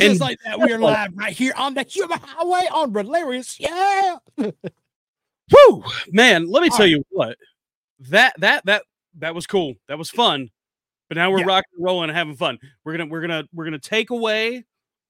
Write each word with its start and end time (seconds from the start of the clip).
And 0.00 0.10
just 0.10 0.20
and, 0.20 0.28
like 0.28 0.38
that, 0.44 0.60
we 0.60 0.72
are 0.72 0.78
live 0.78 1.12
right 1.14 1.32
here 1.32 1.52
on 1.56 1.74
the 1.74 1.82
Humor 1.82 2.18
Highway 2.22 2.68
on 2.72 2.92
REALarious. 2.92 3.58
Yeah. 3.58 4.16
Woo, 5.68 5.84
man. 6.10 6.50
Let 6.50 6.62
me 6.62 6.68
All 6.68 6.76
tell 6.76 6.86
right. 6.86 6.90
you 6.90 7.04
what. 7.10 7.36
That 8.00 8.34
that 8.38 8.64
that 8.66 8.82
that 9.18 9.34
was 9.34 9.46
cool. 9.46 9.74
That 9.88 9.98
was 9.98 10.10
fun. 10.10 10.50
But 11.08 11.16
now 11.16 11.30
we're 11.30 11.40
yeah. 11.40 11.46
rocking 11.46 11.70
and 11.76 11.84
rolling 11.84 12.10
and 12.10 12.16
having 12.16 12.36
fun. 12.36 12.58
We're 12.84 12.96
gonna 12.96 13.06
we're 13.06 13.20
gonna 13.20 13.44
we're 13.52 13.64
gonna 13.64 13.78
take 13.78 14.10
away 14.10 14.64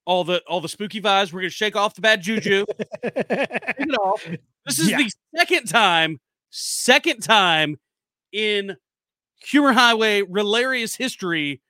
all 0.04 0.24
the 0.24 0.42
all 0.46 0.60
the 0.60 0.68
spooky 0.68 1.00
vibes. 1.00 1.32
We're 1.32 1.40
gonna 1.40 1.50
shake 1.50 1.76
off 1.76 1.94
the 1.94 2.00
bad 2.00 2.22
juju. 2.22 2.66
this 3.02 4.78
is 4.78 4.90
yeah. 4.90 4.98
the 4.98 5.10
second 5.36 5.66
time, 5.66 6.20
second 6.50 7.22
time 7.22 7.78
in 8.32 8.76
Humor 9.46 9.72
Highway 9.72 10.22
REALarious 10.22 10.96
history 10.96 11.60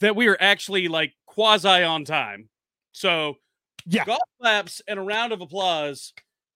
that 0.00 0.16
we 0.16 0.26
are 0.26 0.36
actually 0.40 0.88
like 0.88 1.14
quasi 1.26 1.82
on 1.82 2.04
time. 2.04 2.48
So 2.96 3.36
yeah, 3.84 4.06
golf 4.06 4.22
claps 4.40 4.80
and 4.88 4.98
a 4.98 5.02
round 5.02 5.34
of 5.34 5.42
applause 5.42 6.14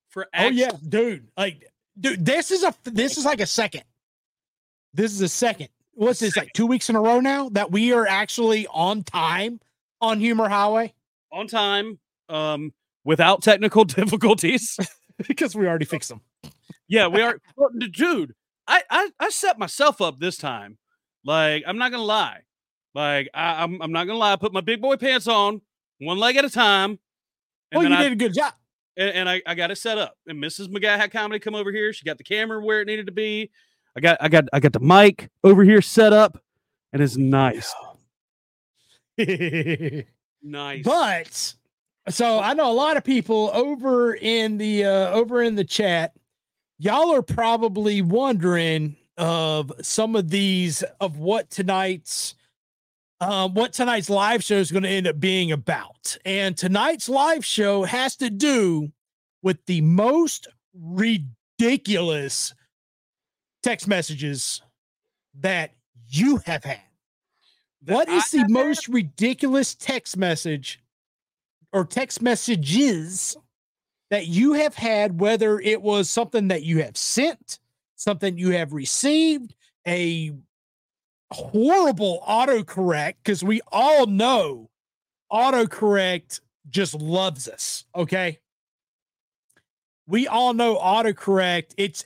for. 0.08 0.27
oh 0.34 0.48
yeah, 0.48 0.70
dude! 0.88 1.28
Like, 1.36 1.66
dude, 2.00 2.24
this 2.24 2.50
is 2.50 2.62
a 2.62 2.74
this 2.84 3.19
is 3.19 3.27
like 3.27 3.41
a 3.41 3.47
second. 3.47 3.82
This 4.94 5.12
is 5.12 5.20
a 5.20 5.28
second. 5.28 5.69
What's 5.92 6.20
this 6.20 6.38
like 6.38 6.55
two 6.55 6.64
weeks 6.64 6.88
in 6.88 6.97
a 6.97 7.00
row 7.00 7.20
now 7.20 7.50
that 7.50 7.70
we 7.70 7.92
are 7.92 8.06
actually 8.06 8.66
on 8.69 9.02
time 9.02 9.60
on 10.00 10.19
Humor 10.19 10.48
Highway? 10.48 10.94
On 11.30 11.47
time, 11.47 11.98
um, 12.30 12.72
without 13.04 13.42
technical 13.42 13.84
difficulties 14.00 14.78
because 15.28 15.54
we 15.54 15.66
already 15.66 15.84
fixed 15.84 16.08
them. 16.08 16.22
Yeah, 16.88 17.08
we 17.08 17.20
are, 17.20 17.38
dude. 17.91 18.34
I, 18.66 18.82
I 18.88 19.10
I 19.20 19.28
set 19.28 19.58
myself 19.58 20.00
up 20.00 20.19
this 20.19 20.38
time. 20.38 20.78
Like, 21.22 21.64
I'm 21.66 21.77
not 21.77 21.91
gonna 21.91 22.02
lie. 22.02 22.41
Like 22.94 23.28
I, 23.34 23.62
am 23.62 23.75
I'm, 23.75 23.82
I'm 23.82 23.92
not 23.92 24.06
gonna 24.06 24.19
lie, 24.19 24.32
I 24.32 24.36
put 24.36 24.54
my 24.54 24.62
big 24.62 24.80
boy 24.80 24.97
pants 24.97 25.28
on, 25.28 25.60
one 26.00 26.18
leg 26.18 26.36
at 26.36 26.44
a 26.44 26.50
time. 26.50 26.98
well, 27.72 27.84
you 27.84 27.94
I, 27.94 28.02
did 28.02 28.12
a 28.12 28.16
good 28.16 28.34
job. 28.34 28.54
And, 28.96 29.10
and, 29.10 29.28
I, 29.28 29.42
I 29.46 29.54
got 29.54 29.70
it 29.70 29.76
set 29.76 29.98
up. 29.98 30.16
And 30.26 30.42
Mrs. 30.42 30.68
McGaha 30.68 31.10
comedy 31.10 31.38
come 31.38 31.54
over 31.54 31.70
here. 31.70 31.92
She 31.92 32.04
got 32.04 32.18
the 32.18 32.24
camera 32.24 32.64
where 32.64 32.80
it 32.80 32.86
needed 32.86 33.06
to 33.06 33.12
be. 33.12 33.50
I 33.96 34.00
got 34.00 34.18
I 34.20 34.28
got 34.28 34.44
I 34.52 34.60
got 34.60 34.72
the 34.72 34.80
mic 34.80 35.28
over 35.42 35.64
here 35.64 35.82
set 35.82 36.12
up, 36.12 36.40
and 36.92 37.02
it's 37.02 37.16
nice. 37.16 37.74
nice. 40.42 40.84
But 40.84 41.54
so 42.08 42.40
I 42.40 42.54
know 42.54 42.70
a 42.70 42.72
lot 42.72 42.96
of 42.96 43.04
people 43.04 43.50
over 43.52 44.14
in 44.14 44.58
the 44.58 44.84
uh 44.84 45.10
over 45.10 45.42
in 45.42 45.56
the 45.56 45.64
chat. 45.64 46.12
Y'all 46.78 47.14
are 47.14 47.22
probably 47.22 48.00
wondering 48.00 48.96
of 49.19 49.72
some 49.82 50.16
of 50.16 50.30
these 50.30 50.82
of 51.00 51.19
what 51.19 51.50
tonight's 51.50 52.36
um, 53.20 53.54
what 53.54 53.72
tonight's 53.72 54.08
live 54.08 54.42
show 54.42 54.56
is 54.56 54.72
going 54.72 54.82
to 54.82 54.88
end 54.88 55.06
up 55.06 55.20
being 55.20 55.53
about. 55.53 56.16
And 56.25 56.56
tonight's 56.56 57.08
live 57.08 57.44
show 57.44 57.84
has 57.84 58.16
to 58.16 58.31
do 58.31 58.91
with 59.42 59.64
the 59.66 59.81
most 59.82 60.48
ridiculous 60.75 62.54
text 63.62 63.86
messages 63.86 64.62
that 65.41 65.72
you 66.08 66.38
have 66.47 66.64
had. 66.64 66.81
That 67.82 67.94
what 67.94 68.08
is 68.08 68.31
the 68.31 68.47
most 68.48 68.86
had? 68.86 68.94
ridiculous 68.94 69.75
text 69.75 70.16
message 70.16 70.82
or 71.72 71.84
text 71.84 72.20
messages 72.20 73.37
that 74.10 74.26
you 74.26 74.54
have 74.54 74.75
had, 74.75 75.20
whether 75.20 75.60
it 75.60 75.81
was 75.81 76.10
something 76.10 76.48
that 76.48 76.62
you 76.62 76.82
have 76.82 76.97
sent, 76.97 77.60
something 77.97 78.37
you 78.37 78.50
have 78.50 78.72
received, 78.72 79.54
a 79.87 80.32
horrible 81.32 82.22
autocorrect 82.28 83.14
because 83.22 83.44
we 83.44 83.60
all 83.70 84.06
know 84.06 84.70
autocorrect 85.32 86.41
just 86.68 86.94
loves 86.94 87.48
us. 87.48 87.84
Okay. 87.94 88.38
We 90.06 90.26
all 90.26 90.54
know 90.54 90.76
autocorrect. 90.76 91.74
It's 91.76 92.04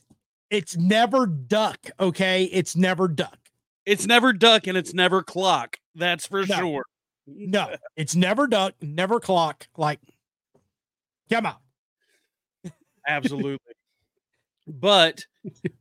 it's 0.50 0.76
never 0.76 1.26
duck. 1.26 1.78
Okay. 1.98 2.44
It's 2.44 2.76
never 2.76 3.08
duck. 3.08 3.38
It's 3.86 4.06
never 4.06 4.32
duck 4.32 4.66
and 4.66 4.76
it's 4.76 4.94
never 4.94 5.22
clock. 5.22 5.78
That's 5.94 6.26
for 6.26 6.44
no. 6.46 6.56
sure. 6.56 6.84
no, 7.26 7.74
it's 7.96 8.14
never 8.14 8.46
duck, 8.46 8.74
never 8.80 9.20
clock. 9.20 9.68
Like, 9.76 10.00
come 11.30 11.46
on. 11.46 12.72
Absolutely. 13.06 13.58
but 14.66 15.24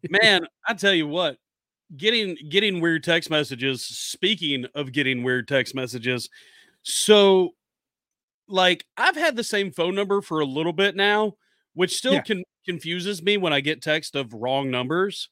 man, 0.10 0.46
I 0.68 0.74
tell 0.74 0.94
you 0.94 1.08
what, 1.08 1.38
getting 1.98 2.38
getting 2.50 2.82
weird 2.82 3.04
text 3.04 3.30
messages 3.30 3.86
speaking 3.86 4.66
of 4.76 4.92
getting 4.92 5.24
weird 5.24 5.48
text 5.48 5.76
messages 5.76 6.30
so 6.82 7.52
like 8.48 8.86
i've 8.98 9.16
had 9.16 9.36
the 9.36 9.44
same 9.44 9.72
phone 9.72 9.96
number 9.96 10.22
for 10.22 10.40
a 10.40 10.46
little 10.46 10.74
bit 10.74 10.96
now 10.96 11.34
which 11.74 11.96
still 11.96 12.14
yeah. 12.14 12.22
can 12.22 12.44
confuses 12.66 13.22
me 13.22 13.38
when 13.38 13.54
i 13.54 13.60
get 13.60 13.82
text 13.82 14.16
of 14.16 14.34
wrong 14.34 14.72
numbers 14.72 15.30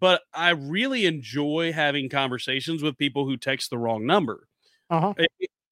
but 0.00 0.22
i 0.32 0.50
really 0.50 1.06
enjoy 1.06 1.72
having 1.72 2.08
conversations 2.08 2.82
with 2.82 2.98
people 2.98 3.26
who 3.26 3.36
text 3.36 3.70
the 3.70 3.78
wrong 3.78 4.06
number 4.06 4.46
uh-huh 4.90 5.14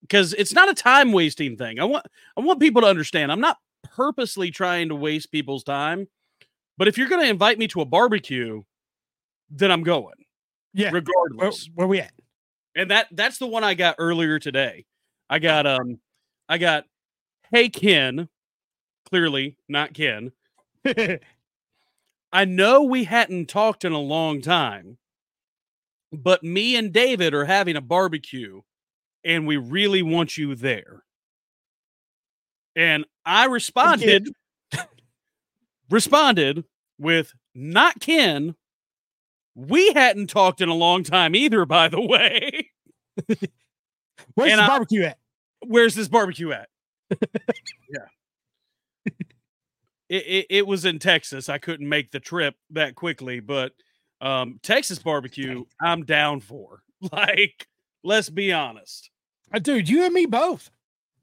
because 0.00 0.34
it's 0.34 0.53
not 0.53 0.69
a 0.69 0.75
time 0.75 1.12
wasting 1.12 1.56
thing 1.56 1.78
i 1.78 1.84
want 1.84 2.04
i 2.37 2.41
want 2.41 2.60
people 2.60 2.83
to 2.83 2.88
understand 2.88 3.31
i'm 3.31 3.41
not 3.41 3.59
purposely 3.83 4.50
trying 4.50 4.88
to 4.88 4.94
waste 4.94 5.31
people's 5.31 5.62
time 5.62 6.09
but 6.77 6.88
if 6.88 6.99
you're 6.99 7.09
going 7.09 7.22
to 7.22 7.28
invite 7.28 7.59
me 7.59 7.69
to 7.69 7.81
a 7.81 7.84
barbecue 7.84 8.62
then 9.54 9.70
I'm 9.70 9.82
going. 9.82 10.15
Yeah. 10.72 10.91
Regardless. 10.92 11.70
Where, 11.75 11.87
where 11.87 11.88
we 11.88 12.00
at? 12.00 12.12
And 12.76 12.91
that 12.91 13.06
that's 13.12 13.38
the 13.38 13.47
one 13.47 13.62
I 13.62 13.75
got 13.75 13.97
earlier 13.98 14.38
today. 14.38 14.84
I 15.31 15.38
got 15.38 15.66
um 15.66 16.00
I 16.48 16.59
got 16.59 16.84
Hey 17.53 17.69
Ken, 17.69 18.28
clearly 19.09 19.56
not 19.69 19.94
Ken. 19.94 20.32
I 22.32 22.44
know 22.44 22.82
we 22.82 23.04
hadn't 23.04 23.48
talked 23.48 23.84
in 23.84 23.92
a 23.92 24.00
long 24.00 24.41
time, 24.41 24.98
but 26.12 26.42
me 26.42 26.75
and 26.75 26.92
David 26.92 27.32
are 27.32 27.44
having 27.44 27.76
a 27.76 27.81
barbecue 27.81 28.60
and 29.25 29.47
we 29.47 29.56
really 29.56 30.03
want 30.03 30.36
you 30.36 30.56
there. 30.56 31.04
And 32.75 33.04
I 33.25 33.47
responded 33.47 34.28
responded 35.91 36.65
with 36.98 37.32
not 37.54 38.00
Ken, 38.00 38.56
we 39.54 39.92
hadn't 39.92 40.28
talked 40.28 40.60
in 40.60 40.69
a 40.69 40.75
long 40.75 41.03
time 41.03 41.34
either, 41.34 41.65
by 41.65 41.89
the 41.89 42.01
way. 42.01 42.71
Where's 44.34 44.53
and 44.53 44.60
the 44.60 44.66
barbecue 44.66 45.04
at? 45.04 45.18
Where's 45.66 45.95
this 45.95 46.09
barbecue 46.09 46.53
at? 46.53 46.68
yeah. 47.91 49.12
It, 50.09 50.27
it, 50.27 50.47
it, 50.51 50.66
was 50.66 50.84
in 50.84 50.98
Texas. 50.98 51.48
I 51.48 51.59
couldn't 51.59 51.89
make 51.89 52.10
the 52.10 52.21
trip 52.21 52.54
that 52.71 52.95
quickly, 52.95 53.41
but 53.41 53.72
um, 54.21 54.60
Texas 54.62 54.98
barbecue, 54.98 55.65
I'm 55.80 56.04
down 56.04 56.41
for. 56.41 56.80
Like, 57.12 57.66
let's 58.03 58.30
be 58.30 58.50
honest. 58.50 59.10
Uh, 59.53 59.59
dude, 59.59 59.91
you 59.91 60.04
and 60.04 60.15
me 60.15 60.24
both. 60.24 60.71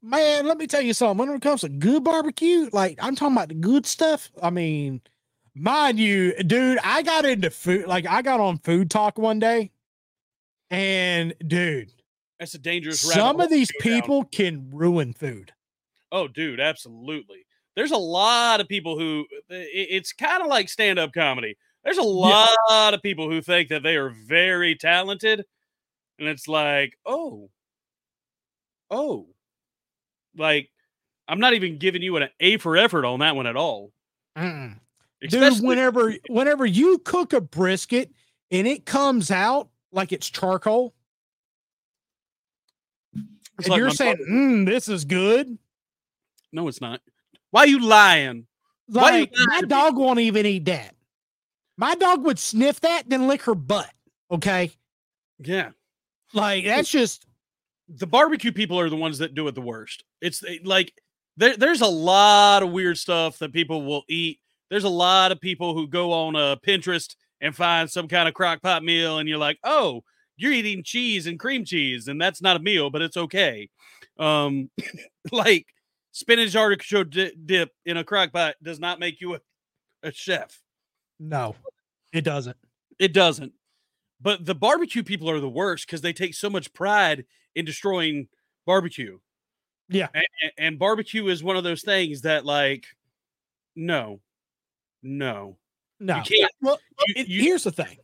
Man, 0.00 0.46
let 0.46 0.56
me 0.56 0.68
tell 0.68 0.80
you 0.80 0.94
something. 0.94 1.26
When 1.26 1.34
it 1.34 1.42
comes 1.42 1.62
to 1.62 1.68
good 1.68 2.04
barbecue, 2.04 2.70
like 2.72 2.98
I'm 3.02 3.16
talking 3.16 3.36
about 3.36 3.48
the 3.48 3.54
good 3.54 3.84
stuff. 3.84 4.30
I 4.40 4.50
mean, 4.50 5.00
Mind 5.54 5.98
you, 5.98 6.34
dude, 6.42 6.78
I 6.82 7.02
got 7.02 7.24
into 7.24 7.50
food. 7.50 7.86
Like 7.86 8.06
I 8.06 8.22
got 8.22 8.40
on 8.40 8.58
food 8.58 8.90
talk 8.90 9.18
one 9.18 9.38
day, 9.38 9.70
and 10.70 11.34
dude, 11.46 11.92
that's 12.38 12.54
a 12.54 12.58
dangerous. 12.58 13.00
Some 13.00 13.38
of 13.38 13.50
these 13.50 13.70
people 13.80 14.22
down. 14.22 14.30
can 14.32 14.70
ruin 14.72 15.12
food. 15.12 15.52
Oh, 16.10 16.26
dude, 16.26 16.60
absolutely. 16.60 17.46
There's 17.76 17.90
a 17.90 17.96
lot 17.96 18.60
of 18.60 18.68
people 18.68 18.98
who 18.98 19.26
it's 19.48 20.12
kind 20.12 20.42
of 20.42 20.48
like 20.48 20.68
stand 20.68 20.98
up 20.98 21.12
comedy. 21.12 21.56
There's 21.84 21.98
a 21.98 22.02
lot 22.02 22.50
yeah. 22.70 22.90
of 22.90 23.02
people 23.02 23.28
who 23.28 23.42
think 23.42 23.68
that 23.68 23.82
they 23.82 23.96
are 23.96 24.10
very 24.10 24.74
talented, 24.74 25.44
and 26.18 26.28
it's 26.28 26.48
like, 26.48 26.96
oh, 27.04 27.50
oh, 28.90 29.26
like 30.36 30.70
I'm 31.28 31.40
not 31.40 31.54
even 31.54 31.78
giving 31.78 32.02
you 32.02 32.16
an 32.16 32.28
A 32.40 32.56
for 32.56 32.76
effort 32.76 33.04
on 33.04 33.20
that 33.20 33.36
one 33.36 33.46
at 33.46 33.56
all. 33.56 33.92
Mm-mm. 34.36 34.78
Dude, 35.28 35.60
whenever 35.62 36.14
whenever 36.28 36.66
you 36.66 36.98
cook 36.98 37.32
a 37.32 37.40
brisket 37.40 38.10
and 38.50 38.66
it 38.66 38.84
comes 38.86 39.30
out 39.30 39.68
like 39.92 40.12
it's 40.12 40.28
charcoal, 40.28 40.94
it's 43.14 43.24
and 43.58 43.68
like 43.68 43.78
you're 43.78 43.90
saying, 43.90 44.16
mm, 44.28 44.66
"This 44.66 44.88
is 44.88 45.04
good." 45.04 45.58
No, 46.52 46.68
it's 46.68 46.80
not. 46.80 47.00
Why 47.50 47.62
are 47.62 47.66
you 47.68 47.80
lying? 47.80 48.46
Like 48.88 49.30
you 49.32 49.46
lying 49.46 49.62
my 49.62 49.68
dog 49.68 49.96
won't 49.96 50.20
even 50.20 50.44
eat 50.46 50.64
that. 50.66 50.94
My 51.76 51.94
dog 51.94 52.24
would 52.24 52.38
sniff 52.38 52.80
that, 52.80 53.04
then 53.08 53.28
lick 53.28 53.42
her 53.42 53.54
butt. 53.54 53.90
Okay. 54.30 54.72
Yeah. 55.38 55.70
Like 56.34 56.64
that's 56.64 56.90
just 56.90 57.26
the 57.88 58.06
barbecue 58.06 58.52
people 58.52 58.78
are 58.78 58.90
the 58.90 58.96
ones 58.96 59.18
that 59.18 59.34
do 59.34 59.46
it 59.48 59.54
the 59.54 59.60
worst. 59.60 60.04
It's 60.20 60.42
eh, 60.44 60.58
like 60.64 60.92
there, 61.36 61.56
there's 61.56 61.80
a 61.80 61.86
lot 61.86 62.62
of 62.62 62.70
weird 62.70 62.98
stuff 62.98 63.38
that 63.38 63.52
people 63.52 63.84
will 63.84 64.04
eat 64.08 64.40
there's 64.72 64.84
a 64.84 64.88
lot 64.88 65.32
of 65.32 65.38
people 65.38 65.74
who 65.74 65.86
go 65.86 66.12
on 66.12 66.34
uh, 66.34 66.56
Pinterest 66.66 67.14
and 67.42 67.54
find 67.54 67.90
some 67.90 68.08
kind 68.08 68.26
of 68.26 68.32
crock 68.32 68.62
pot 68.62 68.82
meal, 68.82 69.18
and 69.18 69.28
you're 69.28 69.36
like, 69.36 69.58
oh, 69.64 70.02
you're 70.38 70.50
eating 70.52 70.82
cheese 70.82 71.26
and 71.26 71.38
cream 71.38 71.66
cheese, 71.66 72.08
and 72.08 72.18
that's 72.18 72.40
not 72.40 72.56
a 72.56 72.58
meal, 72.58 72.88
but 72.88 73.02
it's 73.02 73.18
okay. 73.18 73.68
Um, 74.18 74.70
like 75.32 75.66
spinach 76.12 76.56
artichoke 76.56 77.10
di- 77.10 77.34
dip 77.44 77.70
in 77.84 77.98
a 77.98 78.04
crock 78.04 78.32
pot 78.32 78.54
does 78.62 78.80
not 78.80 78.98
make 78.98 79.20
you 79.20 79.34
a, 79.34 79.40
a 80.02 80.10
chef. 80.10 80.58
No, 81.20 81.54
it 82.14 82.22
doesn't. 82.22 82.56
It 82.98 83.12
doesn't. 83.12 83.52
But 84.22 84.46
the 84.46 84.54
barbecue 84.54 85.02
people 85.02 85.28
are 85.28 85.40
the 85.40 85.50
worst 85.50 85.86
because 85.86 86.00
they 86.00 86.14
take 86.14 86.32
so 86.32 86.48
much 86.48 86.72
pride 86.72 87.26
in 87.54 87.66
destroying 87.66 88.28
barbecue. 88.64 89.18
Yeah. 89.90 90.08
And, 90.14 90.52
and, 90.56 90.78
barbecue 90.78 91.26
is 91.26 91.44
one 91.44 91.56
of 91.56 91.64
those 91.64 91.82
things 91.82 92.22
that, 92.22 92.46
like, 92.46 92.86
no, 93.76 94.20
no, 95.02 95.56
no. 96.00 96.16
You 96.16 96.22
can't. 96.22 96.52
Well, 96.60 96.78
you, 97.08 97.24
you, 97.26 97.42
here's 97.42 97.64
the 97.64 97.70
thing. 97.70 97.98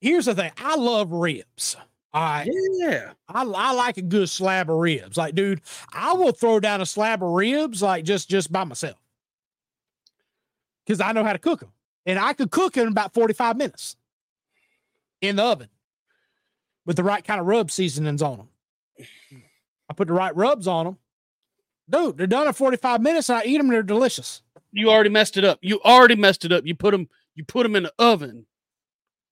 Here's 0.00 0.26
the 0.26 0.34
thing. 0.34 0.52
I 0.58 0.76
love 0.76 1.12
ribs. 1.12 1.76
Right. 2.14 2.48
Yeah. 2.48 3.12
I, 3.28 3.42
I 3.42 3.72
like 3.72 3.96
a 3.96 4.02
good 4.02 4.28
slab 4.28 4.70
of 4.70 4.76
ribs. 4.76 5.16
Like, 5.16 5.34
dude, 5.34 5.62
I 5.92 6.12
will 6.12 6.30
throw 6.32 6.60
down 6.60 6.80
a 6.80 6.86
slab 6.86 7.22
of 7.24 7.30
ribs 7.30 7.82
like 7.82 8.04
just 8.04 8.28
just 8.28 8.52
by 8.52 8.64
myself 8.64 8.96
because 10.84 11.00
I 11.00 11.12
know 11.12 11.24
how 11.24 11.32
to 11.32 11.38
cook 11.38 11.60
them, 11.60 11.72
and 12.06 12.18
I 12.18 12.34
could 12.34 12.50
cook 12.50 12.74
them 12.74 12.86
in 12.86 12.92
about 12.92 13.14
forty 13.14 13.34
five 13.34 13.56
minutes 13.56 13.96
in 15.20 15.36
the 15.36 15.42
oven 15.42 15.68
with 16.86 16.96
the 16.96 17.04
right 17.04 17.24
kind 17.24 17.40
of 17.40 17.46
rub 17.46 17.70
seasonings 17.70 18.22
on 18.22 18.38
them. 18.38 18.48
I 19.88 19.94
put 19.94 20.08
the 20.08 20.14
right 20.14 20.34
rubs 20.36 20.66
on 20.66 20.84
them. 20.84 20.98
Dude, 21.88 22.16
they're 22.16 22.26
done 22.26 22.46
in 22.46 22.52
45 22.52 23.00
minutes 23.02 23.28
and 23.28 23.38
I 23.38 23.44
eat 23.44 23.58
them. 23.58 23.68
They're 23.68 23.82
delicious. 23.82 24.42
You 24.74 24.90
already 24.90 25.10
messed 25.10 25.36
it 25.36 25.44
up. 25.44 25.60
You 25.62 25.80
already 25.82 26.16
messed 26.16 26.44
it 26.44 26.52
up. 26.52 26.66
You 26.66 26.74
put 26.74 26.90
them, 26.90 27.08
you 27.36 27.44
put 27.44 27.62
them 27.62 27.76
in 27.76 27.84
the 27.84 27.92
oven. 27.98 28.44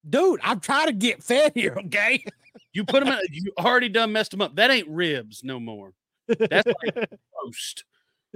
Dude, 0.09 0.41
I'm 0.43 0.61
trying 0.61 0.87
to 0.87 0.93
get 0.93 1.23
fed 1.23 1.53
here, 1.55 1.77
okay? 1.87 2.25
You 2.73 2.85
put 2.85 3.05
them 3.05 3.13
in, 3.13 3.21
you 3.31 3.53
already 3.59 3.89
done 3.89 4.13
messed 4.13 4.31
them 4.31 4.41
up. 4.41 4.57
That 4.57 4.71
ain't 4.71 4.89
ribs 4.89 5.43
no 5.43 5.59
more. 5.61 5.93
That's 6.27 6.67
like 6.67 7.11
roast. 7.45 7.85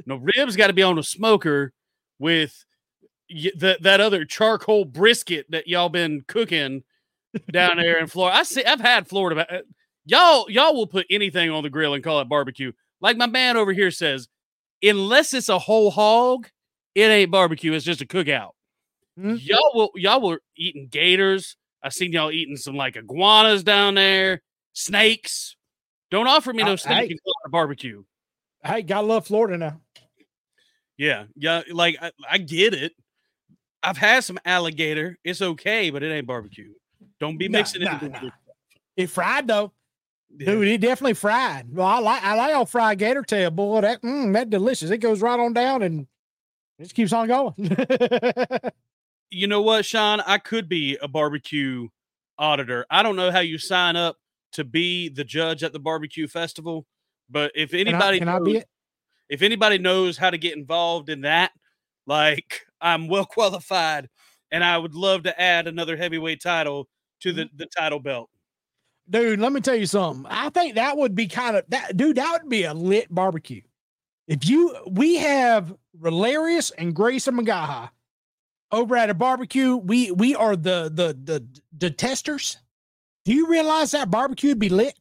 No, 0.04 0.16
ribs 0.16 0.56
got 0.56 0.66
to 0.66 0.72
be 0.72 0.82
on 0.82 0.98
a 0.98 1.02
smoker 1.02 1.72
with 2.18 2.64
the, 3.28 3.78
that 3.80 4.00
other 4.00 4.24
charcoal 4.24 4.84
brisket 4.84 5.50
that 5.50 5.68
y'all 5.68 5.88
been 5.88 6.22
cooking 6.26 6.82
down 7.50 7.76
there 7.76 7.98
in 7.98 8.08
Florida. 8.08 8.36
I 8.38 8.42
see. 8.42 8.64
I've 8.64 8.80
had 8.80 9.08
Florida. 9.08 9.46
Uh, 9.50 9.62
y'all, 10.04 10.50
y'all 10.50 10.74
will 10.74 10.86
put 10.86 11.06
anything 11.08 11.50
on 11.50 11.62
the 11.62 11.70
grill 11.70 11.94
and 11.94 12.04
call 12.04 12.20
it 12.20 12.28
barbecue. 12.28 12.72
Like 13.00 13.16
my 13.16 13.26
man 13.26 13.56
over 13.56 13.72
here 13.72 13.90
says, 13.90 14.28
unless 14.82 15.34
it's 15.34 15.48
a 15.48 15.58
whole 15.58 15.90
hog, 15.90 16.48
it 16.96 17.10
ain't 17.10 17.30
barbecue. 17.30 17.74
It's 17.74 17.84
just 17.84 18.00
a 18.00 18.06
cookout. 18.06 18.52
Mm-hmm. 19.20 19.36
Y'all 19.40 19.70
will, 19.74 19.90
y'all 19.96 20.26
were 20.26 20.40
eating 20.56 20.88
gators. 20.90 21.56
I 21.82 21.90
seen 21.90 22.10
y'all 22.12 22.32
eating 22.32 22.56
some 22.56 22.74
like 22.74 22.96
iguanas 22.96 23.62
down 23.62 23.94
there, 23.94 24.42
snakes. 24.72 25.56
Don't 26.10 26.26
offer 26.26 26.54
me 26.54 26.64
no 26.64 26.72
uh, 26.72 26.76
snake 26.76 27.10
hey, 27.10 27.50
barbecue. 27.50 28.02
Hey, 28.64 28.80
gotta 28.80 29.06
love 29.06 29.26
Florida 29.26 29.58
now. 29.58 29.80
Yeah, 30.96 31.24
yeah. 31.36 31.62
Like 31.70 31.98
I, 32.00 32.12
I 32.28 32.38
get 32.38 32.72
it. 32.72 32.92
I've 33.82 33.98
had 33.98 34.24
some 34.24 34.38
alligator. 34.46 35.18
It's 35.22 35.42
okay, 35.42 35.90
but 35.90 36.02
it 36.02 36.10
ain't 36.10 36.26
barbecue. 36.26 36.72
Don't 37.20 37.36
be 37.36 37.48
mixing 37.48 37.82
nah, 37.82 37.98
it. 38.00 38.10
Nah, 38.10 38.20
nah. 38.20 38.30
It 38.96 39.10
fried 39.10 39.46
though. 39.46 39.72
Yeah. 40.34 40.46
Dude, 40.46 40.68
it 40.68 40.80
definitely 40.80 41.14
fried. 41.14 41.66
Well, 41.70 41.86
I 41.86 41.98
like 41.98 42.24
I 42.24 42.34
like 42.34 42.54
all 42.54 42.64
fried 42.64 42.98
gator 42.98 43.22
tail, 43.22 43.50
boy. 43.50 43.82
That 43.82 44.00
mm, 44.00 44.32
that 44.32 44.48
delicious. 44.48 44.90
It 44.90 44.98
goes 44.98 45.20
right 45.20 45.38
on 45.38 45.52
down 45.52 45.82
and 45.82 46.06
it 46.78 46.84
just 46.84 46.94
keeps 46.94 47.12
on 47.12 47.28
going. 47.28 47.54
you 49.30 49.46
know 49.46 49.62
what, 49.62 49.84
Sean? 49.84 50.20
I 50.20 50.38
could 50.38 50.68
be 50.68 50.98
a 51.00 51.08
barbecue 51.08 51.88
auditor. 52.38 52.86
I 52.90 53.02
don't 53.02 53.16
know 53.16 53.30
how 53.30 53.40
you 53.40 53.58
sign 53.58 53.96
up 53.96 54.16
to 54.52 54.64
be 54.64 55.08
the 55.08 55.24
judge 55.24 55.62
at 55.62 55.72
the 55.72 55.78
barbecue 55.78 56.28
festival, 56.28 56.86
but 57.30 57.52
if 57.54 57.74
anybody 57.74 58.18
can 58.18 58.28
I, 58.28 58.32
can 58.32 58.44
knows, 58.44 58.48
I 58.48 58.52
be 58.52 58.58
it? 58.58 58.68
if 59.28 59.42
anybody 59.42 59.78
knows 59.78 60.16
how 60.16 60.30
to 60.30 60.38
get 60.38 60.56
involved 60.56 61.08
in 61.08 61.22
that, 61.22 61.52
like 62.06 62.66
I'm 62.80 63.08
well 63.08 63.24
qualified, 63.30 64.08
and 64.50 64.62
I 64.62 64.78
would 64.78 64.94
love 64.94 65.24
to 65.24 65.40
add 65.40 65.66
another 65.66 65.96
heavyweight 65.96 66.42
title 66.42 66.88
to 67.20 67.32
the, 67.32 67.44
mm-hmm. 67.44 67.56
the 67.56 67.66
title 67.66 68.00
belt. 68.00 68.30
Dude, 69.08 69.38
let 69.38 69.52
me 69.52 69.60
tell 69.60 69.76
you 69.76 69.86
something. 69.86 70.26
I 70.28 70.50
think 70.50 70.74
that 70.74 70.96
would 70.96 71.14
be 71.14 71.28
kind 71.28 71.56
of 71.56 71.64
that 71.68 71.96
dude, 71.96 72.16
that 72.16 72.42
would 72.42 72.50
be 72.50 72.64
a 72.64 72.74
lit 72.74 73.06
barbecue. 73.12 73.62
If 74.26 74.48
you 74.48 74.76
we 74.88 75.16
have 75.16 75.74
REALarious 76.00 76.72
and 76.76 76.94
Graeson 76.94 77.38
McGaha 77.38 77.90
over 78.72 78.96
at 78.96 79.10
a 79.10 79.14
barbecue, 79.14 79.76
we 79.76 80.10
we 80.10 80.34
are 80.34 80.56
the 80.56 80.90
the 80.92 81.16
the 81.22 81.46
the 81.76 81.90
testers. 81.90 82.58
Do 83.24 83.32
you 83.32 83.48
realize 83.48 83.92
that 83.92 84.10
barbecue 84.10 84.50
would 84.50 84.58
be 84.58 84.68
lit? 84.68 84.98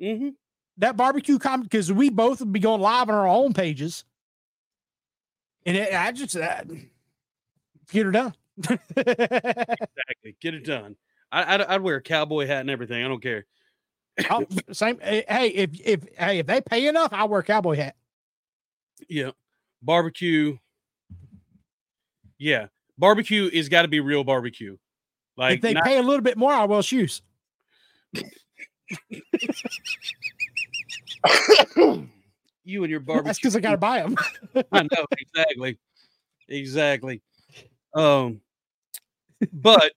Mm-hmm. 0.00 0.30
That 0.78 0.96
barbecue 0.96 1.38
comment 1.38 1.70
because 1.70 1.92
we 1.92 2.10
both 2.10 2.40
would 2.40 2.52
be 2.52 2.60
going 2.60 2.80
live 2.80 3.08
on 3.08 3.14
our 3.14 3.28
own 3.28 3.54
pages. 3.54 4.04
And 5.64 5.76
it, 5.76 5.94
I 5.94 6.12
just 6.12 6.36
uh, 6.36 6.62
get 7.90 8.06
her 8.06 8.12
done. 8.12 8.34
exactly. 8.96 10.36
Get 10.40 10.54
it 10.54 10.64
done. 10.64 10.96
I, 11.32 11.54
I'd, 11.54 11.62
I'd, 11.62 11.82
wear 11.82 11.96
a 11.96 12.02
cowboy 12.02 12.46
hat 12.46 12.60
and 12.60 12.70
everything. 12.70 13.04
I 13.04 13.08
don't 13.08 13.22
care. 13.22 13.46
oh, 14.30 14.46
same. 14.72 14.98
Eh, 15.02 15.22
hey, 15.28 15.48
if 15.48 15.70
if 15.84 16.04
hey 16.16 16.38
if 16.38 16.46
they 16.46 16.60
pay 16.60 16.86
enough, 16.86 17.12
I'll 17.12 17.28
wear 17.28 17.40
a 17.40 17.44
cowboy 17.44 17.76
hat. 17.76 17.96
Yeah, 19.08 19.30
barbecue. 19.82 20.58
Yeah, 22.38 22.66
barbecue 22.98 23.48
is 23.52 23.68
got 23.68 23.82
to 23.82 23.88
be 23.88 24.00
real 24.00 24.24
barbecue. 24.24 24.76
Like 25.36 25.56
if 25.56 25.60
they 25.62 25.74
not- 25.74 25.84
pay 25.84 25.98
a 25.98 26.02
little 26.02 26.22
bit 26.22 26.36
more, 26.36 26.52
I 26.52 26.64
will 26.64 26.82
shoes. 26.82 27.22
you 32.64 32.82
and 32.82 32.90
your 32.90 33.00
barbecue. 33.00 33.26
That's 33.28 33.38
because 33.38 33.56
I 33.56 33.60
gotta 33.60 33.76
buy 33.78 34.02
them. 34.02 34.16
I 34.72 34.82
know 34.82 35.06
exactly, 35.18 35.78
exactly. 36.48 37.22
Um, 37.94 38.40
but 39.52 39.92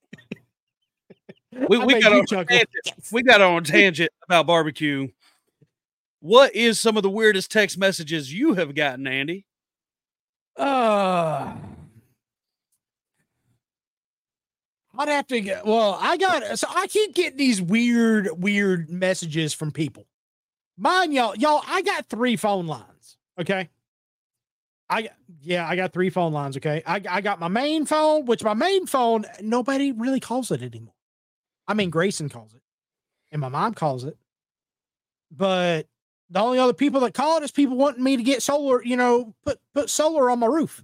we, 1.67 1.77
we 1.79 2.01
got 2.01 2.13
on 2.13 2.25
tangent. 2.25 2.69
We 3.11 3.23
got 3.23 3.41
on 3.41 3.63
tangent 3.63 4.11
about 4.23 4.47
barbecue. 4.47 5.07
What 6.19 6.55
is 6.55 6.79
some 6.79 6.97
of 6.97 7.03
the 7.03 7.09
weirdest 7.09 7.51
text 7.51 7.77
messages 7.77 8.33
you 8.33 8.55
have 8.55 8.75
gotten, 8.75 9.07
Andy? 9.07 9.45
Uh 10.57 11.55
I'd 14.97 15.07
have 15.07 15.27
to 15.27 15.39
get 15.39 15.65
well, 15.65 15.97
I 15.99 16.17
got 16.17 16.59
so 16.59 16.67
I 16.69 16.87
keep 16.87 17.15
getting 17.15 17.37
these 17.37 17.61
weird, 17.61 18.29
weird 18.37 18.89
messages 18.89 19.53
from 19.53 19.71
people. 19.71 20.05
Mine, 20.77 21.13
y'all, 21.13 21.35
y'all, 21.35 21.61
I 21.67 21.81
got 21.81 22.07
three 22.09 22.35
phone 22.35 22.67
lines. 22.67 23.17
Okay. 23.39 23.69
I 24.89 25.09
yeah, 25.41 25.67
I 25.67 25.75
got 25.75 25.93
three 25.93 26.09
phone 26.09 26.33
lines. 26.33 26.57
Okay, 26.57 26.81
I 26.85 27.01
I 27.09 27.21
got 27.21 27.39
my 27.39 27.47
main 27.47 27.85
phone, 27.85 28.25
which 28.25 28.43
my 28.43 28.55
main 28.55 28.87
phone 28.87 29.25
nobody 29.39 29.91
really 29.91 30.19
calls 30.19 30.51
it 30.51 30.63
anymore. 30.63 30.95
I 31.67 31.75
mean, 31.75 31.91
Graeson 31.91 32.31
calls 32.31 32.53
it, 32.55 32.61
and 33.31 33.39
my 33.39 33.49
mom 33.49 33.75
calls 33.75 34.03
it, 34.03 34.17
but 35.31 35.85
the 36.29 36.39
only 36.39 36.59
other 36.59 36.73
people 36.73 37.01
that 37.01 37.13
call 37.13 37.41
is 37.41 37.51
people 37.51 37.77
wanting 37.77 38.03
me 38.03 38.17
to 38.17 38.23
get 38.23 38.43
solar. 38.43 38.83
You 38.83 38.97
know, 38.97 39.35
put 39.45 39.59
put 39.73 39.89
solar 39.89 40.29
on 40.29 40.39
my 40.39 40.47
roof. 40.47 40.83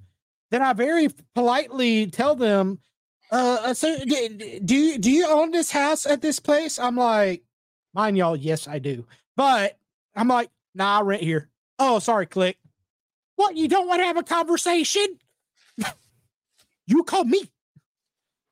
Then 0.51 0.61
I 0.61 0.73
very 0.73 1.09
politely 1.33 2.07
tell 2.07 2.35
them, 2.35 2.79
uh, 3.31 3.57
uh 3.61 3.73
so 3.73 3.97
do 4.05 4.75
you 4.75 4.97
do 4.97 5.11
you 5.11 5.27
own 5.27 5.51
this 5.51 5.71
house 5.71 6.05
at 6.05 6.21
this 6.21 6.39
place? 6.39 6.79
I'm 6.79 6.95
like, 6.95 7.43
mine, 7.93 8.15
y'all. 8.15 8.35
Yes, 8.35 8.67
I 8.67 8.79
do. 8.79 9.05
But 9.35 9.77
I'm 10.15 10.27
like, 10.27 10.49
nah, 10.73 10.99
I 10.99 11.01
rent 11.01 11.23
here. 11.23 11.49
Oh, 11.77 11.99
sorry, 11.99 12.25
click. 12.25 12.57
What? 13.35 13.55
You 13.55 13.67
don't 13.67 13.87
want 13.87 13.99
to 13.99 14.05
have 14.05 14.17
a 14.17 14.23
conversation? 14.23 15.05
you 16.87 17.03
call 17.03 17.25
me. 17.25 17.49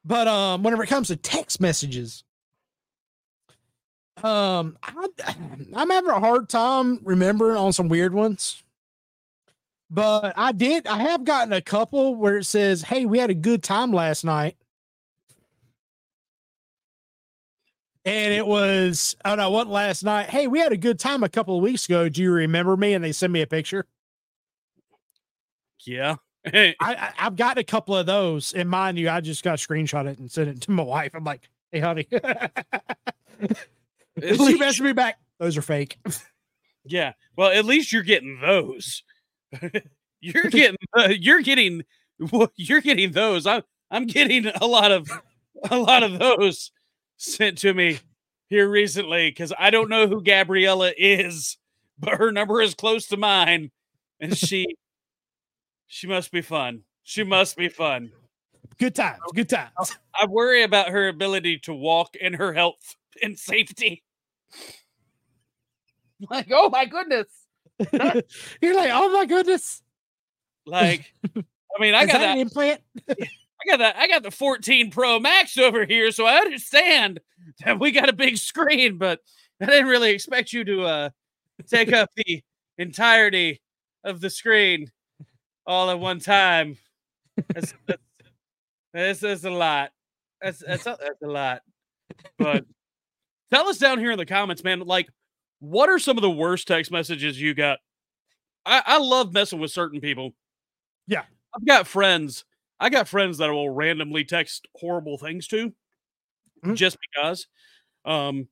But 0.06 0.28
um, 0.28 0.64
whenever 0.64 0.84
it 0.84 0.88
comes 0.88 1.08
to 1.08 1.16
text 1.16 1.62
messages, 1.62 2.24
um, 4.22 4.78
I, 4.84 5.08
I'm 5.76 5.90
having 5.90 6.10
a 6.12 6.20
hard 6.20 6.50
time 6.50 7.00
remembering 7.04 7.58
on 7.58 7.74
some 7.74 7.90
weird 7.90 8.14
ones. 8.14 8.62
But 9.90 10.34
I 10.38 10.52
did. 10.52 10.88
I 10.88 10.98
have 10.98 11.24
gotten 11.24 11.54
a 11.54 11.62
couple 11.62 12.16
where 12.16 12.38
it 12.38 12.46
says, 12.46 12.82
"Hey, 12.84 13.06
we 13.06 13.20
had 13.20 13.30
a 13.30 13.36
good 13.36 13.64
time 13.64 13.92
last 13.92 14.24
night." 14.24 14.56
And 18.06 18.34
it 18.34 18.46
was, 18.46 19.16
oh 19.24 19.36
no, 19.36 19.50
what 19.50 19.68
last 19.68 20.04
night? 20.04 20.30
Hey, 20.30 20.48
we 20.48 20.60
had 20.60 20.74
a 20.74 20.78
good 20.78 21.00
time 21.00 21.24
a 21.24 21.30
couple 21.30 21.56
of 21.56 21.64
weeks 21.64 21.86
ago. 21.86 22.10
Do 22.10 22.22
you 22.22 22.32
remember 22.32 22.76
me? 22.76 22.94
And 22.94 23.04
they 23.04 23.14
sent 23.14 23.32
me 23.32 23.42
a 23.42 23.48
picture. 23.48 23.86
Yeah. 25.86 26.16
I, 26.46 26.74
I 26.82 27.12
have 27.16 27.36
got 27.38 27.58
a 27.58 27.64
couple 27.64 27.96
of 27.96 28.06
those. 28.06 28.54
And 28.54 28.70
mind 28.70 28.98
you, 28.98 29.10
I 29.10 29.22
just 29.22 29.44
got 29.44 29.60
screenshot 29.60 30.06
it 30.08 30.20
and 30.20 30.30
sent 30.30 30.50
it 30.50 30.62
to 30.62 30.72
my 30.72 30.84
wife. 30.84 31.12
I'm 31.16 31.24
like, 31.24 31.48
hey, 31.72 31.80
honey. 31.80 32.08
she 34.22 34.58
messaged 34.58 34.82
me 34.82 34.94
back. 34.94 35.20
Those 35.40 35.58
are 35.58 35.62
fake. 35.62 35.98
yeah. 36.86 37.14
Well, 37.36 37.52
at 37.52 37.66
least 37.66 37.92
you're 37.92 38.04
getting 38.04 38.40
those. 38.40 39.04
you're 40.22 40.50
getting 40.50 40.78
uh, 40.98 41.10
you're 41.10 41.42
getting 41.42 41.84
you're 42.56 42.82
getting 42.82 43.12
those. 43.12 43.46
I'm 43.46 43.64
I'm 43.92 44.06
getting 44.06 44.48
a 44.48 44.66
lot 44.66 44.92
of 44.92 45.10
a 45.70 45.78
lot 45.78 46.04
of 46.04 46.20
those 46.20 46.72
sent 47.18 47.58
to 47.60 47.74
me 47.74 48.00
here 48.50 48.70
recently 48.70 49.30
because 49.30 49.54
I 49.58 49.70
don't 49.70 49.90
know 49.90 50.08
who 50.08 50.22
Gabriella 50.22 50.92
is, 50.98 51.58
but 52.00 52.16
her 52.16 52.32
number 52.32 52.62
is 52.62 52.74
close 52.74 53.08
to 53.08 53.18
mine, 53.18 53.72
and 54.20 54.38
she 54.38 54.66
she 55.88 56.08
must 56.08 56.32
be 56.32 56.42
fun. 56.42 56.84
She 57.04 57.24
must 57.24 57.58
be 57.58 57.70
fun. 57.70 58.12
Good 58.80 58.96
times. 58.96 59.20
Good 59.34 59.50
times. 59.50 59.98
I 60.20 60.26
worry 60.26 60.64
about 60.64 60.90
her 60.90 61.08
ability 61.08 61.60
to 61.60 61.74
walk 61.74 62.16
and 62.22 62.36
her 62.36 62.54
health 62.54 62.96
and 63.24 63.38
safety. 63.38 64.04
Like, 66.30 66.48
oh 66.52 66.70
my 66.70 66.86
goodness. 66.86 67.28
You're 68.62 68.76
like, 68.76 68.92
oh 68.94 69.12
my 69.12 69.26
goodness. 69.26 69.82
Like, 70.66 71.12
I 71.36 71.82
mean, 71.82 71.94
I 71.94 72.04
Is 72.04 72.08
got 72.08 72.14
that 72.14 72.20
that. 72.20 72.36
an 72.36 72.40
implant? 72.40 72.82
I 73.10 73.70
got 73.70 73.80
that. 73.80 73.96
I 73.98 74.08
got 74.08 74.24
the 74.24 74.32
14 74.32 74.92
Pro 74.92 75.20
Max 75.20 75.58
over 75.58 75.86
here, 75.86 76.12
so 76.12 76.26
I 76.26 76.36
understand 76.36 77.20
that 77.66 77.80
we 77.80 77.92
got 77.92 78.10
a 78.10 78.14
big 78.14 78.38
screen, 78.38 78.98
but 78.98 79.20
I 79.62 79.66
didn't 79.66 79.88
really 79.88 80.12
expect 80.12 80.54
you 80.54 80.64
to 80.66 80.84
uh 80.84 81.10
take 81.68 81.94
up 81.94 82.10
the 82.16 82.42
entirety 82.78 83.62
of 84.04 84.22
the 84.22 84.30
screen 84.30 84.92
all 85.66 85.90
at 85.90 86.00
one 86.00 86.20
time. 86.20 86.78
That's 87.54 87.74
that's, 87.88 88.02
that's, 88.94 89.20
that's 89.20 89.44
a 89.44 89.50
lot. 89.50 89.92
That's 90.42 90.60
that's 90.60 90.86
a, 90.86 90.98
that's 91.02 91.22
a 91.22 91.28
lot. 91.28 91.62
But 92.38 92.66
tell 93.54 93.68
us 93.68 93.78
down 93.78 94.00
here 94.00 94.12
in 94.12 94.18
the 94.18 94.26
comments, 94.26 94.64
man. 94.64 94.80
Like, 94.82 95.10
what 95.60 95.90
are 95.90 96.00
some 96.00 96.18
of 96.18 96.22
the 96.22 96.32
worst 96.32 96.68
text 96.68 96.92
messages 96.92 97.40
you 97.40 97.54
got? 97.54 97.80
I, 98.66 98.82
I 98.86 98.98
love 99.00 99.34
messing 99.34 99.60
with 99.60 99.72
certain 99.72 100.02
people. 100.02 100.32
Yeah. 101.08 101.24
I've 101.56 101.66
got 101.66 101.88
friends. 101.88 102.46
I 102.80 102.90
got 102.90 103.08
friends 103.08 103.38
that 103.40 103.50
I 103.50 103.54
will 103.54 103.70
randomly 103.70 104.26
text 104.26 104.68
horrible 104.78 105.18
things 105.18 105.48
to 105.50 105.74
Mhm. 106.66 106.76
just 106.76 106.98
because. 107.14 107.48
Um, 108.06 108.48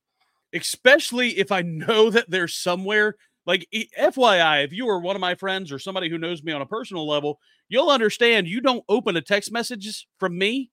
especially 0.54 1.40
if 1.40 1.52
I 1.52 1.62
know 1.64 2.10
that 2.12 2.30
they're 2.30 2.48
somewhere 2.48 3.16
like 3.46 3.68
FYI, 3.98 4.64
if 4.64 4.74
you 4.74 4.90
are 4.90 5.00
one 5.00 5.16
of 5.16 5.22
my 5.22 5.36
friends 5.36 5.72
or 5.72 5.80
somebody 5.80 6.10
who 6.10 6.18
knows 6.20 6.44
me 6.44 6.54
on 6.54 6.62
a 6.62 6.66
personal 6.68 7.08
level, 7.08 7.40
you'll 7.70 7.90
understand 7.90 8.48
you 8.48 8.62
don't 8.62 8.84
open 8.90 9.18
a 9.18 9.22
text 9.22 9.52
messages 9.52 10.08
from 10.20 10.38
me 10.38 10.72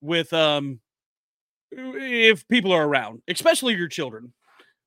with 0.00 0.32
um 0.32 0.80
if 1.70 2.46
people 2.48 2.72
are 2.72 2.86
around, 2.86 3.22
especially 3.28 3.74
your 3.74 3.88
children. 3.88 4.32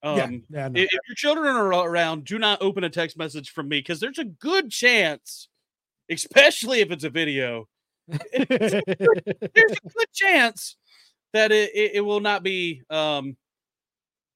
Um 0.03 0.17
yeah. 0.17 0.29
yeah 0.61 0.67
no. 0.69 0.79
if 0.79 0.89
your 1.07 1.15
children 1.15 1.55
are 1.55 1.71
around, 1.71 2.25
do 2.25 2.39
not 2.39 2.61
open 2.61 2.83
a 2.83 2.89
text 2.89 3.17
message 3.17 3.51
from 3.51 3.67
me 3.69 3.79
because 3.79 3.99
there's 3.99 4.19
a 4.19 4.25
good 4.25 4.71
chance, 4.71 5.47
especially 6.09 6.79
if 6.79 6.91
it's 6.91 7.03
a 7.03 7.09
video, 7.09 7.67
there's 8.07 8.73
a 8.73 8.81
good 8.85 10.11
chance 10.13 10.75
that 11.33 11.51
it, 11.51 11.71
it, 11.73 11.91
it 11.95 12.01
will 12.01 12.19
not 12.19 12.43
be 12.43 12.81
um 12.89 13.37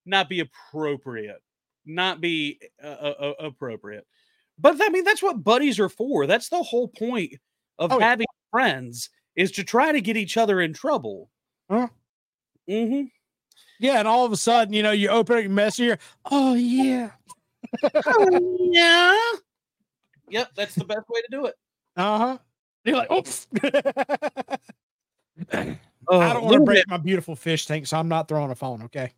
not 0.06 0.30
be 0.30 0.40
appropriate 0.40 1.42
not 1.86 2.22
be 2.22 2.60
uh, 2.84 2.88
uh, 2.88 3.14
uh, 3.20 3.46
appropriate 3.46 4.06
but 4.60 4.78
i 4.82 4.90
mean 4.90 5.04
that's 5.04 5.22
what 5.22 5.44
buddies 5.44 5.80
are 5.80 5.90
for 5.90 6.26
that's 6.28 6.50
the 6.50 6.62
whole 6.64 6.88
point 6.88 7.34
of 7.80 7.92
Oh, 7.92 8.00
yeah. 8.00 8.10
having 8.10 8.28
friends 8.52 9.10
is 9.36 9.52
to 9.54 9.64
try 9.64 9.92
to 9.92 10.00
get 10.00 10.16
each 10.16 10.38
other 10.38 10.62
in 10.62 10.74
trouble 10.74 11.30
Huh? 11.70 11.88
Hmm 12.68 13.04
yeah, 13.78 14.00
and 14.00 14.08
all 14.08 14.26
of 14.26 14.32
a 14.32 14.38
sudden, 14.38 14.74
you 14.74 14.82
know, 14.82 14.92
you 14.92 15.10
open 15.10 15.36
up 15.38 15.44
your 15.44 15.52
messenger. 15.52 15.98
Oh 16.32 16.54
yeah. 16.54 17.12
yeah 18.60 19.18
yep 20.30 20.50
that's 20.56 20.76
the 20.76 20.86
best 20.86 21.08
way 21.10 21.22
to 21.22 21.28
do 21.30 21.46
it 21.46 21.56
Uh 21.98 22.18
huh. 22.18 22.38
You're 22.84 22.98
like, 22.98 23.12
oops. 23.12 23.48
oh, 23.64 23.80
I 25.54 26.34
don't 26.34 26.44
want 26.44 26.44
to 26.44 26.50
little 26.50 26.66
break 26.66 26.88
my 26.88 26.98
beautiful 26.98 27.36
fish 27.36 27.66
tank, 27.66 27.88
so 27.88 27.98
I'm 27.98 28.08
not 28.08 28.28
throwing 28.28 28.52
a 28.52 28.56
phone. 28.56 28.84
Okay. 28.84 29.12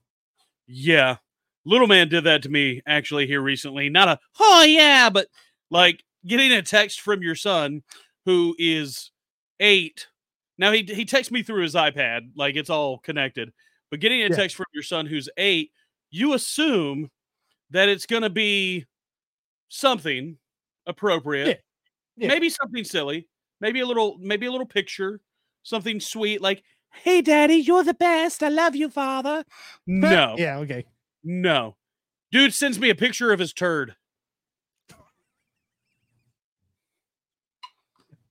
Yeah. 0.68 1.18
Little 1.66 1.88
man 1.88 2.08
did 2.08 2.24
that 2.24 2.44
to 2.44 2.50
me 2.50 2.82
actually 2.88 3.27
here 3.27 3.42
recently. 3.42 3.89
Not 3.89 4.08
a, 4.08 4.20
oh, 4.39 4.63
yeah, 4.63 5.10
but 5.10 5.27
like 5.70 6.01
getting 6.25 6.54
a 6.54 6.62
text 6.62 7.01
from 7.01 7.22
your 7.22 7.36
son 7.36 7.84
who 8.25 8.56
is 8.58 9.12
eight. 9.60 10.08
Now, 10.58 10.72
he, 10.72 10.84
he 10.84 11.06
texts 11.06 11.32
me 11.32 11.44
through 11.44 11.62
his 11.64 11.76
iPad, 11.76 12.32
like 12.36 12.56
it's 12.56 12.70
all 12.70 12.98
connected, 13.00 13.52
but 13.92 14.00
getting 14.00 14.22
a 14.22 14.30
Yeah. 14.30 14.36
text 14.36 14.56
from 14.56 14.66
your 14.74 14.84
son 14.84 15.06
who's 15.06 15.30
eight, 15.38 15.72
you 16.10 16.34
assume 16.34 17.10
that 17.70 17.90
it's 17.90 18.06
going 18.06 18.24
to 18.24 18.30
be 18.30 18.86
something 19.70 20.38
appropriate, 20.86 21.62
Yeah. 22.16 22.30
maybe 22.30 22.50
something 22.50 22.84
silly, 22.84 23.28
maybe 23.62 23.82
a 23.82 23.86
little, 23.86 24.18
maybe 24.20 24.46
a 24.46 24.52
little 24.52 24.66
picture, 24.66 25.22
something 25.64 26.00
sweet 26.00 26.42
like, 26.42 26.64
hey, 26.92 27.22
daddy, 27.22 27.56
you're 27.56 27.84
the 27.84 27.94
best. 27.94 28.42
I 28.42 28.50
love 28.50 28.76
you, 28.76 28.90
father. 28.90 29.44
No. 29.86 30.36
Yeah. 30.38 30.58
Okay. 30.60 30.86
No. 31.24 31.76
Dude 32.32 32.54
sends 32.54 32.80
me 32.80 32.90
a 32.90 32.96
picture 32.96 33.32
of 33.32 33.40
his 33.40 33.54
turd. 33.54 33.96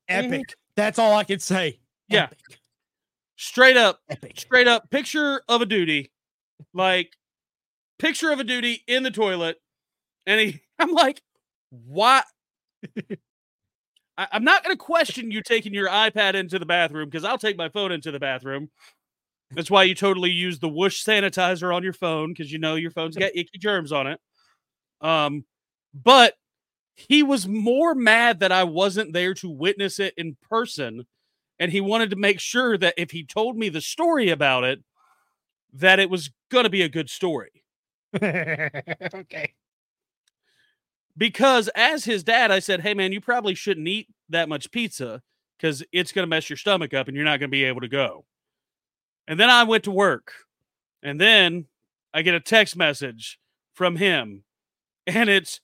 Epic. 0.09 0.31
Mm-hmm. 0.33 0.43
That's 0.77 0.99
all 0.99 1.15
I 1.15 1.25
can 1.25 1.39
say. 1.41 1.79
Yeah. 2.09 2.25
Epic. 2.25 2.39
Straight 3.37 3.77
up, 3.77 4.01
Epic. 4.09 4.41
straight 4.41 4.67
up 4.69 4.91
picture 4.91 5.43
of 5.49 5.61
a 5.61 5.67
duty. 5.67 6.11
Like 6.73 7.13
picture 7.99 8.31
of 8.33 8.41
a 8.41 8.45
duty 8.45 8.83
in 8.87 9.03
the 9.03 9.11
toilet. 9.11 9.59
And 10.27 10.41
he 10.41 10.61
I'm 10.79 10.93
like, 10.93 11.23
what? 11.71 12.25
I, 14.19 14.29
I'm 14.33 14.45
not 14.45 14.63
gonna 14.63 14.77
question 14.77 15.31
you 15.31 15.43
taking 15.43 15.75
your 15.75 15.89
iPad 15.89 16.35
into 16.35 16.59
the 16.59 16.67
bathroom 16.67 17.09
because 17.09 17.25
I'll 17.25 17.39
take 17.39 17.57
my 17.57 17.69
phone 17.69 17.93
into 17.93 18.11
the 18.11 18.19
bathroom. 18.21 18.71
That's 19.53 19.71
why 19.71 19.85
you 19.85 19.95
totally 19.95 20.31
use 20.31 20.59
the 20.59 20.69
whoosh 20.69 21.05
sanitizer 21.05 21.75
on 21.75 21.83
your 21.83 21.93
phone 21.93 22.33
because 22.33 22.51
you 22.51 22.59
know 22.59 22.75
your 22.75 22.91
phone's 22.91 23.17
got 23.17 23.31
icky 23.35 23.59
germs 23.59 23.93
on 23.93 24.07
it. 24.09 24.21
Um, 25.01 25.45
but 25.95 26.35
he 26.97 27.23
was 27.23 27.47
more 27.47 27.95
mad 27.95 28.41
that 28.41 28.53
I 28.53 28.65
wasn't 28.65 29.13
there 29.13 29.35
to 29.35 29.51
witness 29.51 30.01
it 30.01 30.15
in 30.17 30.37
person, 30.49 31.07
and 31.59 31.73
he 31.73 31.81
wanted 31.81 32.11
to 32.11 32.17
make 32.17 32.41
sure 32.41 32.77
that 32.79 32.95
if 32.97 33.11
he 33.11 33.25
told 33.25 33.57
me 33.57 33.69
the 33.69 33.81
story 33.81 34.31
about 34.31 34.65
it, 34.65 34.83
that 35.73 35.99
it 35.99 36.11
was 36.11 36.31
gonna 36.51 36.71
be 36.71 36.83
a 36.83 36.89
good 36.89 37.11
story. 37.11 37.65
okay. 38.23 39.53
Because 41.17 41.69
as 41.75 42.05
his 42.05 42.23
dad, 42.23 42.51
I 42.51 42.59
said, 42.59 42.81
"Hey 42.81 42.95
man, 42.95 43.13
you 43.13 43.21
probably 43.21 43.55
shouldn't 43.55 43.89
eat 43.89 44.09
that 44.29 44.49
much 44.49 44.71
pizza 44.71 45.23
because 45.59 45.83
it's 45.93 46.13
gonna 46.13 46.27
mess 46.27 46.51
your 46.51 46.57
stomach 46.57 46.93
up, 46.95 47.09
and 47.09 47.17
you're 47.17 47.25
not 47.25 47.41
gonna 47.41 47.49
be 47.49 47.65
able 47.65 47.81
to 47.81 47.89
go." 47.89 48.27
And 49.27 49.41
then 49.41 49.51
I 49.51 49.65
went 49.65 49.85
to 49.85 49.91
work, 49.91 50.33
and 51.03 51.21
then 51.21 51.67
I 52.13 52.23
get 52.23 52.35
a 52.35 52.41
text 52.41 52.77
message 52.77 53.39
from 53.75 53.97
him, 53.97 54.45
and 55.07 55.29
it's 55.29 55.61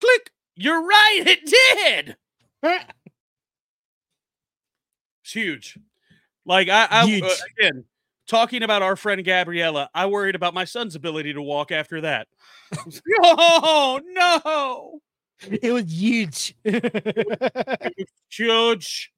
click. 0.00 0.30
You're 0.54 0.84
right, 0.84 1.22
it 1.26 1.46
did. 1.46 2.16
It's 5.22 5.32
huge. 5.32 5.78
Like 6.44 6.68
I, 6.68 6.86
I 6.90 7.20
uh, 7.22 7.34
again 7.58 7.84
talking 8.26 8.62
about 8.62 8.82
our 8.82 8.96
friend 8.96 9.24
Gabriella. 9.24 9.88
I 9.94 10.06
worried 10.06 10.34
about 10.34 10.54
my 10.54 10.64
son's 10.64 10.94
ability 10.94 11.32
to 11.34 11.42
walk 11.42 11.70
after 11.70 12.00
that. 12.02 12.28
oh 13.22 14.00
no, 14.04 15.00
it 15.48 15.72
was 15.72 15.92
huge. 15.92 16.54
huge, 18.30 19.12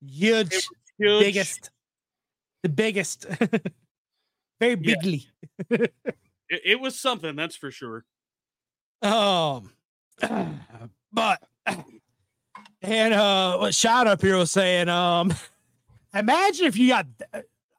huge. 0.00 0.68
huge, 0.98 1.20
Biggest. 1.20 1.70
The 2.62 2.68
biggest. 2.68 3.26
Very 4.60 4.72
Yeah. 4.74 4.76
bigly. 4.76 5.26
It, 5.70 5.92
it 6.64 6.80
was 6.80 6.98
something, 6.98 7.34
that's 7.34 7.56
for 7.56 7.70
sure. 7.70 8.04
Um, 9.00 9.72
but 11.12 11.42
and 12.82 13.14
uh, 13.14 13.58
what 13.58 13.74
shot 13.74 14.06
up 14.06 14.20
here 14.20 14.36
was 14.36 14.50
saying, 14.50 14.88
um, 14.88 15.32
imagine 16.14 16.66
if 16.66 16.76
you 16.76 16.88
got. 16.88 17.06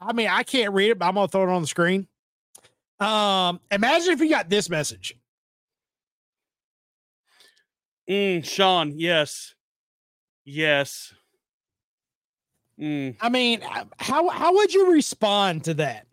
I 0.01 0.13
mean, 0.13 0.27
I 0.27 0.43
can't 0.43 0.73
read 0.73 0.91
it, 0.91 0.99
but 0.99 1.05
I'm 1.05 1.15
gonna 1.15 1.27
throw 1.27 1.43
it 1.43 1.49
on 1.49 1.61
the 1.61 1.67
screen. 1.67 2.07
Um, 2.99 3.59
imagine 3.71 4.13
if 4.13 4.19
you 4.19 4.29
got 4.29 4.49
this 4.49 4.69
message. 4.69 5.15
Mm, 8.09 8.45
Sean, 8.45 8.93
yes, 8.97 9.55
yes. 10.45 11.13
Mm, 12.79 13.15
I 13.21 13.29
mean, 13.29 13.61
how 13.97 14.29
how 14.29 14.53
would 14.55 14.73
you 14.73 14.91
respond 14.91 15.65
to 15.65 15.73
that? 15.75 16.07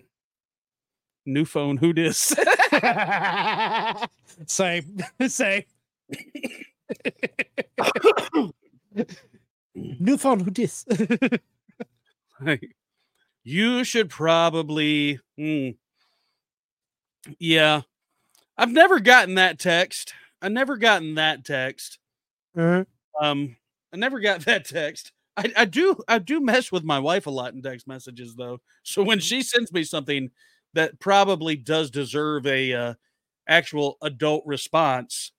new 1.27 1.45
phone, 1.45 1.77
who 1.77 1.93
dis? 1.93 2.35
same, 4.47 4.99
same. 5.27 5.65
New 9.75 10.17
phone, 10.17 10.41
who 10.41 10.51
dis? 10.51 10.85
Like, 12.41 12.75
you 13.45 13.85
should 13.85 14.11
probably. 14.11 15.21
mm. 15.39 15.77
Yeah, 17.39 17.83
I've 18.57 18.73
never 18.73 19.01
gotten 19.01 19.37
that 19.37 19.59
text. 19.59 20.15
I 20.43 20.49
never 20.49 20.77
gotten 20.77 21.17
that 21.17 21.45
text. 21.45 21.99
Uh, 22.57 22.85
Um, 23.21 23.57
I 23.93 23.97
never 23.97 24.21
got 24.21 24.41
that 24.47 24.65
text. 24.65 25.13
I, 25.37 25.53
I 25.57 25.65
do 25.65 25.97
I 26.09 26.19
do 26.19 26.41
mess 26.41 26.73
with 26.73 26.85
my 26.85 26.99
wife 26.99 27.27
a 27.27 27.31
lot 27.31 27.55
in 27.55 27.63
text 27.63 27.87
messages 27.87 28.35
though. 28.37 28.59
So 28.83 29.03
when 29.03 29.21
she 29.21 29.43
sends 29.43 29.73
me 29.73 29.85
something 29.85 30.31
that 30.75 30.99
probably 31.01 31.57
does 31.57 31.91
deserve 31.91 32.47
a 32.47 32.73
uh, 32.73 32.95
actual 33.49 33.99
adult 34.03 34.45
response. 34.47 35.33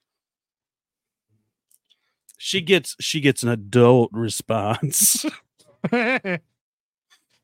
She 2.44 2.60
gets 2.60 2.96
she 3.00 3.22
gets 3.22 3.44
an 3.44 3.50
adult 3.50 4.10
response. 4.12 5.24
I 5.92 6.40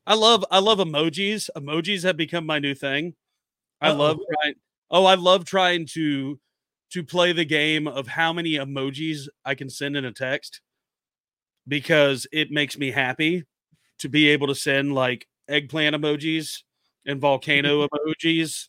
love 0.08 0.44
I 0.50 0.58
love 0.58 0.78
emojis. 0.78 1.48
Emojis 1.56 2.02
have 2.02 2.16
become 2.16 2.44
my 2.44 2.58
new 2.58 2.74
thing. 2.74 3.14
I 3.80 3.90
Uh-oh. 3.90 3.96
love 3.96 4.18
trying. 4.28 4.54
Oh, 4.90 5.04
I 5.04 5.14
love 5.14 5.44
trying 5.44 5.86
to 5.92 6.40
to 6.90 7.04
play 7.04 7.32
the 7.32 7.44
game 7.44 7.86
of 7.86 8.08
how 8.08 8.32
many 8.32 8.54
emojis 8.54 9.28
I 9.44 9.54
can 9.54 9.70
send 9.70 9.96
in 9.96 10.04
a 10.04 10.10
text 10.10 10.62
because 11.68 12.26
it 12.32 12.50
makes 12.50 12.76
me 12.76 12.90
happy 12.90 13.44
to 13.98 14.08
be 14.08 14.30
able 14.30 14.48
to 14.48 14.54
send 14.56 14.96
like 14.96 15.28
eggplant 15.48 15.94
emojis 15.94 16.64
and 17.06 17.20
volcano 17.20 17.86
mm-hmm. 17.86 18.10
emojis 18.10 18.66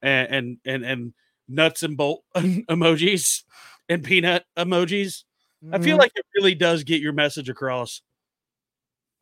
and, 0.00 0.28
and 0.30 0.58
and 0.64 0.84
and 0.86 1.14
nuts 1.48 1.82
and 1.82 1.98
bolt 1.98 2.24
emojis 2.34 3.42
and 3.90 4.02
peanut 4.02 4.46
emojis. 4.56 5.24
I 5.72 5.78
feel 5.78 5.94
mm-hmm. 5.94 6.00
like 6.00 6.12
it 6.14 6.26
really 6.36 6.54
does 6.54 6.84
get 6.84 7.00
your 7.00 7.12
message 7.12 7.48
across. 7.48 8.02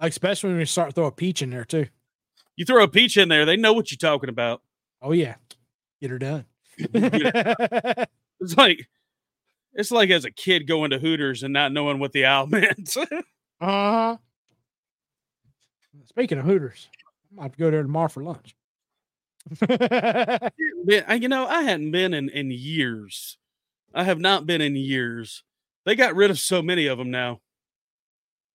Especially 0.00 0.50
when 0.50 0.58
you 0.58 0.66
start 0.66 0.94
throw 0.94 1.06
a 1.06 1.12
peach 1.12 1.42
in 1.42 1.50
there 1.50 1.64
too. 1.64 1.86
You 2.56 2.64
throw 2.64 2.82
a 2.82 2.88
peach 2.88 3.16
in 3.16 3.28
there, 3.28 3.44
they 3.44 3.56
know 3.56 3.72
what 3.72 3.90
you're 3.90 3.98
talking 3.98 4.28
about. 4.28 4.62
Oh 5.00 5.12
yeah, 5.12 5.36
get 6.00 6.10
her 6.10 6.18
done. 6.18 6.44
it's 6.78 8.56
like 8.56 8.88
it's 9.74 9.90
like 9.90 10.10
as 10.10 10.24
a 10.24 10.30
kid 10.30 10.66
going 10.66 10.90
to 10.90 10.98
Hooters 10.98 11.42
and 11.42 11.52
not 11.52 11.72
knowing 11.72 11.98
what 11.98 12.12
the 12.12 12.24
owl 12.24 12.46
meant. 12.48 12.96
uh 12.96 13.06
huh. 13.60 14.16
Speaking 16.06 16.38
of 16.38 16.44
Hooters, 16.44 16.88
I 17.38 17.42
might 17.42 17.56
go 17.56 17.70
there 17.70 17.82
tomorrow 17.82 18.08
for 18.08 18.22
lunch. 18.22 18.54
you 19.60 21.28
know, 21.28 21.46
I 21.46 21.62
hadn't 21.62 21.90
been 21.90 22.14
in 22.14 22.28
in 22.28 22.50
years. 22.50 23.38
I 23.94 24.04
have 24.04 24.18
not 24.18 24.46
been 24.46 24.60
in 24.60 24.74
years. 24.76 25.44
They 25.84 25.94
got 25.96 26.14
rid 26.14 26.30
of 26.30 26.38
so 26.38 26.62
many 26.62 26.86
of 26.86 26.98
them 26.98 27.10
now. 27.10 27.40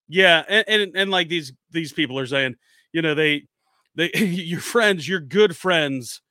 Yeah, 0.07 0.43
and, 0.49 0.65
and 0.67 0.95
and, 0.95 1.11
like 1.11 1.27
these 1.29 1.53
these 1.71 1.93
people 1.93 2.17
are 2.17 2.25
saying, 2.25 2.55
you 2.91 3.01
know, 3.01 3.13
they 3.13 3.43
they 3.95 4.11
your 4.15 4.61
friends, 4.61 5.07
your 5.07 5.19
good 5.19 5.55
friends, 5.55 6.21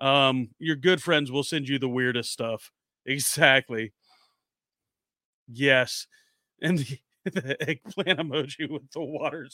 um, 0.00 0.50
your 0.58 0.76
good 0.76 1.02
friends 1.02 1.30
will 1.30 1.44
send 1.44 1.68
you 1.68 1.78
the 1.78 1.88
weirdest 1.88 2.32
stuff. 2.32 2.70
Exactly. 3.06 3.92
Yes, 5.48 6.06
and 6.60 6.78
the, 6.78 6.98
the 7.24 7.56
eggplant 7.68 8.18
emoji 8.20 8.70
with 8.70 8.90
the 8.92 9.00
water 9.00 9.48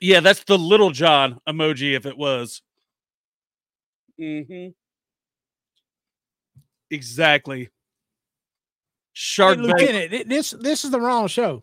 yeah, 0.00 0.20
that's 0.20 0.44
the 0.44 0.58
little 0.58 0.90
John 0.90 1.40
emoji 1.48 1.94
if 1.96 2.06
it 2.06 2.16
was. 2.16 2.62
Mm-hmm. 4.18 4.70
Exactly. 6.90 7.68
Shark 9.12 9.58
hey, 9.58 9.62
Lieutenant, 9.62 10.28
this 10.28 10.50
this 10.52 10.84
is 10.84 10.90
the 10.90 11.00
wrong 11.00 11.28
show. 11.28 11.62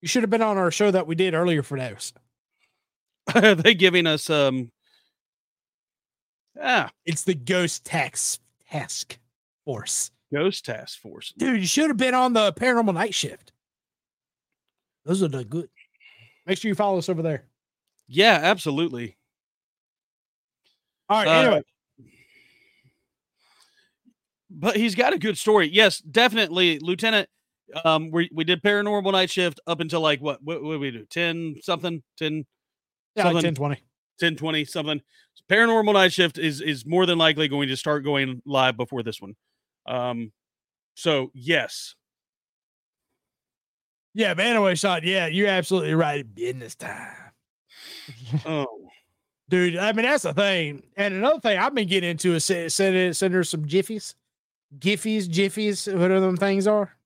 You 0.00 0.08
should 0.08 0.22
have 0.22 0.30
been 0.30 0.42
on 0.42 0.58
our 0.58 0.70
show 0.70 0.90
that 0.90 1.06
we 1.06 1.14
did 1.14 1.34
earlier 1.34 1.62
for 1.62 1.78
those. 1.78 2.12
Are 3.34 3.54
they 3.54 3.74
giving 3.74 4.06
us 4.06 4.28
um 4.28 4.70
Ah, 6.60 6.90
it's 7.04 7.24
the 7.24 7.34
Ghost 7.34 7.84
Tax 7.84 8.38
Task 8.70 9.18
Force. 9.64 10.10
Ghost 10.32 10.64
Task 10.64 11.00
Force. 11.00 11.32
Dude, 11.36 11.60
you 11.60 11.66
should 11.66 11.88
have 11.88 11.96
been 11.96 12.14
on 12.14 12.32
the 12.32 12.52
Paranormal 12.52 12.94
Night 12.94 13.14
Shift. 13.14 13.52
Those 15.04 15.22
are 15.22 15.28
the 15.28 15.44
good. 15.44 15.68
Make 16.46 16.58
sure 16.58 16.68
you 16.68 16.74
follow 16.74 16.98
us 16.98 17.08
over 17.08 17.22
there. 17.22 17.44
Yeah, 18.06 18.38
absolutely. 18.42 19.16
All 21.08 21.18
right. 21.22 21.28
Uh, 21.28 21.40
anyway, 21.40 21.62
but 24.54 24.76
he's 24.76 24.94
got 24.94 25.12
a 25.12 25.18
good 25.18 25.36
story. 25.38 25.68
Yes, 25.68 25.98
definitely, 25.98 26.78
Lieutenant. 26.78 27.28
Um, 27.84 28.10
we 28.10 28.30
we 28.32 28.44
did 28.44 28.62
paranormal 28.62 29.12
night 29.12 29.30
shift 29.30 29.60
up 29.66 29.80
until 29.80 30.00
like 30.00 30.20
what 30.20 30.42
what, 30.42 30.62
what 30.62 30.80
we 30.80 30.90
do? 30.90 31.04
10 31.06 31.56
something, 31.62 32.02
10 32.18 32.44
yeah, 33.16 33.24
something, 33.24 33.34
like 33.36 33.44
10 33.44 33.54
20. 33.54 33.82
10 34.20 34.36
20 34.36 34.64
something. 34.64 35.00
Paranormal 35.50 35.94
night 35.94 36.12
shift 36.12 36.38
is 36.38 36.60
is 36.60 36.86
more 36.86 37.06
than 37.06 37.18
likely 37.18 37.48
going 37.48 37.68
to 37.68 37.76
start 37.76 38.04
going 38.04 38.42
live 38.46 38.76
before 38.76 39.02
this 39.02 39.20
one. 39.20 39.34
Um 39.86 40.32
so 40.94 41.30
yes, 41.34 41.94
yeah, 44.14 44.28
man. 44.28 44.54
Banaway 44.54 44.76
shot. 44.76 45.02
Yeah, 45.02 45.26
you're 45.26 45.48
absolutely 45.48 45.94
right. 45.94 46.24
Business 46.34 46.76
time. 46.76 47.10
oh, 48.46 48.66
dude. 49.48 49.76
I 49.76 49.92
mean, 49.92 50.04
that's 50.04 50.22
the 50.22 50.32
thing. 50.32 50.84
And 50.96 51.14
another 51.14 51.40
thing 51.40 51.58
I've 51.58 51.74
been 51.74 51.88
getting 51.88 52.10
into 52.10 52.34
is 52.34 52.44
send, 52.44 52.72
send, 52.72 53.16
send 53.16 53.34
her 53.34 53.42
some 53.42 53.64
jiffies, 53.64 54.14
giffies, 54.78 55.28
jiffies, 55.28 55.92
whatever 55.92 56.20
them 56.20 56.36
things 56.36 56.66
are. 56.66 56.96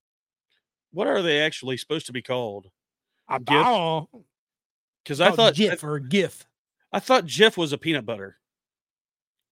What 0.92 1.06
are 1.06 1.22
they 1.22 1.40
actually 1.40 1.76
supposed 1.76 2.06
to 2.06 2.12
be 2.12 2.22
called? 2.22 2.70
I 3.28 3.38
don't 3.38 4.08
Because 5.04 5.20
I 5.20 5.30
thought 5.30 5.54
GIF 5.54 5.84
or 5.84 5.98
GIF. 5.98 6.46
I 6.92 7.00
thought 7.00 7.26
GIF 7.26 7.56
was 7.56 7.72
a 7.72 7.78
peanut 7.78 8.06
butter. 8.06 8.38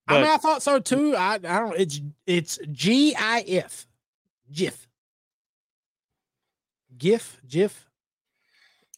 But... 0.07 0.15
I 0.15 0.23
mean, 0.23 0.31
I 0.31 0.37
thought 0.37 0.63
so 0.63 0.79
too. 0.79 1.15
I, 1.17 1.35
I 1.35 1.39
don't. 1.39 1.79
It's 1.79 2.01
it's 2.27 2.59
G 2.71 3.15
I 3.15 3.41
F, 3.41 3.87
GIF. 4.53 4.89
GIF, 6.97 7.41
GIF. 7.47 7.87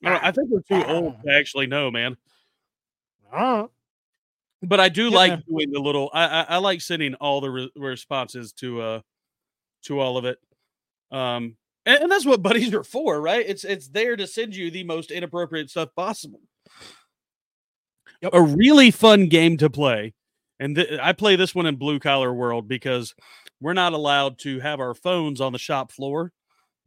I, 0.04 0.28
I 0.28 0.30
think 0.30 0.48
we're 0.50 0.60
too 0.60 0.86
old 0.86 1.20
to 1.24 1.32
actually 1.32 1.66
know, 1.66 1.90
man. 1.90 2.16
Uh, 3.32 3.66
but 4.62 4.80
I 4.80 4.88
do 4.88 5.08
yeah. 5.08 5.16
like 5.16 5.46
doing 5.46 5.70
the 5.70 5.80
little. 5.80 6.10
I, 6.12 6.26
I, 6.26 6.42
I 6.42 6.56
like 6.58 6.80
sending 6.80 7.14
all 7.14 7.40
the 7.40 7.50
re- 7.50 7.72
responses 7.76 8.52
to 8.54 8.80
uh 8.80 9.00
to 9.84 10.00
all 10.00 10.16
of 10.16 10.24
it. 10.24 10.38
Um, 11.10 11.56
and, 11.86 12.02
and, 12.02 12.12
that's 12.12 12.26
what 12.26 12.42
buddies 12.42 12.74
are 12.74 12.84
for, 12.84 13.20
right? 13.20 13.44
It's 13.46 13.64
it's 13.64 13.88
there 13.88 14.16
to 14.16 14.26
send 14.26 14.54
you 14.54 14.70
the 14.70 14.84
most 14.84 15.10
inappropriate 15.10 15.70
stuff 15.70 15.94
possible. 15.94 16.40
Yep. 18.20 18.32
A 18.34 18.42
really 18.42 18.90
fun 18.90 19.28
game 19.28 19.56
to 19.58 19.70
play, 19.70 20.14
and 20.58 20.74
th- 20.74 20.98
I 21.00 21.12
play 21.12 21.36
this 21.36 21.54
one 21.54 21.66
in 21.66 21.76
Blue 21.76 21.98
Collar 22.00 22.34
World 22.34 22.68
because 22.68 23.14
we're 23.60 23.74
not 23.74 23.92
allowed 23.92 24.38
to 24.40 24.60
have 24.60 24.80
our 24.80 24.94
phones 24.94 25.40
on 25.40 25.52
the 25.52 25.58
shop 25.58 25.92
floor. 25.92 26.32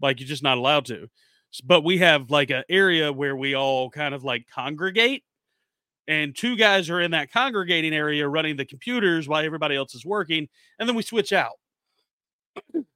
Like 0.02 0.20
you're 0.20 0.28
just 0.28 0.44
not 0.44 0.58
allowed 0.58 0.86
to. 0.86 1.08
But 1.64 1.84
we 1.84 1.98
have 1.98 2.32
like 2.32 2.50
an 2.50 2.64
area 2.70 3.12
where 3.12 3.36
we 3.36 3.56
all 3.56 3.90
kind 3.90 4.14
of 4.14 4.24
like 4.24 4.46
congregate. 4.54 5.24
And 6.12 6.36
two 6.36 6.58
guys 6.58 6.89
are 6.89 7.00
in 7.00 7.12
that 7.12 7.32
congregating 7.32 7.93
area 7.93 8.28
running 8.28 8.58
the 8.58 8.65
computers 8.65 9.30
while 9.30 9.45
everybody 9.45 9.78
else 9.78 9.95
is 9.95 10.06
working. 10.06 10.50
And 10.78 10.89
then 10.89 10.97
we 10.97 11.04
switch 11.04 11.32
out. 11.32 11.54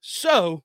so 0.02 0.64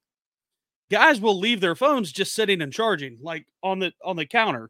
guys 0.90 1.20
will 1.20 1.38
leave 1.38 1.60
their 1.60 1.76
phones 1.76 2.10
just 2.10 2.34
sitting 2.34 2.60
and 2.60 2.72
charging, 2.72 3.18
like 3.22 3.46
on 3.62 3.78
the 3.78 3.92
on 4.04 4.16
the 4.16 4.26
counter. 4.26 4.68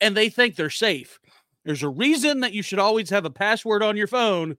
And 0.00 0.16
they 0.16 0.28
think 0.28 0.56
they're 0.56 0.70
safe. 0.70 1.20
There's 1.64 1.84
a 1.84 1.88
reason 1.88 2.40
that 2.40 2.52
you 2.52 2.64
should 2.64 2.80
always 2.80 3.10
have 3.10 3.24
a 3.24 3.30
password 3.30 3.84
on 3.84 3.96
your 3.96 4.08
phone 4.08 4.56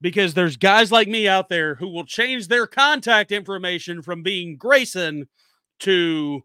because 0.00 0.34
there's 0.34 0.56
guys 0.56 0.92
like 0.92 1.08
me 1.08 1.26
out 1.26 1.48
there 1.48 1.74
who 1.74 1.88
will 1.88 2.04
change 2.04 2.46
their 2.46 2.68
contact 2.68 3.32
information 3.32 4.02
from 4.02 4.22
being 4.22 4.56
Graeson 4.56 5.26
to 5.80 6.44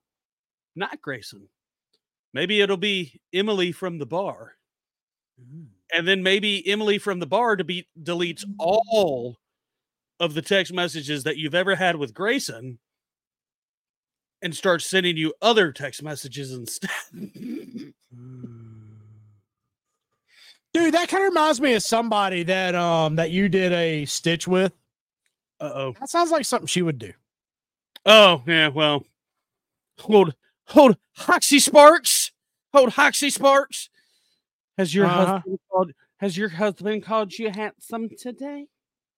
not 0.75 0.99
Graeson. 0.99 1.43
Maybe 2.33 2.61
it'll 2.61 2.77
be 2.77 3.21
Emily 3.33 3.71
from 3.71 3.99
the 3.99 4.05
bar. 4.05 4.53
Mm. 5.39 5.67
And 5.95 6.07
then 6.07 6.23
maybe 6.23 6.67
Emily 6.67 6.97
from 6.97 7.19
the 7.19 7.27
bar 7.27 7.55
to 7.55 7.63
be 7.63 7.87
deletes 8.01 8.43
all 8.57 9.37
of 10.19 10.33
the 10.33 10.41
text 10.41 10.73
messages 10.73 11.23
that 11.23 11.37
you've 11.37 11.53
ever 11.53 11.75
had 11.75 11.97
with 11.97 12.13
Graeson 12.13 12.77
and 14.41 14.55
starts 14.55 14.85
sending 14.85 15.17
you 15.17 15.33
other 15.41 15.71
text 15.71 16.01
messages 16.01 16.51
instead. 16.51 16.89
Dude, 20.73 20.95
that 20.95 21.07
kind 21.07 21.23
of 21.23 21.29
reminds 21.29 21.61
me 21.61 21.73
of 21.73 21.83
somebody 21.83 22.43
that 22.43 22.73
um 22.73 23.15
that 23.17 23.29
you 23.29 23.47
did 23.47 23.71
a 23.71 24.05
stitch 24.05 24.47
with. 24.47 24.73
Uh 25.59 25.71
oh. 25.73 25.93
That 25.99 26.09
sounds 26.09 26.31
like 26.31 26.45
something 26.45 26.67
she 26.67 26.81
would 26.81 26.97
do. 26.97 27.13
Oh, 28.05 28.41
yeah, 28.47 28.69
well. 28.69 29.05
Hold 29.99 30.33
hold 30.65 30.97
Hoxie 31.15 31.59
Sparks. 31.59 32.22
Hold 32.73 32.93
Hoxie 32.93 33.29
Sparks. 33.29 33.89
Has 34.77 34.93
your 34.93 35.05
uh-huh. 35.05 35.25
husband 35.25 35.59
called 35.71 35.91
has 36.17 36.37
your 36.37 36.49
husband 36.49 37.03
called 37.03 37.37
you 37.37 37.51
handsome 37.51 38.09
today? 38.17 38.67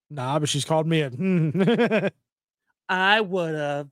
Nah, 0.10 0.40
but 0.40 0.50
she's 0.50 0.66
called 0.66 0.88
me 0.88 1.02
a 1.02 2.12
I 2.90 3.22
would 3.22 3.56
have. 3.56 3.90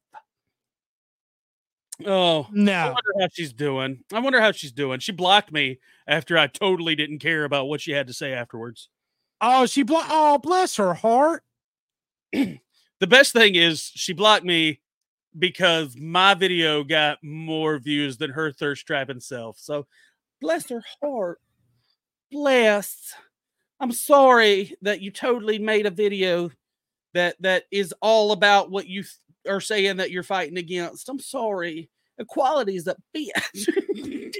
Oh 2.05 2.47
no! 2.51 2.73
I 2.73 2.85
wonder 2.87 3.11
how 3.19 3.27
she's 3.31 3.53
doing. 3.53 4.03
I 4.11 4.19
wonder 4.19 4.41
how 4.41 4.51
she's 4.51 4.71
doing. 4.71 4.99
She 4.99 5.11
blocked 5.11 5.51
me 5.51 5.79
after 6.07 6.37
I 6.37 6.47
totally 6.47 6.95
didn't 6.95 7.19
care 7.19 7.43
about 7.43 7.67
what 7.67 7.81
she 7.81 7.91
had 7.91 8.07
to 8.07 8.13
say 8.13 8.33
afterwards. 8.33 8.89
Oh, 9.39 9.65
she 9.65 9.83
blocked. 9.83 10.09
Oh, 10.11 10.37
bless 10.39 10.75
her 10.77 10.93
heart. 10.93 11.43
the 12.31 13.07
best 13.07 13.31
thing 13.31 13.55
is 13.55 13.91
she 13.95 14.13
blocked 14.13 14.43
me 14.43 14.79
because 15.37 15.95
my 15.97 16.33
video 16.33 16.83
got 16.83 17.17
more 17.23 17.77
views 17.79 18.17
than 18.17 18.31
her 18.31 18.51
thirst 18.51 18.85
trapping 18.85 19.19
self. 19.19 19.57
So 19.59 19.87
bless 20.41 20.69
her 20.69 20.83
heart. 21.01 21.39
Bless. 22.31 23.13
I'm 23.79 23.91
sorry 23.91 24.75
that 24.81 25.01
you 25.01 25.11
totally 25.11 25.59
made 25.59 25.85
a 25.85 25.91
video 25.91 26.51
that 27.13 27.35
that 27.41 27.65
is 27.71 27.93
all 28.01 28.31
about 28.31 28.71
what 28.71 28.87
you 28.87 29.03
th- 29.03 29.13
are 29.47 29.61
saying 29.61 29.97
that 29.97 30.11
you're 30.11 30.23
fighting 30.23 30.57
against. 30.57 31.09
I'm 31.09 31.19
sorry. 31.19 31.89
Equality 32.17 32.75
is 32.75 32.87
a 32.87 32.95
bitch. 33.15 34.33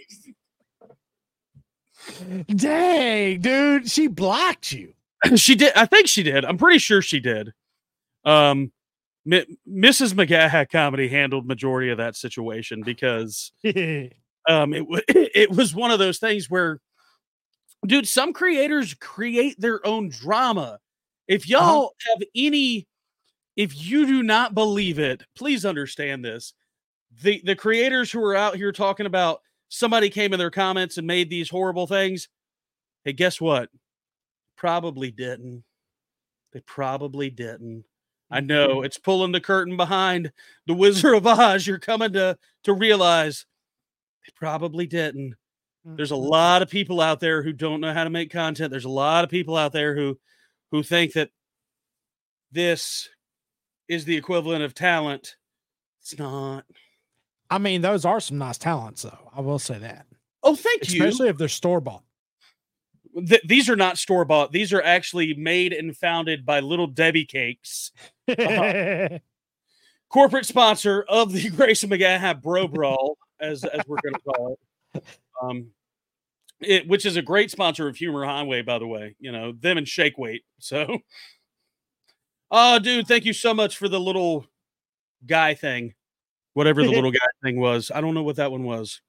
Dang, 2.55 3.39
dude, 3.41 3.89
she 3.89 4.07
blocked 4.07 4.71
you. 4.71 4.93
she 5.35 5.55
did. 5.55 5.73
I 5.75 5.85
think 5.85 6.07
she 6.07 6.23
did. 6.23 6.45
I'm 6.45 6.57
pretty 6.57 6.79
sure 6.79 7.01
she 7.01 7.19
did. 7.19 7.53
Um, 8.25 8.71
M- 9.31 9.57
Mrs. 9.69 10.13
McGaha 10.13 10.69
comedy 10.69 11.07
handled 11.07 11.45
majority 11.47 11.89
of 11.89 11.97
that 11.97 12.15
situation 12.15 12.81
because 12.83 13.51
um, 13.65 14.73
it 14.73 14.79
w- 14.79 15.01
it 15.07 15.49
was 15.51 15.73
one 15.73 15.91
of 15.91 15.99
those 15.99 16.19
things 16.19 16.49
where, 16.49 16.79
dude, 17.85 18.07
some 18.07 18.33
creators 18.33 18.93
create 18.95 19.59
their 19.59 19.85
own 19.85 20.09
drama. 20.09 20.79
If 21.27 21.43
Uh-huh. 21.49 21.63
y'all 21.71 21.93
have 22.11 22.23
any, 22.35 22.87
if 23.55 23.81
you 23.85 24.05
do 24.05 24.23
not 24.23 24.53
believe 24.53 24.99
it, 24.99 25.23
please 25.35 25.65
understand 25.65 26.25
this. 26.25 26.53
The 27.21 27.41
the 27.45 27.55
creators 27.55 28.11
who 28.11 28.21
are 28.23 28.35
out 28.35 28.55
here 28.57 28.71
talking 28.71 29.05
about 29.05 29.39
somebody 29.69 30.09
came 30.09 30.33
in 30.33 30.39
their 30.39 30.51
comments 30.51 30.97
and 30.97 31.07
made 31.07 31.29
these 31.29 31.49
horrible 31.49 31.87
things. 31.87 32.27
Hey, 33.05 33.13
guess 33.13 33.39
what? 33.39 33.69
Probably 34.57 35.11
didn't. 35.11 35.63
They 36.51 36.61
probably 36.61 37.29
didn't. 37.29 37.85
I 38.33 38.39
know 38.39 38.81
it's 38.81 38.97
pulling 38.97 39.31
the 39.31 39.41
curtain 39.41 39.77
behind 39.77 40.31
the 40.67 40.73
Wizard 40.73 41.15
of 41.15 41.27
Oz. 41.27 41.65
You're 41.67 41.79
coming 41.79 42.13
to 42.13 42.37
to 42.63 42.73
realize 42.73 43.45
they 44.25 44.33
probably 44.35 44.87
didn't. 44.87 45.35
There's 45.85 46.11
a 46.11 46.15
mm-hmm. 46.15 46.29
lot 46.29 46.61
of 46.61 46.69
people 46.69 47.01
out 47.01 47.19
there 47.19 47.43
who 47.43 47.51
don't 47.51 47.81
know 47.81 47.93
how 47.93 48.05
to 48.05 48.09
make 48.09 48.31
content. 48.31 48.71
There's 48.71 48.85
a 48.85 48.89
lot 48.89 49.23
of 49.23 49.29
people 49.29 49.57
out 49.57 49.73
there 49.73 49.95
who 49.95 50.17
who 50.71 50.81
think 50.81 51.13
that 51.13 51.29
this 52.51 53.09
is 53.87 54.05
the 54.05 54.15
equivalent 54.15 54.63
of 54.63 54.73
talent. 54.73 55.35
It's 56.01 56.17
not. 56.17 56.65
I 57.49 57.57
mean, 57.57 57.81
those 57.81 58.05
are 58.05 58.19
some 58.19 58.37
nice 58.37 58.57
talents, 58.57 59.03
though. 59.03 59.31
I 59.35 59.41
will 59.41 59.59
say 59.59 59.77
that, 59.77 60.05
Oh, 60.41 60.55
thank 60.55 60.89
you. 60.91 61.03
especially 61.03 61.29
if 61.29 61.37
they're 61.37 61.47
store 61.47 61.81
bought. 61.81 62.03
Th- 63.27 63.43
these 63.45 63.69
are 63.69 63.75
not 63.75 63.97
store 63.97 64.25
bought. 64.25 64.51
These 64.51 64.73
are 64.73 64.81
actually 64.81 65.33
made 65.35 65.71
and 65.73 65.95
founded 65.95 66.45
by 66.45 66.61
Little 66.61 66.87
Debbie 66.87 67.25
Cakes, 67.25 67.91
corporate 70.13 70.45
sponsor 70.45 71.03
of 71.09 71.33
the 71.33 71.49
Graeson 71.49 71.89
McGaha 71.89 72.39
Bro 72.39 72.67
Brawl, 72.73 73.17
as 73.39 73.65
as 73.65 73.81
we're 73.87 73.97
going 74.03 74.13
to 74.13 74.21
call 74.21 74.59
it. 74.93 75.03
Um, 75.41 75.67
it, 76.61 76.87
which 76.87 77.05
is 77.05 77.17
a 77.17 77.21
great 77.21 77.51
sponsor 77.51 77.87
of 77.87 77.97
Humor 77.97 78.23
Highway, 78.23 78.61
by 78.61 78.79
the 78.79 78.87
way. 78.87 79.15
You 79.19 79.31
know 79.31 79.51
them 79.51 79.77
and 79.77 79.87
Shake 79.87 80.17
Weight. 80.17 80.43
So, 80.59 80.99
oh, 82.51 82.79
dude, 82.79 83.07
thank 83.07 83.25
you 83.25 83.33
so 83.33 83.53
much 83.53 83.77
for 83.77 83.89
the 83.89 83.99
little 83.99 84.45
guy 85.25 85.55
thing, 85.55 85.93
whatever 86.53 86.83
the 86.83 86.91
little 86.91 87.11
guy 87.11 87.19
thing 87.43 87.59
was. 87.59 87.91
I 87.93 87.99
don't 87.99 88.13
know 88.13 88.23
what 88.23 88.37
that 88.37 88.51
one 88.51 88.63
was, 88.63 89.01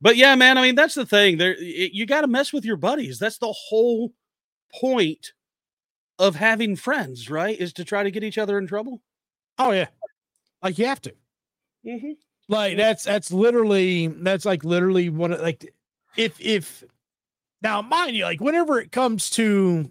but 0.00 0.16
yeah, 0.16 0.34
man. 0.34 0.58
I 0.58 0.62
mean, 0.62 0.74
that's 0.74 0.94
the 0.94 1.06
thing. 1.06 1.36
There, 1.38 1.54
it, 1.56 1.92
you 1.92 2.06
got 2.06 2.22
to 2.22 2.26
mess 2.26 2.52
with 2.52 2.64
your 2.64 2.76
buddies. 2.76 3.18
That's 3.18 3.38
the 3.38 3.52
whole 3.52 4.12
point 4.74 5.32
of 6.18 6.36
having 6.36 6.76
friends, 6.76 7.30
right? 7.30 7.58
Is 7.58 7.72
to 7.74 7.84
try 7.84 8.02
to 8.02 8.10
get 8.10 8.24
each 8.24 8.38
other 8.38 8.58
in 8.58 8.66
trouble. 8.66 9.02
oh 9.58 9.72
yeah, 9.72 9.88
like 10.62 10.78
you 10.78 10.86
have 10.86 11.00
to. 11.02 11.14
Mm-hmm. 11.86 12.12
Like 12.48 12.76
that's 12.76 13.04
that's 13.04 13.32
literally 13.32 14.06
that's 14.08 14.44
like 14.44 14.64
literally 14.64 15.08
one 15.08 15.32
of 15.32 15.40
like 15.40 15.72
if 16.16 16.40
if 16.40 16.84
now 17.62 17.82
mind 17.82 18.16
you 18.16 18.24
like 18.24 18.40
whenever 18.40 18.80
it 18.80 18.92
comes 18.92 19.30
to 19.30 19.90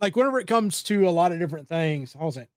like 0.00 0.16
whenever 0.16 0.40
it 0.40 0.48
comes 0.48 0.82
to 0.84 1.08
a 1.08 1.10
lot 1.10 1.32
of 1.32 1.38
different 1.38 1.68
things, 1.68 2.14
how's 2.18 2.36
it? 2.36 2.48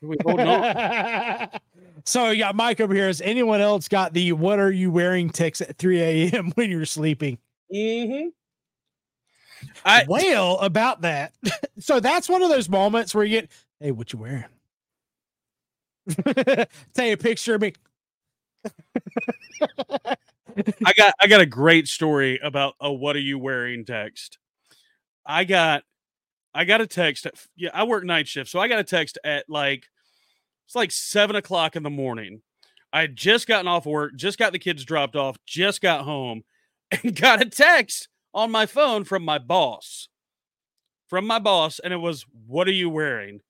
We 0.00 0.16
holding 0.24 0.48
on. 0.48 1.48
so 2.04 2.30
you 2.30 2.38
got 2.38 2.56
Mike 2.56 2.80
over 2.80 2.94
here. 2.94 3.06
Has 3.06 3.20
anyone 3.20 3.60
else 3.60 3.86
got 3.86 4.12
the 4.12 4.32
"What 4.32 4.58
are 4.58 4.72
you 4.72 4.90
wearing?" 4.90 5.30
text 5.30 5.60
at 5.60 5.76
3 5.78 6.00
a.m. 6.00 6.50
when 6.54 6.70
you're 6.70 6.84
sleeping? 6.84 7.38
Mm-hmm. 7.72 8.28
I 9.84 10.04
well, 10.08 10.58
about 10.58 11.02
that. 11.02 11.32
so 11.78 12.00
that's 12.00 12.28
one 12.28 12.42
of 12.42 12.48
those 12.48 12.68
moments 12.68 13.14
where 13.14 13.24
you 13.24 13.40
get, 13.40 13.50
"Hey, 13.80 13.90
what 13.90 14.12
you 14.12 14.18
wearing?" 14.18 14.44
Take 16.94 17.14
a 17.14 17.16
picture 17.16 17.54
of 17.54 17.60
me. 17.60 17.72
I 20.84 20.92
got 20.96 21.14
I 21.20 21.26
got 21.26 21.40
a 21.40 21.46
great 21.46 21.88
story 21.88 22.38
about 22.42 22.74
a 22.80 22.92
what 22.92 23.16
are 23.16 23.20
you 23.20 23.38
wearing 23.38 23.84
text. 23.84 24.38
I 25.26 25.44
got 25.44 25.84
I 26.54 26.64
got 26.64 26.80
a 26.80 26.86
text 26.86 27.26
at, 27.26 27.34
yeah, 27.56 27.70
I 27.74 27.84
work 27.84 28.04
night 28.04 28.26
shift, 28.26 28.50
so 28.50 28.58
I 28.58 28.68
got 28.68 28.78
a 28.78 28.84
text 28.84 29.18
at 29.24 29.48
like 29.48 29.86
it's 30.66 30.74
like 30.74 30.90
seven 30.90 31.36
o'clock 31.36 31.76
in 31.76 31.82
the 31.82 31.90
morning. 31.90 32.42
I 32.92 33.02
had 33.02 33.16
just 33.16 33.46
gotten 33.46 33.68
off 33.68 33.86
work, 33.86 34.16
just 34.16 34.38
got 34.38 34.52
the 34.52 34.58
kids 34.58 34.84
dropped 34.84 35.14
off, 35.14 35.36
just 35.46 35.82
got 35.82 36.04
home, 36.04 36.42
and 36.90 37.14
got 37.14 37.42
a 37.42 37.48
text 37.48 38.08
on 38.34 38.50
my 38.50 38.66
phone 38.66 39.04
from 39.04 39.24
my 39.24 39.38
boss. 39.38 40.08
From 41.08 41.26
my 41.26 41.38
boss, 41.38 41.78
and 41.78 41.92
it 41.92 41.96
was, 41.96 42.26
What 42.46 42.68
are 42.68 42.72
you 42.72 42.90
wearing? 42.90 43.40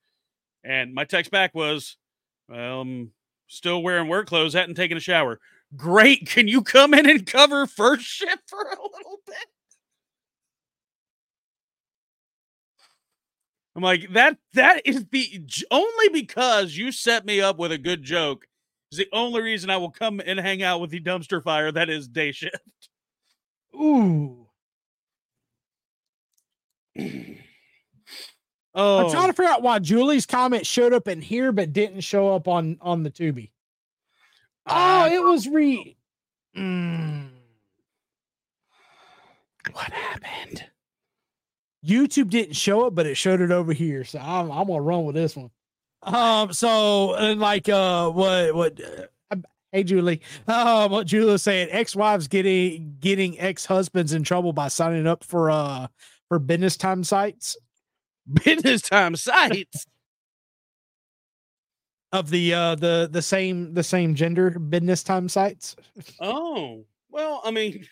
And 0.64 0.94
my 0.94 1.04
text 1.04 1.30
back 1.30 1.54
was, 1.54 1.96
um, 2.52 3.10
still 3.48 3.82
wearing 3.82 4.08
work 4.08 4.26
clothes, 4.26 4.54
hadn't 4.54 4.76
taken 4.76 4.96
a 4.96 5.00
shower. 5.00 5.40
Great. 5.76 6.26
Can 6.26 6.48
you 6.48 6.62
come 6.62 6.94
in 6.94 7.08
and 7.08 7.26
cover 7.26 7.66
first 7.66 8.04
shift 8.04 8.48
for 8.48 8.62
a 8.62 8.70
little 8.70 9.18
bit? 9.26 9.36
I'm 13.76 13.82
like, 13.82 14.12
that 14.12 14.36
that 14.54 14.82
is 14.84 15.04
the 15.12 15.40
only 15.70 16.08
because 16.12 16.76
you 16.76 16.90
set 16.90 17.24
me 17.24 17.40
up 17.40 17.58
with 17.58 17.70
a 17.70 17.78
good 17.78 18.02
joke 18.02 18.44
is 18.90 18.98
the 18.98 19.08
only 19.12 19.40
reason 19.40 19.70
I 19.70 19.76
will 19.76 19.90
come 19.90 20.20
and 20.24 20.40
hang 20.40 20.64
out 20.64 20.80
with 20.80 20.90
the 20.90 21.00
dumpster 21.00 21.40
fire 21.40 21.70
that 21.70 21.88
is 21.88 22.08
day 22.08 22.32
shift. 22.32 22.88
Ooh. 23.76 24.47
Oh, 26.98 27.04
I'm 29.04 29.10
trying 29.10 29.28
to 29.28 29.32
figure 29.32 29.50
out 29.50 29.62
why 29.62 29.78
Julie's 29.78 30.26
comment 30.26 30.66
showed 30.66 30.92
up 30.92 31.08
in 31.08 31.20
here 31.20 31.52
but 31.52 31.72
didn't 31.72 32.00
show 32.00 32.34
up 32.34 32.48
on 32.48 32.78
on 32.80 33.02
the 33.02 33.10
Tubi. 33.10 33.50
Oh, 34.66 35.06
it 35.06 35.22
was 35.22 35.48
re. 35.48 35.96
Mm. 36.56 37.30
What 39.72 39.92
happened? 39.92 40.64
YouTube 41.84 42.30
didn't 42.30 42.56
show 42.56 42.86
it, 42.86 42.94
but 42.94 43.06
it 43.06 43.14
showed 43.16 43.40
it 43.40 43.50
over 43.50 43.72
here. 43.72 44.04
So 44.04 44.18
I'm, 44.18 44.50
I'm 44.50 44.66
gonna 44.66 44.80
run 44.80 45.04
with 45.04 45.14
this 45.14 45.36
one. 45.36 45.50
Um. 46.02 46.52
So 46.52 47.14
and 47.14 47.40
like 47.40 47.68
uh, 47.68 48.10
what 48.10 48.54
what? 48.54 48.80
Uh, 49.30 49.36
hey 49.72 49.84
Julie. 49.84 50.20
Um. 50.46 50.90
What 50.90 51.06
Julie 51.06 51.32
was 51.32 51.42
saying? 51.42 51.68
Ex-wives 51.70 52.28
getting 52.28 52.96
getting 53.00 53.38
ex-husbands 53.40 54.12
in 54.12 54.22
trouble 54.22 54.52
by 54.52 54.68
signing 54.68 55.06
up 55.06 55.24
for 55.24 55.50
uh 55.50 55.86
for 56.28 56.38
business 56.38 56.76
time 56.76 57.04
sites. 57.04 57.56
business 58.44 58.82
time 58.82 59.16
sites. 59.16 59.86
of 62.10 62.30
the 62.30 62.54
uh 62.54 62.74
the 62.74 63.06
the 63.12 63.20
same 63.20 63.74
the 63.74 63.82
same 63.82 64.14
gender 64.14 64.58
business 64.58 65.02
time 65.02 65.28
sites 65.28 65.76
Oh, 66.18 66.86
well, 67.10 67.42
I 67.44 67.50
mean, 67.50 67.86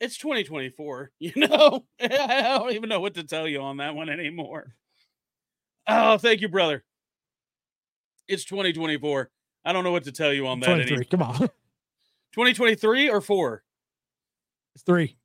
it's 0.00 0.16
2024, 0.18 1.10
you 1.18 1.32
know? 1.36 1.84
I 2.00 2.42
don't 2.42 2.72
even 2.72 2.88
know 2.88 3.00
what 3.00 3.14
to 3.14 3.24
tell 3.24 3.48
you 3.48 3.60
on 3.60 3.78
that 3.78 3.94
one 3.94 4.08
anymore. 4.08 4.74
Oh, 5.86 6.18
thank 6.18 6.40
you, 6.40 6.48
brother. 6.48 6.84
It's 8.26 8.44
2024. 8.44 9.30
I 9.64 9.72
don't 9.72 9.84
know 9.84 9.92
what 9.92 10.04
to 10.04 10.12
tell 10.12 10.32
you 10.32 10.46
on 10.46 10.60
that. 10.60 10.66
23 10.66 11.04
come 11.06 11.22
on 11.22 11.38
2023 11.38 13.10
or 13.10 13.20
4? 13.20 13.62
it's 14.74 14.84
three 14.84 15.16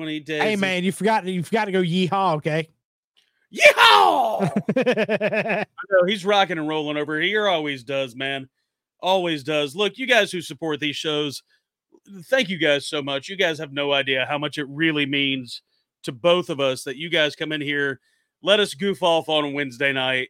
20 0.00 0.20
days. 0.20 0.42
hey 0.42 0.56
man 0.56 0.82
you 0.84 0.92
forgot 0.92 1.24
you 1.26 1.42
forgot 1.42 1.66
to 1.66 1.72
go 1.72 1.82
yeehaw 1.82 2.36
okay 2.36 2.68
Yeehaw! 3.52 4.48
I 4.76 5.64
know 5.90 6.04
he's 6.06 6.24
rocking 6.24 6.56
and 6.56 6.68
rolling 6.68 6.96
over 6.96 7.20
here. 7.20 7.48
Always 7.48 7.82
does, 7.82 8.14
man. 8.14 8.48
Always 9.00 9.42
does. 9.42 9.74
Look, 9.74 9.98
you 9.98 10.06
guys 10.06 10.30
who 10.30 10.40
support 10.40 10.78
these 10.78 10.94
shows, 10.94 11.42
thank 12.26 12.48
you 12.48 12.58
guys 12.58 12.86
so 12.86 13.02
much. 13.02 13.28
You 13.28 13.34
guys 13.36 13.58
have 13.58 13.72
no 13.72 13.92
idea 13.92 14.26
how 14.28 14.38
much 14.38 14.56
it 14.56 14.68
really 14.68 15.04
means 15.04 15.62
to 16.04 16.12
both 16.12 16.48
of 16.48 16.60
us 16.60 16.84
that 16.84 16.96
you 16.96 17.10
guys 17.10 17.34
come 17.34 17.50
in 17.50 17.60
here, 17.60 17.98
let 18.40 18.60
us 18.60 18.74
goof 18.74 19.02
off 19.02 19.28
on 19.28 19.44
a 19.44 19.50
Wednesday 19.50 19.92
night, 19.92 20.28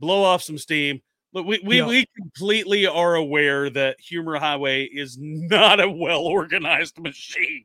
blow 0.00 0.24
off 0.24 0.42
some 0.42 0.58
steam. 0.58 1.00
Look, 1.32 1.46
we 1.46 1.60
we, 1.64 1.76
Yeah. 1.78 1.86
we 1.86 2.06
completely 2.16 2.84
are 2.88 3.14
aware 3.14 3.70
that 3.70 4.00
Humor 4.00 4.40
Highway 4.40 4.86
is 4.86 5.16
not 5.20 5.78
a 5.78 5.88
well 5.88 6.22
organized 6.22 6.98
machine. 7.00 7.64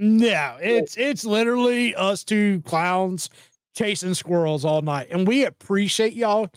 No 0.00 0.56
it's 0.60 0.96
it's 0.96 1.24
literally 1.24 1.94
us 1.94 2.24
two 2.24 2.60
clowns 2.62 3.30
chasing 3.74 4.14
squirrels 4.14 4.64
all 4.64 4.82
night. 4.82 5.08
And 5.10 5.26
we 5.26 5.44
appreciate 5.44 6.14
y'all 6.14 6.50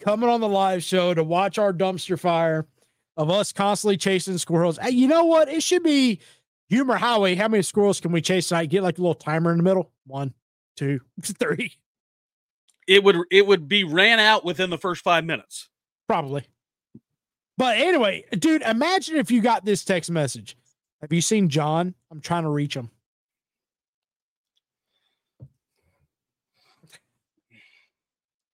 coming 0.00 0.28
on 0.28 0.40
the 0.40 0.48
live 0.48 0.82
show 0.82 1.14
to 1.14 1.22
watch 1.22 1.58
our 1.58 1.72
dumpster 1.72 2.18
fire 2.18 2.66
of 3.16 3.30
us 3.30 3.52
constantly 3.52 3.96
chasing 3.96 4.38
squirrels. 4.38 4.78
Hey, 4.78 4.90
you 4.90 5.06
know 5.06 5.24
what? 5.24 5.48
It 5.48 5.62
should 5.62 5.82
be 5.82 6.20
humor 6.68 6.96
highway. 6.96 7.34
How 7.34 7.48
many 7.48 7.62
squirrels 7.62 8.00
can 8.00 8.12
we 8.12 8.20
chase 8.20 8.48
tonight? 8.48 8.70
Get 8.70 8.82
like 8.82 8.98
a 8.98 9.00
little 9.00 9.14
timer 9.14 9.50
in 9.50 9.58
the 9.58 9.62
middle. 9.62 9.90
One, 10.06 10.32
two, 10.76 11.00
three. 11.22 11.72
It 12.86 13.04
would 13.04 13.16
it 13.30 13.46
would 13.46 13.68
be 13.68 13.84
ran 13.84 14.18
out 14.18 14.44
within 14.44 14.70
the 14.70 14.78
first 14.78 15.02
five 15.02 15.24
minutes. 15.24 15.68
Probably. 16.08 16.44
But 17.56 17.76
anyway, 17.76 18.24
dude, 18.32 18.62
imagine 18.62 19.16
if 19.16 19.30
you 19.30 19.42
got 19.42 19.66
this 19.66 19.84
text 19.84 20.10
message. 20.10 20.56
Have 21.00 21.12
you 21.12 21.20
seen 21.20 21.48
John? 21.48 21.94
I'm 22.10 22.20
trying 22.20 22.42
to 22.42 22.50
reach 22.50 22.74
him. 22.74 22.90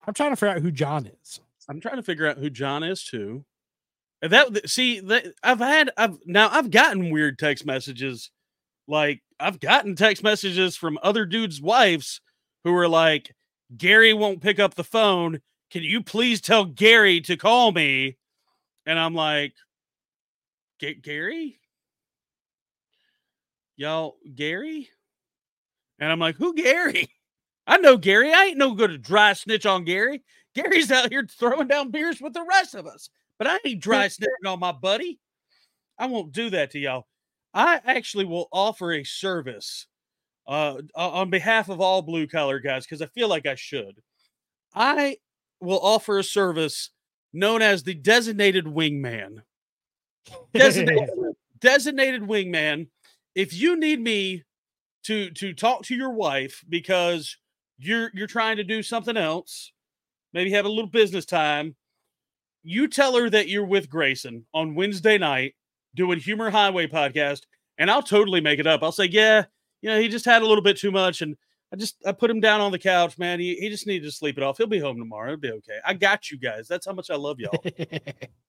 I'm 0.06 0.14
trying 0.14 0.30
to 0.30 0.36
figure 0.36 0.54
out 0.54 0.62
who 0.62 0.70
John 0.70 1.06
is. 1.06 1.40
I'm 1.68 1.80
trying 1.80 1.96
to 1.96 2.02
figure 2.02 2.28
out 2.28 2.38
who 2.38 2.48
John 2.48 2.84
is 2.84 3.02
too. 3.02 3.44
That 4.22 4.68
see 4.68 5.00
that 5.00 5.26
I've 5.42 5.58
had 5.58 5.90
I've 5.96 6.18
now 6.24 6.48
I've 6.50 6.70
gotten 6.70 7.10
weird 7.10 7.38
text 7.38 7.66
messages. 7.66 8.30
Like 8.86 9.20
I've 9.40 9.58
gotten 9.58 9.96
text 9.96 10.22
messages 10.22 10.76
from 10.76 10.98
other 11.02 11.26
dudes' 11.26 11.60
wives 11.60 12.20
who 12.64 12.74
are 12.76 12.88
like, 12.88 13.34
Gary 13.76 14.14
won't 14.14 14.40
pick 14.40 14.60
up 14.60 14.74
the 14.74 14.84
phone. 14.84 15.40
Can 15.70 15.82
you 15.82 16.02
please 16.02 16.40
tell 16.40 16.64
Gary 16.64 17.20
to 17.22 17.36
call 17.36 17.72
me? 17.72 18.16
And 18.86 18.98
I'm 18.98 19.14
like, 19.14 19.54
Gary? 20.78 21.58
Y'all, 23.76 24.16
Gary? 24.34 24.88
And 25.98 26.10
I'm 26.10 26.18
like, 26.18 26.36
who 26.36 26.54
Gary? 26.54 27.08
I 27.66 27.78
know 27.78 27.96
Gary. 27.96 28.32
I 28.32 28.44
ain't 28.44 28.58
no 28.58 28.74
good 28.74 28.90
at 28.90 29.02
dry 29.02 29.32
snitch 29.32 29.66
on 29.66 29.84
Gary. 29.84 30.22
Gary's 30.54 30.90
out 30.90 31.10
here 31.10 31.26
throwing 31.28 31.68
down 31.68 31.90
beers 31.90 32.20
with 32.20 32.32
the 32.32 32.44
rest 32.48 32.74
of 32.74 32.86
us, 32.86 33.10
but 33.38 33.46
I 33.46 33.58
ain't 33.64 33.82
dry 33.82 34.06
snitching 34.06 34.46
on 34.46 34.60
my 34.60 34.72
buddy. 34.72 35.18
I 35.98 36.06
won't 36.06 36.32
do 36.32 36.50
that 36.50 36.70
to 36.72 36.78
y'all. 36.78 37.06
I 37.52 37.80
actually 37.84 38.24
will 38.24 38.48
offer 38.52 38.92
a 38.92 39.04
service 39.04 39.86
uh, 40.46 40.76
on 40.94 41.30
behalf 41.30 41.68
of 41.68 41.80
all 41.80 42.02
blue 42.02 42.26
collar 42.26 42.60
guys 42.60 42.84
because 42.86 43.02
I 43.02 43.06
feel 43.06 43.28
like 43.28 43.46
I 43.46 43.54
should. 43.54 44.00
I 44.74 45.16
will 45.60 45.80
offer 45.80 46.18
a 46.18 46.24
service 46.24 46.90
known 47.32 47.62
as 47.62 47.82
the 47.82 47.94
designated 47.94 48.64
wingman. 48.64 49.42
Designated, 50.52 51.08
designated 51.60 52.22
wingman. 52.22 52.88
If 53.36 53.52
you 53.52 53.78
need 53.78 54.00
me 54.00 54.44
to 55.04 55.30
to 55.30 55.52
talk 55.52 55.82
to 55.84 55.94
your 55.94 56.10
wife 56.10 56.64
because 56.68 57.36
you're 57.78 58.10
you're 58.14 58.26
trying 58.26 58.56
to 58.56 58.64
do 58.64 58.82
something 58.82 59.16
else, 59.16 59.72
maybe 60.32 60.50
have 60.52 60.64
a 60.64 60.70
little 60.70 60.90
business 60.90 61.26
time, 61.26 61.76
you 62.64 62.88
tell 62.88 63.14
her 63.14 63.28
that 63.28 63.48
you're 63.48 63.66
with 63.66 63.90
Graeson 63.90 64.44
on 64.54 64.74
Wednesday 64.74 65.18
night 65.18 65.54
doing 65.94 66.18
Humor 66.18 66.50
Highway 66.50 66.86
podcast, 66.86 67.42
and 67.76 67.90
I'll 67.90 68.02
totally 68.02 68.40
make 68.40 68.58
it 68.58 68.66
up. 68.66 68.82
I'll 68.82 68.90
say, 68.90 69.04
yeah, 69.04 69.44
you 69.82 69.90
know, 69.90 70.00
he 70.00 70.08
just 70.08 70.24
had 70.24 70.40
a 70.40 70.46
little 70.46 70.64
bit 70.64 70.78
too 70.78 70.90
much, 70.90 71.20
and 71.20 71.36
I 71.70 71.76
just 71.76 71.96
I 72.06 72.12
put 72.12 72.30
him 72.30 72.40
down 72.40 72.62
on 72.62 72.72
the 72.72 72.78
couch, 72.78 73.18
man. 73.18 73.38
He 73.38 73.56
he 73.56 73.68
just 73.68 73.86
needed 73.86 74.06
to 74.06 74.12
sleep 74.12 74.38
it 74.38 74.42
off. 74.44 74.56
He'll 74.56 74.66
be 74.66 74.78
home 74.78 74.98
tomorrow. 74.98 75.32
It'll 75.32 75.40
be 75.40 75.52
okay. 75.52 75.78
I 75.84 75.92
got 75.92 76.30
you 76.30 76.38
guys. 76.38 76.68
That's 76.68 76.86
how 76.86 76.94
much 76.94 77.10
I 77.10 77.16
love 77.16 77.38
y'all. 77.38 77.62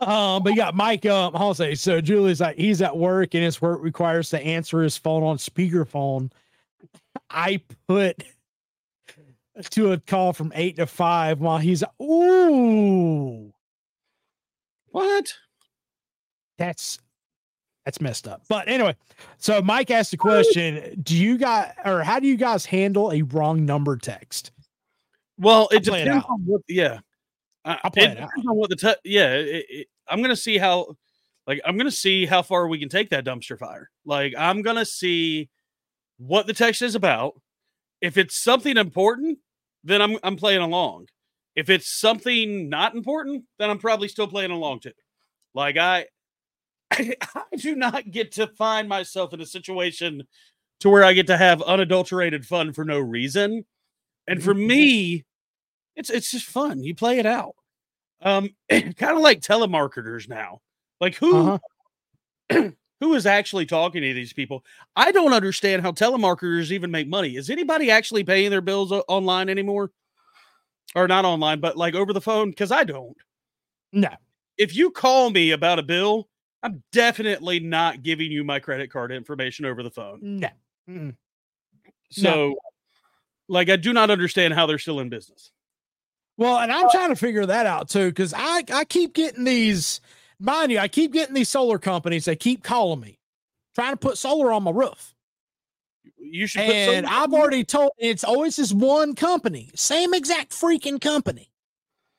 um, 0.00 0.42
but 0.42 0.54
yeah, 0.54 0.70
Mike 0.72 1.06
um 1.06 1.32
I'll 1.34 1.54
say 1.54 1.74
so 1.74 2.00
Julie's 2.00 2.40
like 2.40 2.56
he's 2.56 2.82
at 2.82 2.96
work 2.96 3.34
and 3.34 3.42
his 3.42 3.60
work 3.60 3.80
requires 3.82 4.30
to 4.30 4.40
answer 4.40 4.82
his 4.82 4.96
phone 4.96 5.22
on 5.22 5.38
speakerphone. 5.38 6.30
I 7.30 7.60
put 7.86 8.22
to 9.70 9.92
a 9.92 9.98
call 9.98 10.32
from 10.32 10.52
eight 10.54 10.76
to 10.76 10.86
five 10.86 11.40
while 11.40 11.58
he's 11.58 11.82
ooh. 12.00 13.52
What? 14.90 15.34
That's 16.58 16.98
that's 17.84 18.00
messed 18.00 18.28
up. 18.28 18.42
But 18.48 18.68
anyway, 18.68 18.96
so 19.38 19.62
Mike 19.62 19.90
asked 19.90 20.10
the 20.10 20.16
question: 20.16 21.00
Do 21.02 21.16
you 21.16 21.38
guys 21.38 21.72
or 21.84 22.02
how 22.02 22.20
do 22.20 22.26
you 22.26 22.36
guys 22.36 22.66
handle 22.66 23.12
a 23.12 23.22
wrong 23.22 23.64
number 23.64 23.96
text? 23.96 24.50
Well, 25.38 25.68
it 25.70 25.84
depends 25.84 26.24
it 26.24 26.30
on 26.30 26.40
what. 26.44 26.62
Yeah, 26.68 26.98
I'll 27.84 27.90
play 27.90 28.04
it, 28.04 28.18
it 28.18 28.46
on 28.46 28.56
what 28.56 28.70
the 28.70 28.76
te- 28.76 29.10
yeah. 29.10 29.34
It, 29.34 29.66
it, 29.68 29.86
I'm 30.08 30.22
gonna 30.22 30.36
see 30.36 30.58
how, 30.58 30.96
like, 31.46 31.60
I'm 31.64 31.76
gonna 31.76 31.90
see 31.90 32.26
how 32.26 32.42
far 32.42 32.68
we 32.68 32.78
can 32.78 32.88
take 32.88 33.10
that 33.10 33.24
dumpster 33.24 33.58
fire. 33.58 33.90
Like, 34.04 34.34
I'm 34.36 34.62
gonna 34.62 34.84
see 34.84 35.50
what 36.18 36.46
the 36.46 36.52
text 36.52 36.82
is 36.82 36.94
about. 36.94 37.40
If 38.00 38.16
it's 38.16 38.36
something 38.36 38.76
important, 38.76 39.38
then 39.84 40.02
I'm 40.02 40.18
I'm 40.22 40.36
playing 40.36 40.62
along. 40.62 41.06
If 41.56 41.70
it's 41.70 41.88
something 41.88 42.68
not 42.68 42.94
important, 42.94 43.44
then 43.58 43.70
I'm 43.70 43.78
probably 43.78 44.08
still 44.08 44.28
playing 44.28 44.52
along 44.52 44.80
too. 44.80 44.92
Like 45.54 45.76
I, 45.76 46.06
I, 46.90 47.14
I 47.34 47.56
do 47.56 47.74
not 47.74 48.10
get 48.10 48.32
to 48.32 48.46
find 48.46 48.88
myself 48.88 49.32
in 49.32 49.40
a 49.40 49.46
situation 49.46 50.22
to 50.80 50.88
where 50.88 51.04
I 51.04 51.14
get 51.14 51.26
to 51.28 51.36
have 51.36 51.60
unadulterated 51.62 52.46
fun 52.46 52.72
for 52.72 52.84
no 52.84 53.00
reason. 53.00 53.64
And 54.28 54.42
for 54.42 54.54
mm-hmm. 54.54 54.66
me, 54.66 55.24
it's 55.96 56.10
it's 56.10 56.30
just 56.30 56.46
fun. 56.46 56.84
You 56.84 56.94
play 56.94 57.18
it 57.18 57.26
out. 57.26 57.54
Um, 58.20 58.50
kind 58.70 59.16
of 59.16 59.20
like 59.20 59.40
telemarketers 59.40 60.28
now. 60.28 60.60
Like 61.00 61.14
who 61.14 61.58
uh-huh. 62.50 62.70
who 63.00 63.14
is 63.14 63.26
actually 63.26 63.66
talking 63.66 64.02
to 64.02 64.14
these 64.14 64.32
people? 64.32 64.64
I 64.96 65.12
don't 65.12 65.32
understand 65.32 65.82
how 65.82 65.92
telemarketers 65.92 66.70
even 66.70 66.90
make 66.90 67.08
money. 67.08 67.36
Is 67.36 67.50
anybody 67.50 67.90
actually 67.90 68.24
paying 68.24 68.50
their 68.50 68.60
bills 68.60 68.92
online 69.08 69.48
anymore? 69.48 69.90
Or 70.94 71.06
not 71.06 71.24
online, 71.24 71.60
but 71.60 71.76
like 71.76 71.94
over 71.94 72.12
the 72.12 72.20
phone? 72.20 72.50
Because 72.50 72.72
I 72.72 72.84
don't. 72.84 73.16
No. 73.92 74.08
If 74.56 74.74
you 74.74 74.90
call 74.90 75.30
me 75.30 75.50
about 75.52 75.78
a 75.78 75.82
bill, 75.82 76.28
I'm 76.62 76.82
definitely 76.92 77.60
not 77.60 78.02
giving 78.02 78.32
you 78.32 78.42
my 78.42 78.58
credit 78.58 78.90
card 78.90 79.12
information 79.12 79.64
over 79.64 79.82
the 79.82 79.90
phone. 79.90 80.18
No. 80.22 80.48
Mm-mm. 80.88 81.14
So, 82.10 82.30
no. 82.30 82.56
like, 83.48 83.68
I 83.68 83.76
do 83.76 83.92
not 83.92 84.10
understand 84.10 84.54
how 84.54 84.66
they're 84.66 84.78
still 84.78 85.00
in 85.00 85.08
business. 85.10 85.52
Well, 86.38 86.58
and 86.58 86.72
I'm 86.72 86.88
trying 86.90 87.10
to 87.10 87.16
figure 87.16 87.44
that 87.44 87.66
out 87.66 87.90
too, 87.90 88.08
because 88.08 88.32
I, 88.34 88.64
I 88.72 88.84
keep 88.84 89.12
getting 89.12 89.44
these 89.44 90.00
Mind 90.40 90.70
you, 90.70 90.78
I 90.78 90.88
keep 90.88 91.12
getting 91.12 91.34
these 91.34 91.48
solar 91.48 91.78
companies. 91.78 92.26
They 92.26 92.36
keep 92.36 92.62
calling 92.62 93.00
me, 93.00 93.18
trying 93.74 93.92
to 93.92 93.96
put 93.96 94.18
solar 94.18 94.52
on 94.52 94.62
my 94.62 94.70
roof. 94.70 95.14
You 96.16 96.46
should. 96.46 96.62
And 96.62 97.06
I've 97.06 97.32
already 97.32 97.64
told. 97.64 97.90
It's 97.98 98.22
always 98.22 98.56
this 98.56 98.72
one 98.72 99.14
company, 99.14 99.70
same 99.74 100.14
exact 100.14 100.52
freaking 100.52 101.00
company. 101.00 101.50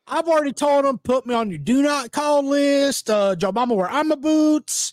I've 0.05 0.27
already 0.27 0.53
told 0.53 0.85
them 0.85 0.97
put 0.97 1.25
me 1.27 1.33
on 1.33 1.49
your 1.49 1.59
do 1.59 1.81
not 1.81 2.11
call 2.11 2.43
list. 2.43 3.09
Uh, 3.09 3.35
Joe 3.35 3.51
Mama 3.51 3.73
wear 3.75 3.89
I'm 3.89 4.11
a 4.11 4.17
boots. 4.17 4.91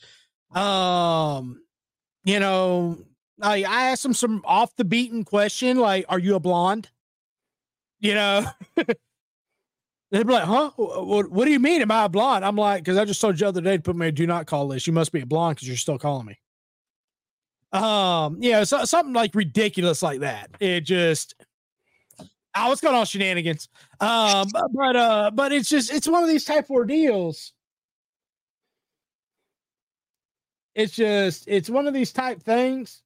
Um, 0.55 1.63
you 2.25 2.39
know, 2.39 2.99
I 3.43 3.65
I 3.65 3.89
asked 3.91 4.05
them 4.05 4.15
some 4.15 4.43
off 4.45 4.77
the 4.77 4.85
beaten 4.85 5.25
question 5.25 5.79
like, 5.79 6.05
"Are 6.09 6.19
you 6.19 6.37
a 6.37 6.41
blonde?" 6.41 6.91
You 7.99 8.15
know, 8.15 8.47
They'd 10.11 10.27
be 10.27 10.33
like, 10.33 10.45
huh? 10.45 10.71
What, 10.77 11.31
what 11.31 11.45
do 11.47 11.51
you 11.51 11.59
mean? 11.59 11.83
Am 11.83 11.91
I 11.91 12.05
a 12.05 12.09
blonde? 12.09 12.45
I'm 12.45 12.57
like, 12.57 12.85
because 12.85 12.97
I 12.97 13.05
just 13.05 13.21
told 13.21 13.35
you 13.35 13.45
the 13.45 13.49
other 13.49 13.61
day 13.61 13.77
to 13.77 13.83
put 13.83 13.97
me 13.97 14.07
a 14.07 14.13
do 14.13 14.27
not 14.27 14.47
call 14.47 14.67
list. 14.67 14.87
You 14.87 14.93
must 14.93 15.13
be 15.13 15.21
a 15.21 15.27
blonde 15.27 15.57
because 15.57 15.69
you're 15.69 15.77
still 15.77 15.99
calling 15.99 16.27
me. 16.27 16.39
Um, 17.73 18.39
yeah, 18.41 18.63
so, 18.65 18.85
something 18.85 19.13
like 19.13 19.35
ridiculous 19.35 20.03
like 20.03 20.21
that. 20.21 20.51
It 20.61 20.83
just, 20.83 21.35
oh, 22.21 22.69
what's 22.69 22.81
going 22.81 22.95
on, 22.95 23.05
shenanigans? 23.05 23.69
Um, 24.01 24.49
but 24.73 24.97
uh, 24.97 25.31
but 25.35 25.53
it's 25.53 25.69
just 25.69 25.93
it's 25.93 26.07
one 26.07 26.23
of 26.23 26.29
these 26.29 26.45
type 26.45 26.71
ordeals. 26.71 27.53
It's 30.77 30.95
just 30.95 31.45
it's 31.49 31.69
one 31.69 31.89
of 31.89 31.95
these 31.95 32.13
type 32.13 32.43
things 32.43 33.03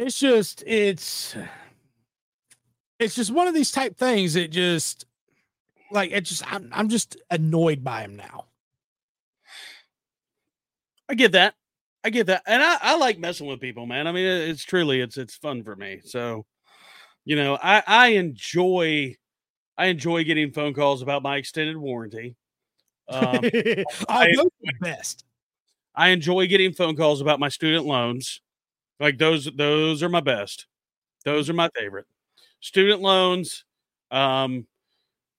it's 0.00 0.18
just 0.18 0.64
it's 0.66 1.36
it's 2.98 3.14
just 3.14 3.30
one 3.30 3.48
of 3.48 3.54
these 3.54 3.70
type 3.70 3.96
things 3.96 4.34
that 4.34 4.50
just 4.50 5.06
like 5.90 6.10
it 6.12 6.22
just 6.22 6.50
I'm 6.52 6.70
I'm 6.72 6.88
just 6.88 7.16
annoyed 7.30 7.84
by 7.84 8.02
him 8.02 8.16
now. 8.16 8.46
I 11.08 11.14
get 11.14 11.32
that. 11.32 11.54
I 12.04 12.10
get 12.10 12.28
that. 12.28 12.42
And 12.46 12.62
I, 12.62 12.78
I 12.80 12.96
like 12.96 13.18
messing 13.18 13.46
with 13.46 13.60
people, 13.60 13.84
man. 13.84 14.06
I 14.06 14.12
mean, 14.12 14.24
it's 14.24 14.64
truly 14.64 15.00
it's 15.00 15.18
it's 15.18 15.36
fun 15.36 15.64
for 15.64 15.76
me. 15.76 16.00
So, 16.04 16.46
you 17.24 17.36
know, 17.36 17.58
I 17.62 17.82
I 17.86 18.06
enjoy 18.08 19.16
I 19.76 19.86
enjoy 19.86 20.24
getting 20.24 20.52
phone 20.52 20.74
calls 20.74 21.02
about 21.02 21.22
my 21.22 21.36
extended 21.36 21.76
warranty. 21.76 22.36
Um, 23.08 23.40
I, 24.08 24.32
the 24.32 24.50
best. 24.80 25.24
I 25.94 26.10
enjoy 26.10 26.46
getting 26.46 26.72
phone 26.72 26.96
calls 26.96 27.20
about 27.20 27.40
my 27.40 27.48
student 27.48 27.86
loans. 27.86 28.40
Like 29.00 29.18
those, 29.18 29.48
those 29.56 30.02
are 30.02 30.08
my 30.10 30.20
best. 30.20 30.66
Those 31.24 31.50
are 31.50 31.54
my 31.54 31.70
favorite. 31.76 32.06
Student 32.60 33.00
loans. 33.00 33.64
Um, 34.10 34.66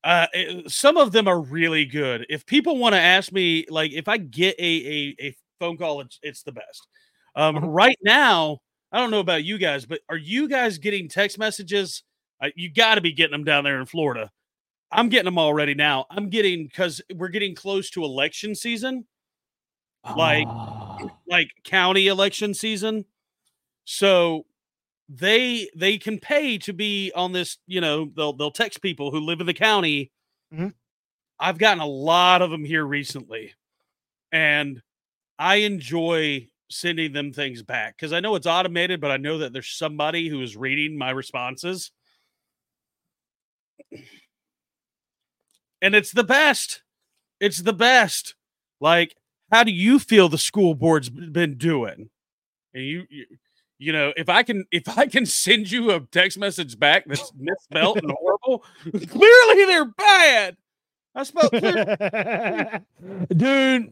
uh, 0.03 0.27
it, 0.33 0.71
some 0.71 0.97
of 0.97 1.11
them 1.11 1.27
are 1.27 1.39
really 1.39 1.85
good. 1.85 2.25
If 2.29 2.45
people 2.45 2.77
want 2.77 2.93
to 2.95 2.99
ask 2.99 3.31
me, 3.31 3.65
like, 3.69 3.91
if 3.93 4.07
I 4.07 4.17
get 4.17 4.55
a, 4.59 4.63
a, 4.63 5.15
a 5.27 5.35
phone 5.59 5.77
call, 5.77 6.01
it's, 6.01 6.19
it's 6.23 6.43
the 6.43 6.51
best. 6.51 6.87
Um, 7.35 7.57
Uh-huh. 7.57 7.67
Right 7.67 7.97
now, 8.03 8.59
I 8.91 8.99
don't 8.99 9.11
know 9.11 9.19
about 9.19 9.43
you 9.43 9.57
guys, 9.59 9.85
but 9.85 10.01
are 10.09 10.17
you 10.17 10.49
guys 10.49 10.79
getting 10.79 11.07
text 11.07 11.37
messages? 11.37 12.03
Uh, 12.41 12.49
you 12.55 12.73
got 12.73 12.95
to 12.95 13.01
be 13.01 13.13
getting 13.13 13.31
them 13.31 13.43
down 13.43 13.63
there 13.63 13.79
in 13.79 13.85
Florida. 13.85 14.31
I'm 14.91 15.07
getting 15.09 15.25
them 15.25 15.37
already 15.37 15.75
now. 15.75 16.05
I'm 16.09 16.29
getting 16.29 16.65
because 16.65 17.01
we're 17.15 17.29
getting 17.29 17.55
close 17.55 17.89
to 17.91 18.03
election 18.03 18.55
season, 18.55 19.05
Like- 20.17 20.47
Ah. 20.49 20.97
like 21.27 21.49
county 21.63 22.07
election 22.07 22.53
season. 22.53 23.05
So 23.93 24.45
they 25.09 25.69
they 25.75 25.97
can 25.97 26.19
pay 26.19 26.57
to 26.59 26.73
be 26.73 27.11
on 27.15 27.33
this. 27.33 27.57
You 27.67 27.81
know, 27.81 28.11
they'll 28.15 28.33
they'll 28.33 28.51
text 28.51 28.81
people 28.81 29.11
who 29.11 29.19
live 29.19 29.41
in 29.41 29.47
the 29.47 29.53
county. 29.53 30.11
Mhm. 30.53 30.73
I've 31.39 31.57
gotten 31.59 31.81
a 31.81 31.87
lot 31.87 32.41
of 32.41 32.51
them 32.51 32.65
here 32.65 32.85
recently, 32.85 33.53
and 34.31 34.81
I 35.39 35.57
enjoy 35.57 36.49
sending 36.69 37.13
them 37.13 37.33
things 37.33 37.63
back 37.63 37.97
because 37.97 38.13
I 38.13 38.19
know 38.21 38.35
it's 38.35 38.47
automated, 38.47 39.01
but 39.01 39.11
I 39.11 39.17
know 39.17 39.39
that 39.39 39.53
there's 39.53 39.69
somebody 39.69 40.29
who 40.29 40.41
is 40.41 40.57
reading 40.57 40.97
my 40.97 41.11
responses. 41.11 41.91
And 45.81 45.95
it's 45.95 46.11
the 46.11 46.23
best. 46.23 46.81
It's 47.39 47.59
the 47.59 47.73
best. 47.73 48.35
Like, 48.79 49.15
how 49.51 49.63
do 49.63 49.71
you 49.71 49.99
feel 49.99 50.29
the 50.29 50.37
school 50.37 50.75
board's 50.75 51.09
been 51.09 51.57
doing? 51.57 52.09
And 52.73 52.85
you, 52.85 53.03
you, 53.09 53.25
you 53.81 53.91
know, 53.91 54.13
if 54.15 54.29
I 54.29 54.43
can, 54.43 54.65
if 54.71 54.87
I 54.95 55.07
can 55.07 55.25
send 55.25 55.71
you 55.71 55.89
a 55.89 56.01
text 56.01 56.37
message 56.37 56.77
back 56.77 57.05
that's 57.07 57.33
misspelled 57.35 57.97
and 57.97 58.11
horrible, 58.11 58.63
clearly 58.91 59.65
they're 59.65 59.85
bad. 59.85 60.55
I 61.15 61.23
spelled 61.23 61.49
clear. 61.49 62.85
dude. 63.35 63.91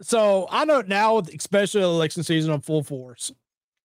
So 0.00 0.46
I 0.50 0.64
know 0.64 0.82
now, 0.82 1.18
especially 1.18 1.82
election 1.82 2.22
season, 2.22 2.52
on 2.52 2.60
full 2.60 2.84
force. 2.84 3.32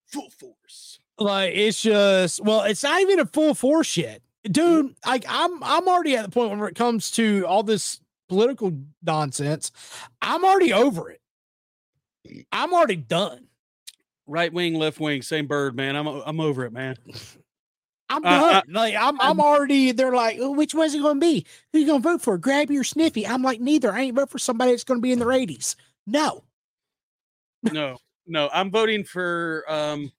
full 0.06 0.30
force. 0.30 1.00
Like 1.18 1.52
it's 1.52 1.82
just 1.82 2.40
well, 2.44 2.62
it's 2.62 2.84
not 2.84 3.00
even 3.00 3.18
a 3.18 3.26
full 3.26 3.54
force 3.54 3.96
yet, 3.96 4.22
dude. 4.44 4.94
Like 5.04 5.24
I'm 5.28 5.62
I'm 5.64 5.88
already 5.88 6.16
at 6.16 6.24
the 6.24 6.30
point 6.30 6.56
where 6.56 6.68
it 6.68 6.76
comes 6.76 7.10
to 7.12 7.44
all 7.44 7.64
this 7.64 8.00
political 8.28 8.72
nonsense. 9.02 9.72
I'm 10.22 10.44
already 10.44 10.72
over 10.72 11.10
it. 11.10 11.20
I'm 12.52 12.72
already 12.72 12.96
done. 12.96 13.48
Right 14.30 14.52
wing, 14.52 14.74
left 14.74 15.00
wing, 15.00 15.22
same 15.22 15.48
bird, 15.48 15.74
man. 15.74 15.96
I'm 15.96 16.06
I'm 16.06 16.38
over 16.38 16.64
it, 16.64 16.72
man. 16.72 16.94
I'm 18.08 18.22
done. 18.22 18.54
uh, 18.54 18.62
like 18.68 18.94
I'm 18.94 19.20
I'm 19.20 19.40
already. 19.40 19.90
They're 19.90 20.14
like, 20.14 20.38
oh, 20.40 20.52
which 20.52 20.72
one's 20.72 20.94
it 20.94 21.02
going 21.02 21.16
to 21.16 21.20
be? 21.20 21.44
Who 21.72 21.80
you 21.80 21.86
going 21.86 22.00
to 22.00 22.08
vote 22.08 22.22
for? 22.22 22.38
Grab 22.38 22.70
your 22.70 22.84
sniffy. 22.84 23.26
I'm 23.26 23.42
like, 23.42 23.60
neither. 23.60 23.92
I 23.92 24.02
ain't 24.02 24.16
vote 24.16 24.30
for 24.30 24.38
somebody 24.38 24.70
that's 24.70 24.84
going 24.84 24.98
to 24.98 25.02
be 25.02 25.12
in 25.12 25.18
their 25.18 25.28
80s. 25.28 25.74
No. 26.06 26.44
no, 27.72 27.96
no, 28.26 28.48
I'm 28.52 28.70
voting 28.70 29.04
for. 29.04 29.64
um 29.68 30.12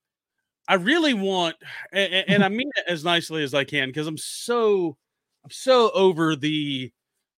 I 0.68 0.76
really 0.76 1.14
want, 1.14 1.56
and, 1.92 2.14
and 2.28 2.44
I 2.44 2.50
mean 2.50 2.70
it 2.76 2.86
as 2.88 3.04
nicely 3.04 3.44
as 3.44 3.54
I 3.54 3.64
can, 3.64 3.90
because 3.90 4.08
I'm 4.08 4.18
so, 4.18 4.98
I'm 5.44 5.52
so 5.52 5.92
over 5.92 6.36
the, 6.36 6.92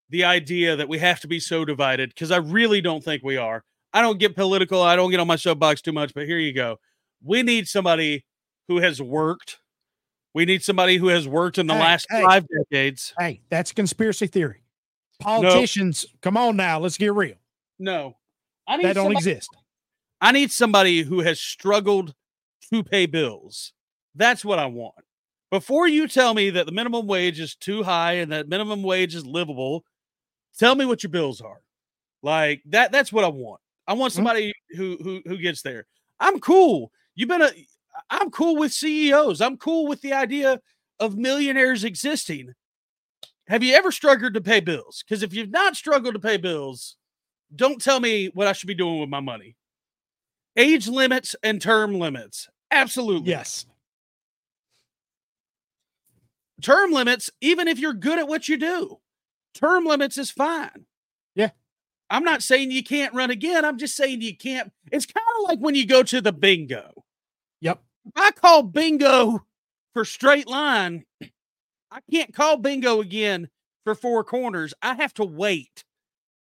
the 0.09 0.23
idea 0.23 0.75
that 0.75 0.89
we 0.89 0.99
have 0.99 1.19
to 1.21 1.27
be 1.27 1.39
so 1.39 1.65
divided. 1.65 2.09
Because 2.09 2.31
I 2.31 2.37
really 2.37 2.81
don't 2.81 3.03
think 3.03 3.23
we 3.23 3.37
are. 3.37 3.63
I 3.93 4.01
don't 4.01 4.19
get 4.19 4.35
political. 4.35 4.81
I 4.81 4.95
don't 4.95 5.11
get 5.11 5.19
on 5.19 5.27
my 5.27 5.35
soapbox 5.35 5.81
too 5.81 5.91
much. 5.91 6.13
But 6.13 6.25
here 6.25 6.39
you 6.39 6.53
go. 6.53 6.79
We 7.23 7.43
need 7.43 7.67
somebody 7.67 8.25
who 8.67 8.77
has 8.77 9.01
worked. 9.01 9.59
We 10.33 10.45
need 10.45 10.63
somebody 10.63 10.97
who 10.97 11.07
has 11.09 11.27
worked 11.27 11.57
in 11.59 11.67
the 11.67 11.75
Hey, 11.75 11.79
last 11.79 12.07
hey. 12.09 12.23
five 12.23 12.45
decades. 12.47 13.13
Hey, 13.19 13.41
that's 13.49 13.71
conspiracy 13.71 14.27
theory. 14.27 14.63
Politicians, 15.19 16.05
come 16.21 16.37
on 16.37 16.55
now. 16.55 16.79
Let's 16.79 16.97
get 16.97 17.13
real. 17.13 17.35
No, 17.79 18.17
I 18.67 18.77
need 18.77 18.85
That 18.85 18.93
don't 18.93 19.05
somebody- 19.13 19.29
exist. 19.31 19.49
I 20.19 20.31
need 20.31 20.51
somebody 20.51 21.03
who 21.03 21.19
has 21.21 21.39
struggled 21.39 22.15
to 22.71 22.83
pay 22.83 23.05
bills. 23.05 23.73
That's 24.15 24.43
what 24.43 24.57
I 24.59 24.65
want. 24.67 24.95
Before 25.51 25.87
you 25.87 26.07
tell 26.07 26.33
me 26.33 26.49
that 26.49 26.65
the 26.65 26.71
minimum 26.71 27.05
wage 27.07 27.39
is 27.39 27.55
too 27.55 27.83
high 27.83 28.13
and 28.13 28.31
that 28.31 28.47
minimum 28.49 28.81
wage 28.83 29.13
is 29.15 29.25
livable, 29.25 29.85
tell 30.57 30.75
me 30.75 30.85
what 30.85 31.03
your 31.03 31.09
bills 31.11 31.41
are. 31.41 31.61
Like 32.23 32.61
that 32.67 32.91
that's 32.91 33.13
what 33.13 33.23
I 33.23 33.27
want. 33.27 33.61
I 33.87 33.93
want 33.93 34.11
Mhm. 34.13 34.15
somebody 34.15 34.53
who 34.71 34.97
who 35.01 35.21
who 35.25 35.37
gets 35.37 35.61
there. 35.61 35.85
I'm 36.19 36.39
cool. 36.39 36.91
You've 37.15 37.29
been 37.29 37.41
a 37.41 37.51
I'm 38.09 38.31
cool 38.31 38.55
with 38.55 38.73
CEOs. 38.73 39.41
I'm 39.41 39.57
cool 39.57 39.87
with 39.87 40.01
the 40.01 40.13
idea 40.13 40.59
of 40.99 41.17
millionaires 41.17 41.83
existing. 41.83 42.53
Have 43.47 43.61
you 43.63 43.73
ever 43.75 43.91
struggled 43.91 44.33
to 44.35 44.41
pay 44.41 44.61
bills? 44.61 45.03
Because 45.03 45.21
if 45.21 45.33
you've 45.33 45.51
not 45.51 45.75
struggled 45.75 46.13
to 46.13 46.19
pay 46.19 46.37
bills, 46.37 46.95
don't 47.55 47.81
tell 47.81 47.99
me 47.99 48.27
what 48.27 48.47
I 48.47 48.53
should 48.53 48.67
be 48.67 48.73
doing 48.73 48.99
with 48.99 49.09
my 49.09 49.19
money. 49.19 49.55
Age 50.55 50.87
limits 50.87 51.35
and 51.43 51.61
term 51.61 51.99
limits. 51.99 52.47
Absolutely. 52.71 53.29
Yes. 53.31 53.65
Term 56.61 56.91
limits, 56.91 57.29
even 57.41 57.67
if 57.67 57.79
you're 57.79 57.93
good 57.93 58.19
at 58.19 58.27
what 58.27 58.47
you 58.47 58.57
do, 58.57 58.99
term 59.53 59.85
limits 59.85 60.17
is 60.17 60.31
fine. 60.31 60.85
I'm 62.13 62.23
not 62.23 62.43
saying 62.43 62.69
you 62.69 62.83
can't 62.83 63.11
run 63.15 63.31
again. 63.31 63.65
I'm 63.65 63.79
just 63.79 63.95
saying 63.95 64.21
you 64.21 64.37
can't. 64.37 64.71
It's 64.91 65.07
kind 65.07 65.25
of 65.39 65.49
like 65.49 65.57
when 65.57 65.73
you 65.73 65.87
go 65.87 66.03
to 66.03 66.21
the 66.21 66.31
bingo. 66.31 66.91
Yep. 67.61 67.81
I 68.15 68.29
call 68.29 68.61
bingo 68.61 69.43
for 69.93 70.05
straight 70.05 70.47
line, 70.47 71.05
I 71.91 71.99
can't 72.11 72.31
call 72.31 72.57
bingo 72.57 73.01
again 73.01 73.49
for 73.83 73.95
four 73.95 74.23
corners. 74.23 74.75
I 74.83 74.93
have 74.93 75.15
to 75.15 75.25
wait 75.25 75.83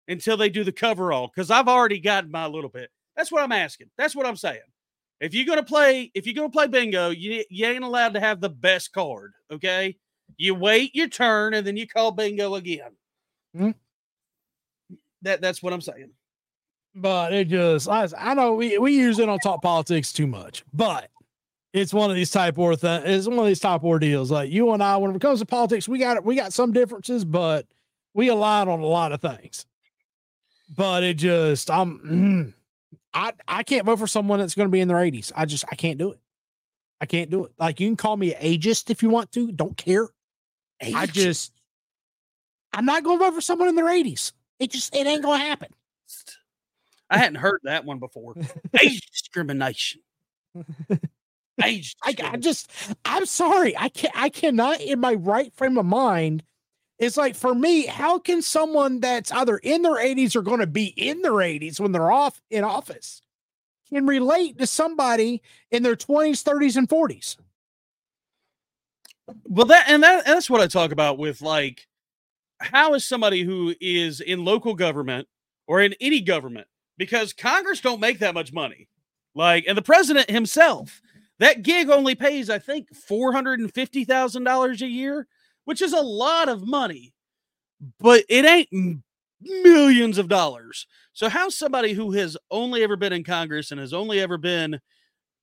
until 0.08 0.36
they 0.36 0.50
do 0.50 0.62
the 0.62 0.72
coverall 0.72 1.28
because 1.34 1.50
I've 1.50 1.68
already 1.68 2.00
gotten 2.00 2.30
my 2.30 2.46
little 2.46 2.68
bit. 2.68 2.90
That's 3.16 3.32
what 3.32 3.42
I'm 3.42 3.52
asking. 3.52 3.88
That's 3.96 4.14
what 4.14 4.26
I'm 4.26 4.36
saying. 4.36 4.60
If 5.20 5.32
you're 5.32 5.46
gonna 5.46 5.62
play, 5.62 6.10
if 6.14 6.26
you're 6.26 6.34
gonna 6.34 6.50
play 6.50 6.66
bingo, 6.66 7.08
you 7.08 7.44
you 7.48 7.64
ain't 7.64 7.84
allowed 7.84 8.12
to 8.12 8.20
have 8.20 8.42
the 8.42 8.50
best 8.50 8.92
card. 8.92 9.32
Okay, 9.50 9.96
you 10.36 10.54
wait 10.54 10.94
your 10.94 11.08
turn 11.08 11.54
and 11.54 11.66
then 11.66 11.78
you 11.78 11.86
call 11.86 12.10
bingo 12.10 12.56
again. 12.56 12.90
Mhm. 13.56 13.74
That 15.22 15.40
that's 15.40 15.62
what 15.62 15.72
I'm 15.72 15.80
saying. 15.80 16.10
But 16.94 17.32
it 17.32 17.48
just, 17.48 17.88
I, 17.88 18.06
I 18.18 18.34
know 18.34 18.52
we, 18.52 18.76
we 18.76 18.92
usually 18.92 19.24
don't 19.24 19.38
talk 19.38 19.62
politics 19.62 20.12
too 20.12 20.26
much, 20.26 20.62
but 20.74 21.08
it's 21.72 21.94
one 21.94 22.10
of 22.10 22.16
these 22.16 22.30
type 22.30 22.58
war 22.58 22.76
things. 22.76 23.04
It's 23.06 23.26
one 23.26 23.38
of 23.38 23.46
these 23.46 23.60
type 23.60 23.82
war 23.82 23.98
deals. 23.98 24.30
Like 24.30 24.50
you 24.50 24.72
and 24.72 24.82
I, 24.82 24.98
when 24.98 25.14
it 25.14 25.20
comes 25.20 25.40
to 25.40 25.46
politics, 25.46 25.88
we 25.88 25.98
got 25.98 26.22
we 26.24 26.34
got 26.34 26.52
some 26.52 26.72
differences, 26.72 27.24
but 27.24 27.66
we 28.12 28.28
align 28.28 28.68
on 28.68 28.80
a 28.80 28.86
lot 28.86 29.12
of 29.12 29.22
things. 29.22 29.64
But 30.76 31.02
it 31.02 31.14
just, 31.14 31.70
I'm, 31.70 31.98
mm, 31.98 32.54
I 33.14 33.32
I 33.48 33.62
can't 33.62 33.86
vote 33.86 33.98
for 33.98 34.06
someone 34.06 34.38
that's 34.38 34.54
going 34.54 34.68
to 34.68 34.72
be 34.72 34.80
in 34.80 34.88
their 34.88 34.98
80s. 34.98 35.32
I 35.34 35.46
just 35.46 35.64
I 35.72 35.76
can't 35.76 35.98
do 35.98 36.12
it. 36.12 36.20
I 37.00 37.06
can't 37.06 37.30
do 37.30 37.44
it. 37.44 37.52
Like 37.58 37.80
you 37.80 37.88
can 37.88 37.96
call 37.96 38.16
me 38.16 38.34
ageist 38.34 38.90
if 38.90 39.02
you 39.02 39.08
want 39.08 39.32
to. 39.32 39.50
Don't 39.50 39.76
care. 39.76 40.08
I 40.82 41.06
just, 41.06 41.52
I'm 42.72 42.84
not 42.84 43.04
going 43.04 43.18
to 43.18 43.24
vote 43.24 43.34
for 43.34 43.40
someone 43.40 43.68
in 43.68 43.76
their 43.76 43.86
80s. 43.86 44.32
It 44.62 44.70
just 44.70 44.94
it 44.94 45.08
ain't 45.08 45.24
going 45.24 45.40
to 45.40 45.46
happen. 45.46 45.70
I 47.10 47.18
hadn't 47.18 47.34
heard 47.34 47.58
that 47.64 47.84
one 47.84 47.98
before. 47.98 48.34
Age 48.80 49.00
discrimination. 49.10 50.02
Age. 51.62 51.96
I, 52.04 52.14
I 52.22 52.36
just 52.36 52.70
I'm 53.04 53.26
sorry. 53.26 53.76
I 53.76 53.88
can't 53.88 54.14
I 54.16 54.28
cannot 54.28 54.80
in 54.80 55.00
my 55.00 55.14
right 55.14 55.52
frame 55.54 55.78
of 55.78 55.86
mind. 55.86 56.44
It's 57.00 57.16
like 57.16 57.34
for 57.34 57.56
me, 57.56 57.86
how 57.86 58.20
can 58.20 58.40
someone 58.40 59.00
that's 59.00 59.32
either 59.32 59.56
in 59.58 59.82
their 59.82 59.96
80s 59.96 60.36
or 60.36 60.42
going 60.42 60.60
to 60.60 60.68
be 60.68 60.86
in 60.96 61.22
their 61.22 61.32
80s 61.32 61.80
when 61.80 61.90
they're 61.90 62.12
off 62.12 62.40
in 62.48 62.62
office 62.62 63.20
can 63.88 64.06
relate 64.06 64.58
to 64.58 64.66
somebody 64.68 65.42
in 65.72 65.82
their 65.82 65.96
20s, 65.96 66.44
30s, 66.44 66.76
and 66.76 66.88
40s? 66.88 67.36
Well, 69.42 69.66
that 69.66 69.86
and 69.88 70.04
that 70.04 70.24
and 70.24 70.36
that's 70.36 70.48
what 70.48 70.60
I 70.60 70.68
talk 70.68 70.92
about 70.92 71.18
with 71.18 71.42
like 71.42 71.88
how 72.62 72.94
is 72.94 73.04
somebody 73.04 73.42
who 73.42 73.74
is 73.80 74.20
in 74.20 74.44
local 74.44 74.74
government 74.74 75.28
or 75.66 75.80
in 75.80 75.94
any 76.00 76.20
government 76.20 76.66
because 76.96 77.32
Congress 77.32 77.80
don't 77.80 78.00
make 78.00 78.18
that 78.20 78.34
much 78.34 78.52
money. 78.52 78.88
Like 79.34 79.64
and 79.66 79.76
the 79.76 79.82
president 79.82 80.30
himself, 80.30 81.00
that 81.38 81.62
gig 81.62 81.88
only 81.88 82.14
pays 82.14 82.50
I 82.50 82.58
think 82.58 82.88
$450,000 83.10 84.80
a 84.80 84.86
year, 84.86 85.26
which 85.64 85.82
is 85.82 85.92
a 85.92 86.00
lot 86.00 86.48
of 86.48 86.66
money. 86.66 87.12
But 87.98 88.24
it 88.28 88.44
ain't 88.44 89.02
millions 89.40 90.18
of 90.18 90.28
dollars. 90.28 90.86
So 91.12 91.28
how's 91.28 91.56
somebody 91.56 91.94
who 91.94 92.12
has 92.12 92.36
only 92.50 92.82
ever 92.82 92.96
been 92.96 93.12
in 93.12 93.24
Congress 93.24 93.70
and 93.70 93.80
has 93.80 93.92
only 93.92 94.20
ever 94.20 94.38
been 94.38 94.80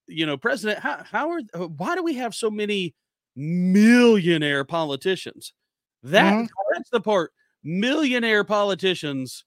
you 0.07 0.25
know 0.25 0.37
president 0.37 0.79
how 0.79 1.03
how 1.03 1.29
are 1.29 1.41
why 1.67 1.95
do 1.95 2.03
we 2.03 2.15
have 2.15 2.33
so 2.33 2.49
many 2.49 2.95
millionaire 3.35 4.63
politicians. 4.65 5.53
That 6.03 6.33
Mhm. 6.33 6.49
that's 6.73 6.89
the 6.89 7.01
part. 7.01 7.33
Millionaire 7.63 8.43
politicians 8.43 9.43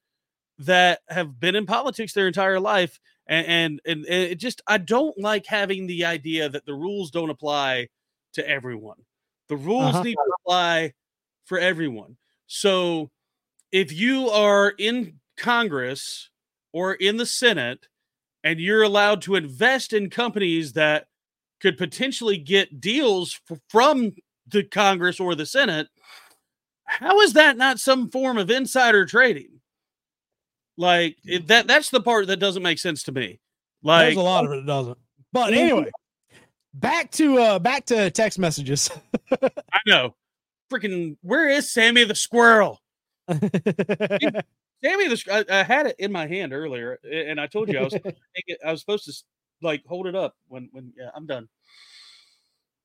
that 0.59 1.01
have 1.09 1.41
been 1.41 1.57
in 1.57 1.67
politics 1.67 2.13
their 2.13 2.27
entire 2.27 2.61
life, 2.61 3.01
and, 3.27 3.47
and 3.47 3.81
and 3.87 4.07
it 4.07 4.37
just 4.37 4.61
I 4.67 4.79
don't 4.79 5.17
like 5.19 5.47
having 5.47 5.87
the 5.87 6.05
idea 6.05 6.49
that 6.49 6.67
the 6.67 6.75
rules 6.75 7.11
don't 7.11 7.31
apply 7.31 7.89
to 8.35 8.49
everyone. 8.49 8.99
The 9.49 9.57
rules 9.57 9.95
Uh-huh. 9.95 10.03
need 10.05 10.15
to 10.15 10.33
apply 10.41 10.93
for 11.45 11.59
everyone. 11.59 12.17
So 12.47 13.11
if 13.73 13.93
you 13.93 14.29
are 14.31 14.71
in 14.79 15.21
Congress 15.37 16.31
or 16.73 16.95
in 16.95 17.17
the 17.17 17.27
Senate 17.27 17.87
and 18.45 18.61
you're 18.61 18.83
allowed 18.83 19.23
to 19.23 19.35
invest 19.37 19.93
in 19.93 20.11
companies 20.11 20.75
that 20.75 21.09
could 21.61 21.79
potentially 21.79 22.37
get 22.39 22.81
deals 22.81 23.41
f- 23.51 23.59
from 23.69 24.13
the 24.49 24.65
Congress 24.65 25.21
or 25.21 25.35
the 25.35 25.47
Senate, 25.47 25.89
how 26.99 27.21
is 27.21 27.35
that 27.35 27.57
not 27.57 27.79
some 27.79 28.09
form 28.09 28.39
of 28.39 28.51
insider 28.51 29.05
trading? 29.07 29.61
Like 30.77 31.17
it, 31.25 31.49
that 31.49 31.67
that's 31.67 31.91
the 31.91 32.01
part 32.01 32.27
that 32.29 32.39
doesn't 32.39 32.63
make 32.63 32.79
sense 32.79 33.03
to 33.05 33.13
me. 33.13 33.41
Like 33.83 34.07
There's 34.07 34.17
a 34.17 34.23
lot 34.23 34.45
of 34.45 34.53
it 34.53 34.57
that 34.57 34.67
doesn't. 34.67 34.99
But 35.33 35.53
anyway, 35.53 35.91
back 36.75 37.11
to 37.13 37.39
uh 37.39 37.59
back 37.59 37.87
to 37.87 38.11
text 38.11 38.39
messages. 38.39 38.91
I 39.43 39.51
know. 39.87 40.15
Freaking 40.73 41.17
where 41.23 41.49
is 41.49 41.71
Sammy 41.71 42.05
the 42.05 42.15
squirrel? 42.15 42.81
Sammy 43.29 43.49
the 44.83 45.23
I, 45.31 45.61
I 45.61 45.63
had 45.63 45.87
it 45.87 45.97
in 45.99 46.11
my 46.11 46.27
hand 46.27 46.53
earlier 46.53 46.99
and 47.11 47.41
I 47.41 47.47
told 47.47 47.69
you 47.71 47.79
I 47.79 47.83
was 47.83 47.95
I 48.67 48.71
was 48.71 48.81
supposed 48.81 49.05
to 49.05 49.13
like 49.61 49.85
hold 49.87 50.07
it 50.07 50.17
up 50.17 50.35
when 50.49 50.69
when 50.73 50.93
yeah, 50.99 51.11
I'm 51.15 51.27
done. 51.27 51.49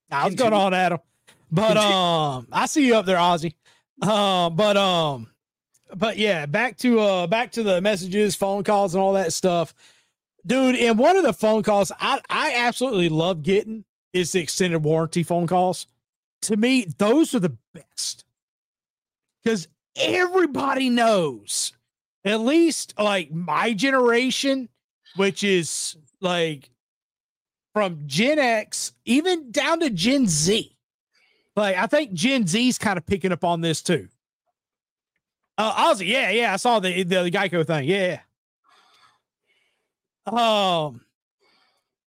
Nah, 0.10 0.24
what's 0.24 0.36
going 0.36 0.54
on, 0.54 0.74
Adam? 0.74 1.00
But 1.52 1.78
um, 1.78 2.48
I 2.52 2.66
see 2.66 2.86
you 2.86 2.96
up 2.96 3.06
there, 3.06 3.18
Ozzy. 3.18 3.54
Um, 4.02 4.56
but 4.56 4.78
um, 4.78 5.28
but 5.96 6.18
yeah, 6.18 6.46
back 6.46 6.78
to 6.78 7.00
uh, 7.00 7.28
back 7.28 7.52
to 7.54 7.64
the 7.64 7.82
messages, 7.82 8.36
phone 8.36 8.64
calls, 8.64 8.94
and 8.94 9.02
all 9.02 9.14
that 9.14 9.34
stuff, 9.34 9.74
dude. 10.46 10.76
And 10.76 11.00
one 11.00 11.18
of 11.18 11.24
the 11.24 11.34
phone 11.34 11.64
calls 11.64 11.92
I 12.00 12.22
I 12.30 12.54
absolutely 12.58 13.10
love 13.10 13.44
getting 13.44 13.86
is 14.14 14.32
the 14.32 14.40
extended 14.40 14.80
warranty 14.80 15.24
phone 15.24 15.48
calls. 15.48 15.88
To 16.44 16.58
me, 16.58 16.86
those 16.98 17.34
are 17.34 17.40
the 17.40 17.58
best 17.74 18.26
because 19.44 19.68
everybody 19.96 20.90
knows, 20.90 21.74
at 22.24 22.42
least 22.42 22.94
like 23.00 23.32
my 23.32 23.74
generation, 23.74 24.70
which 25.16 25.44
is 25.44 25.98
like 26.22 26.70
from 27.74 28.04
Gen 28.06 28.38
X 28.38 28.94
even 29.06 29.52
down 29.52 29.80
to 29.80 29.90
Gen 29.90 30.28
Z. 30.28 30.77
Like 31.58 31.76
I 31.76 31.88
think 31.88 32.14
Gen 32.14 32.46
Z's 32.46 32.78
kind 32.78 32.98
of 32.98 33.06
picking 33.06 33.32
up 33.32 33.44
on 33.44 33.62
this 33.62 33.82
too. 33.82 34.08
Uh, 35.58 35.92
Ozzy, 35.92 36.08
yeah, 36.08 36.30
yeah, 36.30 36.54
I 36.54 36.58
saw 36.58 36.80
the 36.80 37.04
the, 37.04 37.24
the 37.24 37.32
Geico 37.32 37.66
thing, 37.66 37.86
yeah. 37.86 38.20
Um, 40.28 41.02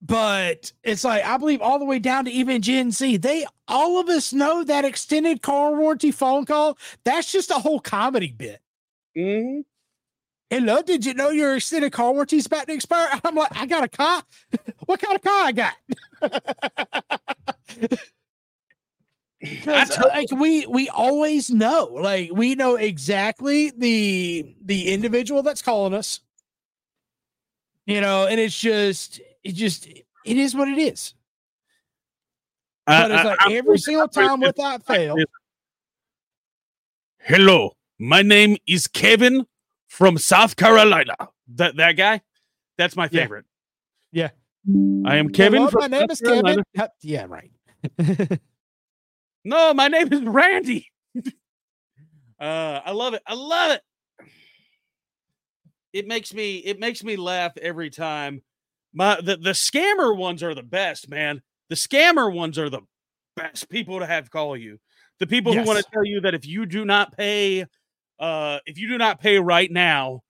but 0.01 0.73
it's 0.85 1.03
like 1.03 1.25
I 1.25 1.37
believe 1.37 1.61
all 1.63 1.81
the 1.81 1.85
way 1.85 1.99
down 1.99 2.27
to 2.27 2.31
even 2.31 2.63
Gen 2.63 2.93
Z, 2.93 3.17
they 3.17 3.45
all 3.67 3.99
of 3.99 4.09
us 4.09 4.33
know 4.33 4.63
that 4.63 4.85
extended 4.85 5.43
car 5.43 5.75
warranty 5.75 6.13
phone 6.13 6.45
call. 6.45 6.79
That's 7.03 7.33
just 7.33 7.51
a 7.51 7.55
whole 7.55 7.81
comedy 7.81 8.31
bit. 8.31 8.61
Mhm. 9.17 9.65
Hello, 10.49 10.81
did 10.83 11.05
you 11.05 11.15
know 11.15 11.31
your 11.31 11.57
extended 11.57 11.93
car 11.93 12.13
warranty 12.13 12.37
is 12.37 12.47
about 12.47 12.69
to 12.69 12.73
expire? 12.73 13.09
I'm 13.25 13.35
like, 13.35 13.57
I 13.57 13.67
got 13.67 13.83
a 13.83 13.89
car. 13.89 14.23
what 14.87 15.01
kind 15.01 15.17
of 15.17 15.23
car 15.23 15.45
I 15.45 15.53
got? 15.53 15.75
'Cause, 19.65 19.97
told- 19.97 20.09
like 20.11 20.31
we 20.33 20.67
we 20.67 20.89
always 20.91 21.49
know, 21.51 21.85
like 21.95 22.31
we 22.33 22.55
know 22.55 22.77
exactly 22.77 23.71
the 23.71 24.55
the 24.63 24.93
individual 24.93 25.43
that's 25.43 25.63
calling 25.63 25.95
us. 25.95 26.21
You 27.87 28.01
know, 28.01 28.27
and 28.27 28.39
it's 28.39 28.59
just 28.59 29.21
it 29.43 29.53
just 29.53 29.87
it 29.87 30.05
is 30.37 30.55
what 30.55 30.69
it 30.69 30.79
is. 30.79 31.15
But 32.87 33.11
it's 33.11 33.25
like 33.25 33.39
I- 33.43 33.53
every 33.55 33.73
I'm 33.75 33.79
single 33.79 34.09
time 34.09 34.41
without 34.41 34.85
fail. 34.85 35.17
Hello, 37.21 37.77
my 37.99 38.23
name 38.23 38.57
is 38.67 38.87
Kevin 38.87 39.47
from 39.89 40.19
South 40.19 40.57
Carolina. 40.57 41.15
That 41.55 41.77
that 41.77 41.93
guy, 41.93 42.21
that's 42.77 42.97
my 42.97 43.09
favorite. 43.09 43.47
Yeah. 44.13 44.31
I 45.07 45.17
am 45.17 45.31
Kevin. 45.31 45.63
Hello, 45.63 45.71
my 45.81 45.87
name 45.87 46.01
South 46.03 46.11
is 46.13 46.21
Kevin. 46.21 46.43
Carolina. 46.43 46.63
Huh, 46.77 46.89
Yeah, 47.03 47.27
right. 47.29 47.51
No, 49.45 49.73
my 49.75 49.89
name 49.89 50.13
is 50.13 50.23
Randy. 50.23 50.87
uh, 52.41 52.81
I 52.85 52.93
love 52.93 53.15
it. 53.15 53.23
I 53.27 53.35
love 53.35 53.73
it. 53.73 53.83
It 55.93 56.07
makes 56.07 56.33
me 56.33 56.59
it 56.59 56.79
makes 56.79 57.03
me 57.03 57.17
laugh 57.17 57.57
every 57.57 57.91
time. 57.91 58.43
My 58.93 59.17
the, 59.17 59.37
the 59.37 59.51
scammer 59.51 60.17
ones 60.17 60.43
are 60.43 60.55
the 60.55 60.63
best, 60.63 61.09
man. 61.09 61.43
The 61.69 61.75
scammer 61.75 62.33
ones 62.33 62.59
are 62.59 62.71
the 62.71 62.83
best 63.37 63.69
people 63.69 63.99
to 64.01 64.07
have 64.07 64.31
call 64.31 64.57
you. 64.57 64.79
The 65.19 65.27
people 65.27 65.53
who 65.53 65.65
want 65.65 65.79
to 65.79 65.91
tell 65.93 66.05
you 66.05 66.21
that 66.23 66.35
if 66.35 66.47
you 66.47 66.67
do 66.67 66.85
not 66.85 67.17
pay 67.17 67.67
uh 68.19 68.59
if 68.67 68.79
you 68.79 68.89
do 68.89 68.99
not 68.99 69.21
pay 69.21 69.39
right 69.39 69.71
now, 69.71 70.21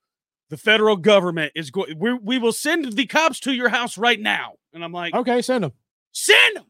the 0.48 0.56
federal 0.56 0.96
government 0.96 1.52
is 1.54 1.70
going 1.70 1.98
we 1.98 2.14
we 2.14 2.38
will 2.38 2.52
send 2.52 2.92
the 2.92 3.06
cops 3.06 3.40
to 3.40 3.52
your 3.52 3.68
house 3.68 3.98
right 3.98 4.20
now. 4.20 4.54
And 4.72 4.82
I'm 4.82 4.92
like, 4.92 5.14
okay, 5.14 5.42
send 5.42 5.64
them. 5.64 5.72
Send 6.12 6.56
them. 6.56 6.66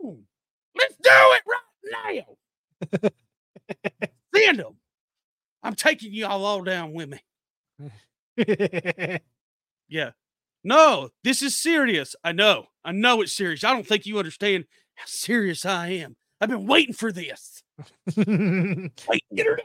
Let's 0.78 0.96
do 1.02 1.10
it 1.10 1.42
right 1.46 2.24
now. 3.02 3.10
Send 4.34 4.58
them. 4.58 4.76
I'm 5.62 5.74
taking 5.74 6.12
y'all 6.12 6.44
all 6.44 6.62
down 6.62 6.92
with 6.92 7.08
me. 7.08 7.20
Yeah. 9.88 10.10
No, 10.64 11.10
this 11.22 11.42
is 11.42 11.54
serious. 11.54 12.16
I 12.24 12.32
know. 12.32 12.66
I 12.84 12.92
know 12.92 13.20
it's 13.20 13.32
serious. 13.32 13.64
I 13.64 13.72
don't 13.72 13.86
think 13.86 14.06
you 14.06 14.18
understand 14.18 14.64
how 14.94 15.04
serious 15.06 15.64
I 15.64 15.88
am. 15.88 16.16
I've 16.40 16.48
been 16.48 16.66
waiting 16.66 16.94
for 16.94 17.12
this. 17.12 17.62
Wait, 18.16 19.24
get 19.34 19.46
her 19.46 19.60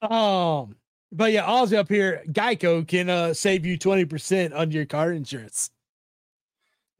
done. 0.00 0.12
um, 0.12 0.76
but 1.10 1.32
yeah, 1.32 1.44
Ozzy 1.44 1.76
up 1.76 1.88
here, 1.88 2.22
Geico 2.28 2.86
can 2.86 3.10
uh 3.10 3.34
save 3.34 3.66
you 3.66 3.78
20% 3.78 4.56
on 4.56 4.70
your 4.70 4.86
car 4.86 5.12
insurance. 5.12 5.70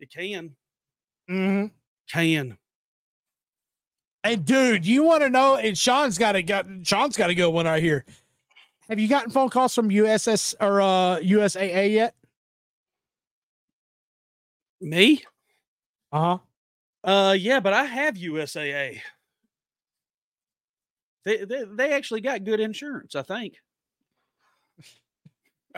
It 0.00 0.10
can. 0.12 0.56
Mm-hmm. 1.30 1.66
Can. 2.12 2.58
And 4.24 4.44
dude, 4.44 4.86
you 4.86 5.02
want 5.02 5.22
to 5.22 5.30
know? 5.30 5.56
And 5.56 5.76
Sean's 5.76 6.16
got 6.18 6.32
to 6.32 6.42
got 6.42 6.66
Sean's 6.84 7.16
got 7.16 7.26
to 7.28 7.34
go 7.34 7.50
one 7.50 7.66
right 7.66 7.82
here. 7.82 8.04
Have 8.88 8.98
you 8.98 9.08
gotten 9.08 9.30
phone 9.30 9.48
calls 9.48 9.74
from 9.74 9.88
USS 9.88 10.54
or 10.60 10.80
uh 10.80 11.18
USAA 11.20 11.92
yet? 11.92 12.14
Me? 14.80 15.22
Uh 16.12 16.38
huh. 17.04 17.10
Uh 17.10 17.32
yeah, 17.32 17.60
but 17.60 17.72
I 17.72 17.84
have 17.84 18.16
USAA. 18.16 19.00
They, 21.24 21.44
they 21.44 21.64
they 21.64 21.92
actually 21.92 22.20
got 22.20 22.44
good 22.44 22.60
insurance, 22.60 23.14
I 23.14 23.22
think. 23.22 23.54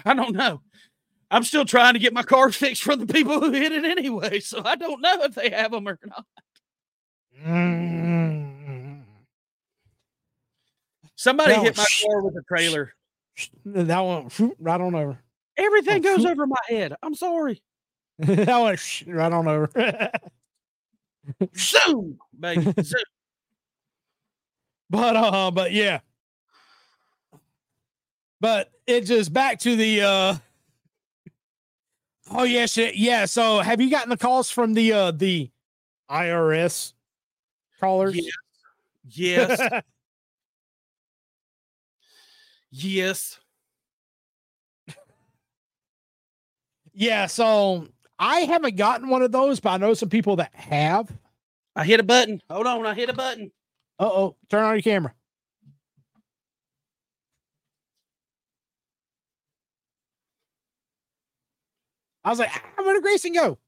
I 0.04 0.14
don't 0.14 0.34
know. 0.34 0.60
I'm 1.30 1.44
still 1.44 1.64
trying 1.64 1.94
to 1.94 1.98
get 1.98 2.12
my 2.12 2.22
car 2.22 2.50
fixed 2.52 2.82
from 2.82 3.00
the 3.00 3.12
people 3.12 3.40
who 3.40 3.52
hit 3.52 3.72
it 3.72 3.84
anyway, 3.84 4.40
so 4.40 4.62
I 4.64 4.76
don't 4.76 5.00
know 5.00 5.22
if 5.22 5.34
they 5.34 5.50
have 5.50 5.72
them 5.72 5.88
or 5.88 5.98
not. 6.04 6.26
Mm-hmm. 7.46 9.00
Somebody 11.16 11.54
No, 11.54 11.62
hit 11.62 11.76
my 11.76 11.84
sh- 11.84 12.04
car 12.04 12.22
with 12.22 12.36
a 12.36 12.42
trailer. 12.42 12.92
That 13.64 14.00
one 14.00 14.30
right 14.58 14.80
on 14.80 14.94
over. 14.94 15.18
Everything 15.56 16.04
Oh, 16.06 16.16
goes 16.16 16.24
over 16.26 16.46
my 16.46 16.56
head. 16.68 16.94
I'm 17.02 17.14
sorry. 17.14 17.62
that 18.18 18.56
one 18.58 18.76
sh- 18.76 19.04
right 19.06 19.32
on 19.32 19.48
over. 19.48 19.70
Zoom, 21.56 22.18
baby. 22.38 22.72
Zoom. 22.82 23.00
but 24.90 25.16
uh, 25.16 25.50
but 25.50 25.72
yeah. 25.72 26.00
But 28.40 28.70
it 28.86 29.02
just 29.02 29.32
back 29.32 29.58
to 29.60 29.74
the 29.74 30.02
uh 30.02 30.34
oh 32.32 32.42
yes 32.44 32.76
yeah, 32.76 32.90
yeah. 32.94 33.24
So 33.24 33.60
have 33.60 33.80
you 33.80 33.90
gotten 33.90 34.10
the 34.10 34.16
calls 34.18 34.50
from 34.50 34.74
the 34.74 34.92
uh 34.92 35.10
the 35.12 35.50
IRS 36.10 36.92
Yes. 38.14 38.32
Yes. 39.04 39.82
yes. 42.70 43.40
yeah, 46.94 47.26
so 47.26 47.88
I 48.18 48.40
haven't 48.40 48.76
gotten 48.76 49.08
one 49.08 49.22
of 49.22 49.32
those, 49.32 49.60
but 49.60 49.70
I 49.70 49.76
know 49.76 49.94
some 49.94 50.08
people 50.08 50.36
that 50.36 50.54
have. 50.54 51.10
I 51.76 51.84
hit 51.84 52.00
a 52.00 52.04
button. 52.04 52.40
Hold 52.48 52.66
on. 52.66 52.86
I 52.86 52.94
hit 52.94 53.10
a 53.10 53.14
button. 53.14 53.50
Uh 53.98 54.04
oh, 54.10 54.36
turn 54.48 54.64
on 54.64 54.74
your 54.74 54.82
camera. 54.82 55.14
I 62.24 62.30
was 62.30 62.38
like, 62.38 62.50
ah, 62.52 62.82
where 62.82 62.98
did 62.98 63.04
Graeson 63.04 63.34
go? 63.34 63.58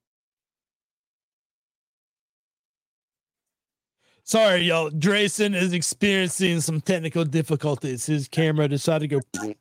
Sorry, 4.27 4.63
y'all. 4.63 4.91
Graeson 4.91 5.55
is 5.55 5.73
experiencing 5.73 6.61
some 6.61 6.81
technical 6.81 7.25
difficulties. 7.25 8.07
His 8.07 8.27
camera 8.27 8.67
decided 8.67 9.09
to 9.09 9.21
go. 9.21 9.55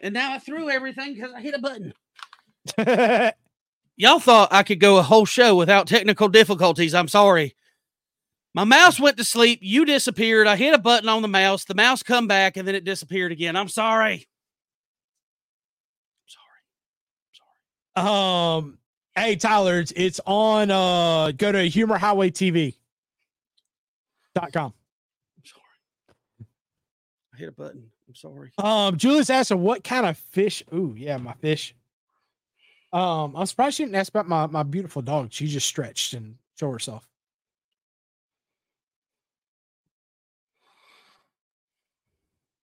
And 0.00 0.14
now 0.14 0.32
I 0.32 0.38
threw 0.38 0.70
everything 0.70 1.12
because 1.12 1.34
I 1.34 1.42
hit 1.42 1.54
a 1.54 1.58
button. 1.58 1.92
Y'all 3.96 4.18
thought 4.18 4.48
I 4.50 4.62
could 4.62 4.80
go 4.80 4.96
a 4.96 5.02
whole 5.02 5.26
show 5.26 5.54
without 5.56 5.86
technical 5.86 6.28
difficulties. 6.28 6.94
I'm 6.94 7.06
sorry. 7.06 7.54
My 8.54 8.64
mouse 8.64 8.98
went 8.98 9.18
to 9.18 9.24
sleep. 9.24 9.58
You 9.60 9.84
disappeared. 9.84 10.46
I 10.46 10.56
hit 10.56 10.72
a 10.72 10.78
button 10.78 11.10
on 11.10 11.20
the 11.20 11.28
mouse. 11.28 11.66
The 11.66 11.74
mouse 11.74 12.02
come 12.02 12.26
back 12.26 12.56
and 12.56 12.66
then 12.66 12.74
it 12.74 12.84
disappeared 12.84 13.30
again. 13.30 13.56
I'm 13.56 13.68
sorry. 13.68 14.26
I'm 16.24 16.28
sorry. 16.28 16.62
I'm 17.94 18.04
sorry. 18.04 18.56
Um, 18.56 18.78
hey 19.16 19.36
Tyler, 19.36 19.80
it's, 19.80 19.92
it's 19.96 20.20
on. 20.26 20.70
Uh, 20.70 21.32
go 21.36 21.52
to 21.52 21.62
Humor 21.62 21.98
Highway 21.98 22.30
TV. 22.30 22.74
Dot 24.34 24.52
com. 24.52 24.72
I'm 25.38 25.44
sorry. 25.44 26.48
I 27.34 27.36
hit 27.36 27.48
a 27.48 27.52
button. 27.52 27.90
I'm 28.08 28.14
sorry. 28.14 28.50
Um, 28.58 28.96
Julius 28.96 29.30
asked 29.30 29.52
what 29.52 29.84
kind 29.84 30.06
of 30.06 30.18
fish. 30.18 30.62
Ooh, 30.72 30.94
yeah, 30.96 31.16
my 31.16 31.34
fish. 31.34 31.74
Um, 32.92 33.34
I'm 33.36 33.46
surprised 33.46 33.76
she 33.76 33.84
didn't 33.84 33.96
ask 33.96 34.10
about 34.10 34.28
my 34.28 34.46
my 34.46 34.62
beautiful 34.62 35.02
dog. 35.02 35.32
She 35.32 35.46
just 35.46 35.66
stretched 35.66 36.14
and 36.14 36.36
show 36.58 36.70
herself. 36.70 37.08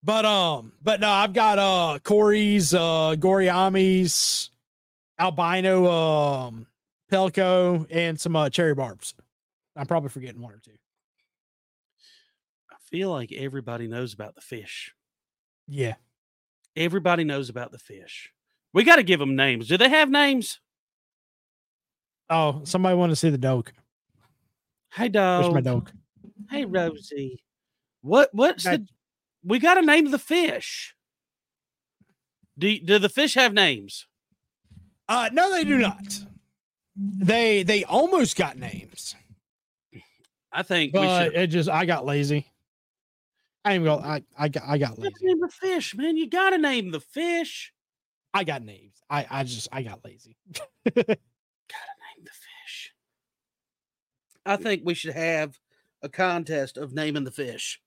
But 0.04 0.26
um, 0.26 0.74
but 0.82 1.00
no, 1.00 1.10
I've 1.10 1.34
got 1.34 1.60
uh 1.60 2.00
Corey's, 2.04 2.74
uh 2.74 3.16
Gourami's, 3.20 4.50
albino 5.22 5.90
um 5.92 6.68
Pleco, 7.12 7.86
and 7.92 8.20
some 8.20 8.36
uh 8.36 8.50
cherry 8.50 8.74
barbs. 8.74 9.14
I'm 9.76 9.86
probably 9.86 10.10
forgetting 10.10 10.42
one 10.42 10.54
or 10.54 10.60
two. 10.60 10.72
I 12.72 12.76
feel 12.90 13.10
like 13.12 13.32
everybody 13.32 13.88
knows 13.88 14.14
about 14.14 14.36
the 14.36 14.42
fish. 14.42 14.94
Yeah. 15.68 15.96
Everybody 16.76 17.24
knows 17.24 17.50
about 17.50 17.72
the 17.72 17.78
fish. 17.80 18.32
We 18.74 18.84
got 18.84 18.96
to 18.98 19.04
give 19.04 19.20
them 19.20 19.36
names. 19.36 19.68
Do 19.68 19.78
they 19.78 19.90
have 19.90 20.10
names? 20.10 20.60
Oh, 22.30 22.62
somebody 22.64 22.96
want 22.96 23.12
to 23.12 23.16
see 23.18 23.30
the 23.30 23.38
dog. 23.38 23.72
Hey, 24.94 25.10
dog. 25.10 25.44
Where's 25.44 25.54
my 25.54 25.62
dog? 25.62 25.92
Hey, 26.50 26.64
Rosie. 26.66 27.44
What? 28.02 28.30
What's 28.34 28.64
That- 28.64 28.82
the? 28.82 28.88
We 29.44 29.60
got 29.60 29.74
to 29.76 29.82
name 29.82 30.12
the 30.12 30.20
fish. 30.20 30.96
Do 32.58 32.80
do 32.80 33.00
the 33.00 33.10
fish 33.10 33.34
have 33.34 33.54
names? 33.54 34.08
Uh 35.12 35.30
no, 35.34 35.52
they 35.52 35.66
do 35.66 35.78
not. 35.78 36.20
They 36.96 37.64
they 37.64 37.84
almost 37.84 38.38
got 38.38 38.58
names, 38.58 39.14
I 40.54 40.64
think 40.64 40.94
but 40.94 41.26
should. 41.26 41.36
it 41.36 41.48
just 41.48 41.68
I 41.68 41.84
got 41.84 42.06
lazy. 42.06 42.50
I 43.66 43.74
ain't 43.74 43.84
gonna 43.84 44.08
I 44.08 44.24
I 44.38 44.48
got 44.48 44.64
I 44.66 44.78
got 44.78 44.98
lazy. 44.98 45.14
name 45.22 45.42
the 45.42 45.50
fish, 45.50 45.94
man. 45.96 46.16
You 46.16 46.30
got 46.30 46.52
to 46.52 46.58
name 46.58 46.92
the 46.92 47.02
fish. 47.02 47.74
I 48.34 48.46
got 48.46 48.64
names. 48.64 48.94
I 49.10 49.28
I 49.30 49.44
just 49.44 49.68
I 49.74 49.82
got 49.82 50.00
lazy. 50.06 50.38
Gotta 50.86 50.96
name 50.96 52.24
the 52.24 52.32
fish. 52.32 52.94
I 54.46 54.56
think 54.56 54.84
we 54.86 54.94
should 54.94 55.14
have 55.14 55.60
a 56.02 56.08
contest 56.08 56.78
of 56.78 56.94
naming 56.94 57.26
the 57.26 57.32
fish. 57.32 57.82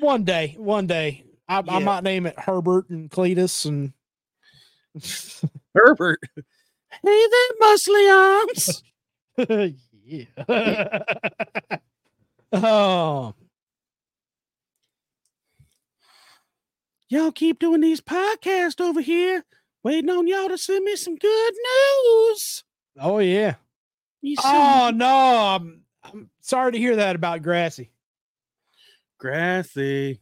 One 0.00 0.24
day, 0.24 0.56
one 0.58 0.88
day, 0.88 1.24
I, 1.48 1.62
I 1.66 1.78
might 1.80 2.04
name 2.04 2.26
it 2.26 2.38
Herbert 2.38 2.88
and 2.90 3.10
Cletus 3.10 3.66
and 3.66 3.92
Herbert. 5.74 6.20
Hey 7.02 7.26
there, 7.30 7.48
muscly 7.62 8.06
arms. 8.12 8.82
yeah. 10.04 10.98
oh, 12.52 13.34
y'all 17.08 17.32
keep 17.32 17.58
doing 17.58 17.80
these 17.80 18.02
podcasts 18.02 18.78
over 18.78 19.00
here, 19.00 19.46
waiting 19.82 20.10
on 20.10 20.28
y'all 20.28 20.48
to 20.48 20.58
send 20.58 20.84
me 20.84 20.96
some 20.96 21.16
good 21.16 21.54
news. 21.54 22.62
oh 23.00 23.20
yeah. 23.20 23.54
You 24.20 24.36
Oh 24.44 24.92
no, 24.94 25.08
I'm 25.08 25.82
I'm 26.04 26.30
sorry 26.42 26.72
to 26.72 26.78
hear 26.78 26.96
that 26.96 27.16
about 27.16 27.42
Grassy. 27.42 27.90
Grassy. 29.18 30.20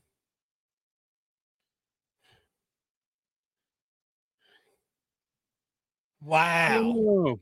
Wow. 6.22 6.92
Oh. 6.96 7.40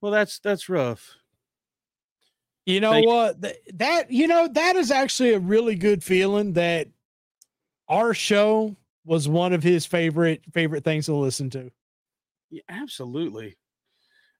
Well, 0.00 0.12
that's 0.12 0.38
that's 0.38 0.68
rough. 0.68 1.16
You 2.66 2.80
know 2.80 2.92
Thank- 2.92 3.06
what? 3.06 3.42
Th- 3.42 3.56
That 3.74 4.10
you 4.10 4.26
know 4.26 4.48
that 4.52 4.76
is 4.76 4.90
actually 4.90 5.32
a 5.32 5.38
really 5.38 5.74
good 5.74 6.04
feeling 6.04 6.52
that 6.54 6.88
our 7.88 8.14
show 8.14 8.76
was 9.04 9.26
one 9.28 9.52
of 9.52 9.62
his 9.62 9.86
favorite 9.86 10.42
favorite 10.52 10.84
things 10.84 11.06
to 11.06 11.14
listen 11.14 11.50
to. 11.50 11.70
Yeah, 12.50 12.62
absolutely. 12.68 13.56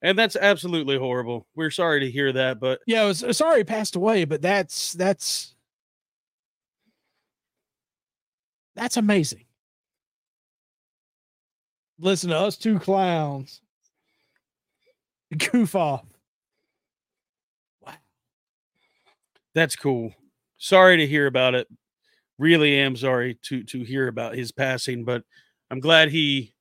And 0.00 0.16
that's 0.16 0.36
absolutely 0.36 0.96
horrible. 0.96 1.48
We're 1.56 1.70
sorry 1.70 2.00
to 2.00 2.10
hear 2.10 2.32
that, 2.32 2.60
but 2.60 2.78
Yeah, 2.86 3.04
was 3.04 3.24
uh, 3.24 3.32
sorry 3.32 3.58
he 3.60 3.64
passed 3.64 3.96
away, 3.96 4.24
but 4.26 4.40
that's 4.42 4.92
that's 4.92 5.56
that's 8.76 8.96
amazing. 8.96 9.44
Listen 11.98 12.30
to 12.30 12.38
us 12.38 12.56
two 12.56 12.78
clowns 12.78 13.60
goof 15.36 15.74
off. 15.74 16.04
Wow. 17.84 17.94
that's 19.54 19.76
cool. 19.76 20.14
Sorry 20.58 20.96
to 20.96 21.06
hear 21.06 21.26
about 21.26 21.54
it. 21.54 21.68
Really 22.38 22.78
am 22.78 22.96
sorry 22.96 23.38
to 23.44 23.64
to 23.64 23.82
hear 23.82 24.08
about 24.08 24.34
his 24.34 24.52
passing, 24.52 25.04
but 25.04 25.24
I'm 25.70 25.80
glad 25.80 26.10
he 26.10 26.54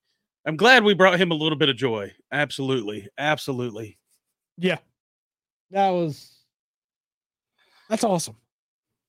I'm 0.46 0.58
glad 0.58 0.84
we 0.84 0.94
brought 0.94 1.20
him 1.20 1.32
a 1.32 1.36
little 1.36 1.58
bit 1.58 1.70
of 1.70 1.76
joy. 1.76 2.12
Absolutely. 2.32 3.08
Absolutely. 3.18 3.98
Yeah, 4.58 4.78
that 5.72 5.90
was 5.90 6.32
that's 7.90 8.04
awesome. 8.04 8.36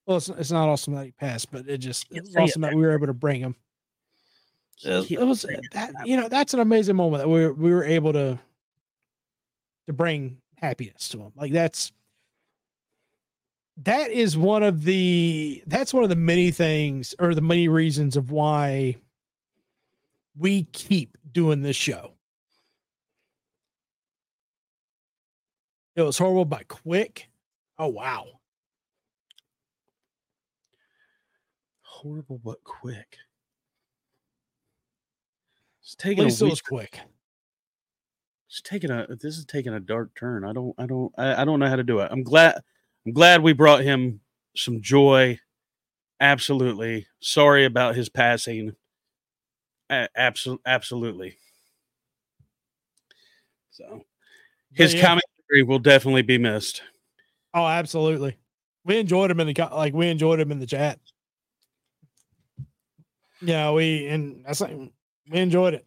Well, 0.06 0.18
it's, 0.18 0.28
it's 0.28 0.50
not 0.50 0.68
awesome 0.68 0.94
that 0.94 1.06
he 1.06 1.12
passed, 1.12 1.50
but 1.50 1.68
it 1.68 1.78
just 1.78 2.06
it's 2.10 2.34
awesome 2.36 2.62
that 2.62 2.74
we 2.74 2.82
were 2.82 2.92
able 2.92 3.06
to 3.06 3.14
bring 3.14 3.40
him. 3.40 3.56
It, 4.84 5.20
was 5.20 5.42
that 5.72 5.92
you 6.04 6.16
know 6.16 6.28
that's 6.28 6.54
an 6.54 6.60
amazing 6.60 6.96
moment 6.96 7.22
that 7.22 7.28
we 7.28 7.40
were, 7.44 7.52
we 7.52 7.70
were 7.72 7.84
able 7.84 8.12
to 8.12 8.38
to 9.86 9.92
bring 9.92 10.38
happiness 10.56 11.08
to 11.10 11.18
him. 11.18 11.32
Like 11.36 11.52
that's 11.52 11.92
that 13.78 14.10
is 14.10 14.36
one 14.36 14.62
of 14.62 14.84
the 14.84 15.62
that's 15.66 15.92
one 15.92 16.04
of 16.04 16.10
the 16.10 16.16
many 16.16 16.50
things 16.50 17.14
or 17.18 17.34
the 17.34 17.40
many 17.40 17.68
reasons 17.68 18.16
of 18.16 18.30
why 18.30 18.96
we 20.36 20.64
keep 20.72 21.16
doing 21.32 21.62
this 21.62 21.76
show. 21.76 22.12
It 25.96 26.02
was 26.02 26.18
horrible 26.18 26.44
but 26.44 26.68
quick. 26.68 27.28
Oh 27.78 27.88
wow. 27.88 28.26
Horrible 31.82 32.40
but 32.44 32.62
quick. 32.62 33.16
It's 35.88 35.94
taking 35.94 36.30
a 36.30 36.44
week. 36.44 36.64
quick. 36.64 37.00
It's 38.46 38.60
taking 38.60 38.90
a 38.90 39.06
this 39.08 39.38
is 39.38 39.46
taking 39.46 39.72
a 39.72 39.80
dark 39.80 40.14
turn. 40.14 40.44
I 40.44 40.52
don't 40.52 40.74
I 40.76 40.84
don't 40.84 41.10
I, 41.16 41.40
I 41.40 41.44
don't 41.46 41.60
know 41.60 41.66
how 41.66 41.76
to 41.76 41.82
do 41.82 42.00
it. 42.00 42.10
I'm 42.12 42.22
glad 42.22 42.60
I'm 43.06 43.14
glad 43.14 43.42
we 43.42 43.54
brought 43.54 43.80
him 43.80 44.20
some 44.54 44.82
joy. 44.82 45.40
Absolutely. 46.20 47.06
Sorry 47.20 47.64
about 47.64 47.94
his 47.94 48.10
passing. 48.10 48.76
Absolutely 49.88 50.62
absolutely. 50.66 51.38
So 53.70 54.04
his 54.74 54.92
yeah. 54.92 55.00
commentary 55.00 55.62
will 55.66 55.78
definitely 55.78 56.20
be 56.20 56.36
missed. 56.36 56.82
Oh, 57.54 57.66
absolutely. 57.66 58.36
We 58.84 58.98
enjoyed 58.98 59.30
him 59.30 59.40
in 59.40 59.46
the 59.46 59.68
like 59.72 59.94
we 59.94 60.08
enjoyed 60.08 60.38
him 60.38 60.52
in 60.52 60.58
the 60.58 60.66
chat. 60.66 61.00
Yeah, 63.40 63.70
we 63.70 64.06
and 64.08 64.44
that's 64.44 64.60
like 64.60 64.76
we 65.30 65.38
enjoyed 65.38 65.74
it. 65.74 65.86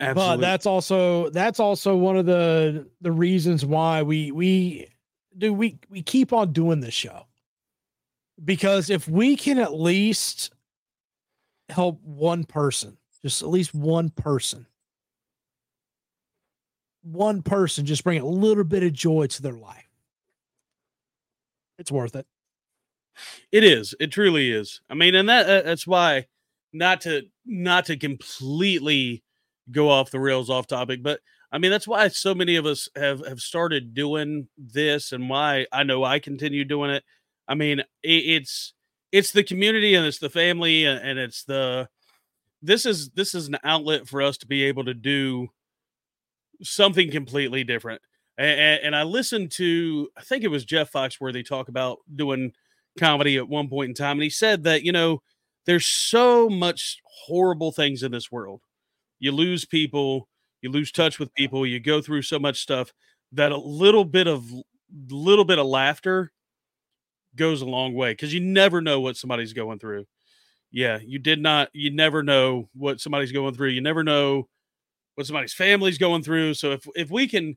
Absolutely. 0.00 0.36
But 0.36 0.40
that's 0.40 0.66
also 0.66 1.30
that's 1.30 1.60
also 1.60 1.96
one 1.96 2.16
of 2.16 2.26
the 2.26 2.88
the 3.00 3.12
reasons 3.12 3.66
why 3.66 4.02
we 4.02 4.30
we 4.30 4.88
do 5.36 5.52
we 5.52 5.78
we 5.90 6.02
keep 6.02 6.32
on 6.32 6.52
doing 6.52 6.80
this 6.80 6.94
show. 6.94 7.26
Because 8.42 8.88
if 8.88 9.06
we 9.06 9.36
can 9.36 9.58
at 9.58 9.74
least 9.74 10.54
help 11.68 12.00
one 12.02 12.44
person, 12.44 12.96
just 13.22 13.42
at 13.42 13.48
least 13.48 13.74
one 13.74 14.08
person, 14.08 14.66
one 17.02 17.42
person 17.42 17.84
just 17.84 18.02
bring 18.02 18.20
a 18.20 18.26
little 18.26 18.64
bit 18.64 18.82
of 18.82 18.94
joy 18.94 19.26
to 19.26 19.42
their 19.42 19.52
life. 19.52 19.88
It's 21.78 21.92
worth 21.92 22.16
it. 22.16 22.26
It 23.52 23.64
is. 23.64 23.94
It 24.00 24.12
truly 24.12 24.50
is. 24.50 24.80
I 24.88 24.94
mean, 24.94 25.14
and 25.14 25.28
that 25.28 25.46
uh, 25.46 25.62
that's 25.62 25.86
why 25.86 26.26
not 26.72 27.00
to 27.02 27.22
not 27.46 27.86
to 27.86 27.96
completely 27.96 29.22
go 29.70 29.88
off 29.88 30.10
the 30.10 30.20
rails 30.20 30.50
off 30.50 30.66
topic, 30.66 31.02
but 31.02 31.20
I 31.52 31.58
mean 31.58 31.70
that's 31.70 31.88
why 31.88 32.08
so 32.08 32.34
many 32.34 32.56
of 32.56 32.66
us 32.66 32.88
have 32.96 33.26
have 33.26 33.40
started 33.40 33.94
doing 33.94 34.48
this 34.56 35.12
and 35.12 35.28
why 35.28 35.66
I 35.72 35.82
know 35.82 36.04
I 36.04 36.18
continue 36.18 36.64
doing 36.64 36.90
it. 36.90 37.04
I 37.48 37.54
mean, 37.54 37.80
it, 37.80 37.86
it's 38.02 38.74
it's 39.12 39.32
the 39.32 39.42
community 39.42 39.94
and 39.94 40.06
it's 40.06 40.18
the 40.18 40.30
family 40.30 40.84
and, 40.84 41.00
and 41.00 41.18
it's 41.18 41.44
the 41.44 41.88
this 42.62 42.86
is 42.86 43.10
this 43.10 43.34
is 43.34 43.48
an 43.48 43.58
outlet 43.64 44.08
for 44.08 44.22
us 44.22 44.36
to 44.38 44.46
be 44.46 44.64
able 44.64 44.84
to 44.84 44.94
do 44.94 45.48
something 46.62 47.10
completely 47.10 47.64
different. 47.64 48.02
And, 48.38 48.80
and 48.84 48.96
I 48.96 49.02
listened 49.02 49.50
to 49.52 50.08
I 50.16 50.22
think 50.22 50.44
it 50.44 50.48
was 50.48 50.64
Jeff 50.64 50.92
Foxworthy 50.92 51.46
talk 51.46 51.68
about 51.68 51.98
doing 52.14 52.52
comedy 52.98 53.36
at 53.36 53.48
one 53.48 53.68
point 53.68 53.88
in 53.88 53.94
time 53.94 54.16
and 54.16 54.22
he 54.22 54.30
said 54.30 54.64
that 54.64 54.82
you 54.82 54.92
know 54.92 55.22
there's 55.70 55.86
so 55.86 56.50
much 56.50 57.00
horrible 57.04 57.70
things 57.70 58.02
in 58.02 58.10
this 58.10 58.28
world. 58.28 58.60
You 59.20 59.30
lose 59.30 59.64
people, 59.64 60.26
you 60.62 60.68
lose 60.68 60.90
touch 60.90 61.20
with 61.20 61.32
people, 61.34 61.64
you 61.64 61.78
go 61.78 62.02
through 62.02 62.22
so 62.22 62.40
much 62.40 62.60
stuff 62.60 62.92
that 63.30 63.52
a 63.52 63.56
little 63.56 64.04
bit 64.04 64.26
of 64.26 64.44
little 65.10 65.44
bit 65.44 65.60
of 65.60 65.66
laughter 65.66 66.32
goes 67.36 67.62
a 67.62 67.66
long 67.66 67.94
way 67.94 68.10
because 68.10 68.34
you 68.34 68.40
never 68.40 68.80
know 68.80 68.98
what 68.98 69.16
somebody's 69.16 69.52
going 69.52 69.78
through. 69.78 70.06
Yeah, 70.72 70.98
you 71.00 71.20
did 71.20 71.40
not, 71.40 71.68
you 71.72 71.92
never 71.92 72.24
know 72.24 72.68
what 72.74 73.00
somebody's 73.00 73.30
going 73.30 73.54
through. 73.54 73.68
You 73.68 73.80
never 73.80 74.02
know 74.02 74.48
what 75.14 75.28
somebody's 75.28 75.54
family's 75.54 75.98
going 75.98 76.24
through. 76.24 76.54
So 76.54 76.72
if 76.72 76.84
if 76.96 77.12
we 77.12 77.28
can 77.28 77.56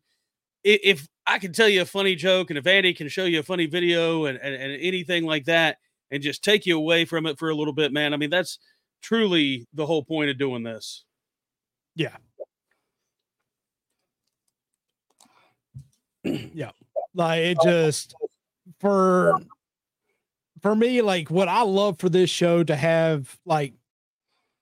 if 0.64 1.08
I 1.26 1.40
can 1.40 1.52
tell 1.52 1.68
you 1.68 1.82
a 1.82 1.86
funny 1.86 2.14
joke 2.14 2.52
and 2.52 2.60
if 2.60 2.68
Andy 2.68 2.94
can 2.94 3.08
show 3.08 3.26
you 3.26 3.40
a 3.40 3.44
funny 3.44 3.66
video 3.66 4.26
and, 4.26 4.38
and, 4.38 4.54
and 4.54 4.72
anything 4.80 5.26
like 5.26 5.46
that 5.46 5.78
and 6.14 6.24
just 6.24 6.44
take 6.44 6.66
you 6.66 6.78
away 6.78 7.06
from 7.06 7.26
it 7.26 7.40
for 7.40 7.50
a 7.50 7.56
little 7.56 7.74
bit, 7.74 7.92
man, 7.92 8.14
I 8.14 8.18
mean, 8.18 8.30
that's 8.30 8.60
truly 9.02 9.68
the 9.74 9.86
whole 9.86 10.04
point 10.04 10.30
of 10.30 10.38
doing 10.38 10.64
this. 10.64 11.04
Yeah. 11.96 12.16
yeah. 16.24 16.72
Like 17.16 17.40
it 17.40 17.58
just 17.64 18.16
for 18.80 19.40
for 20.62 20.76
me, 20.76 21.02
like 21.02 21.30
what 21.30 21.48
I 21.48 21.64
love 21.64 22.00
for 22.00 22.10
this 22.10 22.30
show 22.30 22.64
to 22.64 22.76
have 22.76 23.38
like 23.46 23.74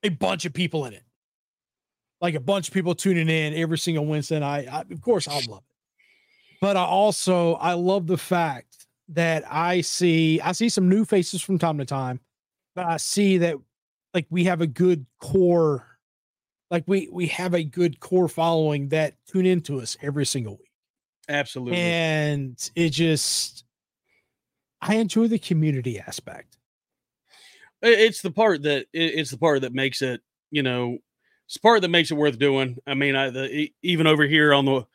a 0.03 0.09
bunch 0.09 0.45
of 0.45 0.53
people 0.53 0.85
in 0.85 0.93
it. 0.93 1.03
Like 2.19 2.35
a 2.35 2.39
bunch 2.39 2.67
of 2.67 2.73
people 2.73 2.95
tuning 2.95 3.29
in 3.29 3.53
every 3.53 3.77
single 3.77 4.05
Wednesday 4.05 4.39
night. 4.39 4.67
I, 4.71 4.81
of 4.81 5.01
course, 5.01 5.27
I 5.27 5.35
love 5.47 5.63
it 5.67 5.71
but 6.61 6.77
I 6.77 6.83
also 6.83 7.55
I 7.55 7.73
love 7.73 8.07
the 8.07 8.17
fact 8.17 8.80
that 9.11 9.43
I 9.51 9.81
see 9.81 10.39
I 10.41 10.51
see 10.53 10.69
some 10.69 10.89
new 10.89 11.05
faces 11.05 11.41
from 11.41 11.59
time 11.59 11.77
to 11.77 11.85
time, 11.85 12.19
but 12.75 12.85
I 12.85 12.97
see 12.97 13.37
that 13.39 13.57
like 14.13 14.27
we 14.29 14.45
have 14.45 14.61
a 14.61 14.67
good 14.67 15.05
core, 15.19 15.85
like 16.69 16.83
we 16.87 17.09
we 17.11 17.27
have 17.27 17.53
a 17.53 17.63
good 17.63 17.99
core 17.99 18.27
following 18.27 18.89
that 18.89 19.15
tune 19.27 19.45
into 19.45 19.79
us 19.79 19.97
every 20.01 20.25
single 20.25 20.57
week. 20.57 20.71
Absolutely, 21.29 21.79
and 21.79 22.71
it 22.75 22.89
just 22.89 23.65
I 24.81 24.95
enjoy 24.95 25.27
the 25.27 25.39
community 25.39 25.99
aspect. 25.99 26.57
It's 27.81 28.21
the 28.21 28.31
part 28.31 28.63
that 28.63 28.85
it's 28.93 29.31
the 29.31 29.37
part 29.37 29.61
that 29.61 29.73
makes 29.73 30.01
it 30.01 30.21
you 30.51 30.63
know 30.63 30.97
it's 31.47 31.57
part 31.57 31.81
that 31.81 31.89
makes 31.89 32.11
it 32.11 32.15
worth 32.15 32.39
doing. 32.39 32.77
I 32.87 32.93
mean, 32.93 33.15
I 33.15 33.29
the, 33.29 33.69
even 33.81 34.07
over 34.07 34.23
here 34.23 34.53
on 34.53 34.63
the 34.63 34.85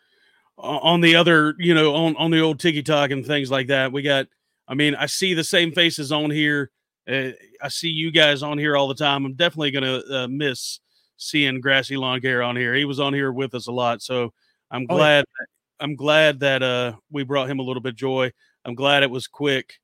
on 0.58 1.00
the 1.00 1.16
other, 1.16 1.54
you 1.58 1.74
know, 1.74 1.94
on 1.94 2.16
on 2.16 2.30
the 2.30 2.40
old 2.40 2.60
TikTok 2.60 3.10
and 3.10 3.24
things 3.24 3.50
like 3.50 3.68
that. 3.68 3.92
We 3.92 4.02
got. 4.02 4.26
I 4.68 4.74
mean, 4.74 4.96
I 4.96 5.06
see 5.06 5.32
the 5.32 5.44
same 5.44 5.70
faces 5.70 6.10
on 6.10 6.30
here. 6.30 6.72
Uh, 7.08 7.30
I 7.62 7.68
see 7.68 7.88
you 7.88 8.10
guys 8.10 8.42
on 8.42 8.58
here 8.58 8.76
all 8.76 8.88
the 8.88 8.94
time. 8.94 9.24
I'm 9.24 9.34
definitely 9.34 9.70
gonna 9.70 10.02
uh, 10.10 10.28
miss 10.28 10.80
seeing 11.18 11.60
Grassy 11.60 11.96
Lawn 11.96 12.20
Care 12.20 12.42
on 12.42 12.56
here. 12.56 12.74
He 12.74 12.84
was 12.84 12.98
on 12.98 13.14
here 13.14 13.32
with 13.32 13.54
us 13.54 13.68
a 13.68 13.72
lot, 13.72 14.02
so 14.02 14.32
I'm 14.70 14.86
glad. 14.86 15.24
Oh, 15.28 15.32
yeah. 15.40 15.46
I'm 15.78 15.94
glad 15.94 16.40
that 16.40 16.62
uh, 16.62 16.94
we 17.10 17.22
brought 17.22 17.50
him 17.50 17.58
a 17.58 17.62
little 17.62 17.82
bit 17.82 17.90
of 17.90 17.96
joy. 17.96 18.32
I'm 18.64 18.74
glad 18.74 19.02
it 19.02 19.10
was 19.10 19.28
quick, 19.28 19.74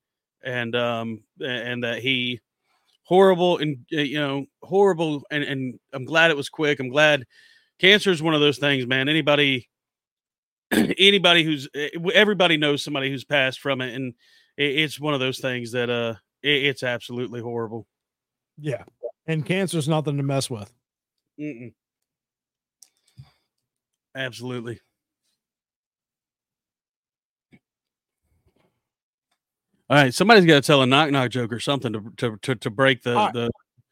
and 0.43 0.75
um, 0.75 1.23
and 1.41 1.85
that 1.85 2.01
he 2.01 2.41
horrible 3.05 3.59
and 3.59 3.85
uh, 3.93 4.01
you 4.01 4.19
know 4.19 4.47
horrible, 4.63 5.23
and 5.31 5.45
and 5.45 5.79
I'm 5.93 6.05
glad 6.05 6.31
it 6.31 6.37
was 6.37 6.49
quick. 6.49 6.81
I'm 6.81 6.89
glad 6.89 7.25
cancer 7.79 8.11
is 8.11 8.23
one 8.23 8.35
of 8.35 8.41
those 8.41 8.59
things, 8.59 8.87
man. 8.87 9.09
Anybody 9.09 9.69
anybody 10.99 11.45
who's 11.45 11.69
eh, 11.75 11.91
everybody 12.15 12.57
knows 12.57 12.83
somebody 12.83 13.11
who's 13.11 13.25
passed 13.25 13.61
from 13.61 13.81
it, 13.81 13.95
and 13.95 14.15
it's 14.57 14.99
one 14.99 15.15
of 15.15 15.21
those 15.21 15.39
things 15.39 15.73
that 15.73 15.91
uh, 15.91 16.15
it's 16.43 16.83
absolutely 16.83 17.41
horrible. 17.41 17.87
Yeah, 18.59 18.85
and 19.27 19.45
cancer's 19.45 19.89
nothing 19.89 20.17
to 20.17 20.23
mess 20.23 20.49
with. 20.49 20.73
Mm-mm. 21.39 21.73
Absolutely. 24.15 24.81
All 29.91 29.99
right, 29.99 30.15
somebody's 30.15 30.47
got 30.47 30.55
to 30.55 30.63
tell 30.63 30.83
a 30.83 30.87
knock 30.87 31.11
knock 31.11 31.31
joke 31.31 31.53
or 31.53 31.61
something 31.61 31.93
to 31.93 32.13
to 32.17 32.37
to, 32.39 32.55
to 32.55 32.71
break 32.71 33.03
the 33.03 33.15
right. 33.15 33.33
the. 33.33 33.51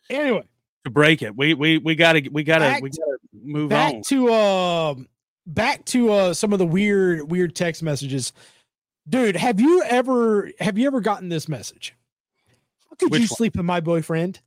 Anyway, 0.09 0.45
to 0.85 0.91
break 0.91 1.20
it, 1.20 1.37
we 1.37 1.53
we 1.53 1.78
we 1.78 1.95
gotta 1.95 2.26
we 2.33 2.43
gotta 2.43 2.81
we 2.81 2.89
gotta 2.89 3.18
move 3.33 3.68
back 3.68 3.95
on. 3.95 4.03
to 4.03 4.33
um 4.33 5.09
back 5.55 5.84
to 5.86 6.12
uh 6.12 6.34
some 6.34 6.53
of 6.53 6.59
the 6.59 6.66
weird 6.66 7.30
weird 7.30 7.55
text 7.55 7.82
messages. 7.82 8.32
Dude 9.09 9.36
have 9.36 9.61
you 9.61 9.82
ever 9.82 10.51
have 10.61 10.78
you 10.78 10.86
ever 10.86 11.01
gotten 11.01 11.28
this 11.28 11.48
message? 11.48 11.94
How 12.88 12.96
could 12.96 13.11
Which 13.11 13.22
you 13.22 13.28
one? 13.28 13.36
sleep 13.36 13.57
with 13.57 13.66
my 13.66 13.80
boyfriend? 13.80 14.40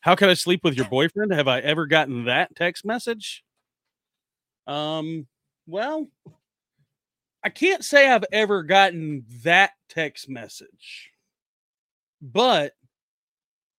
How 0.00 0.14
could 0.14 0.28
i 0.28 0.34
sleep 0.34 0.64
with 0.64 0.74
your 0.74 0.88
boyfriend? 0.88 1.32
Have 1.32 1.48
i 1.48 1.60
ever 1.60 1.86
gotten 1.86 2.24
that 2.24 2.54
text 2.56 2.84
message? 2.84 3.44
Um 4.66 5.26
well 5.66 6.08
i 7.44 7.48
can't 7.48 7.84
say 7.84 8.08
i've 8.10 8.24
ever 8.32 8.62
gotten 8.62 9.24
that 9.42 9.70
text 9.88 10.28
message 10.28 11.10
but 12.20 12.72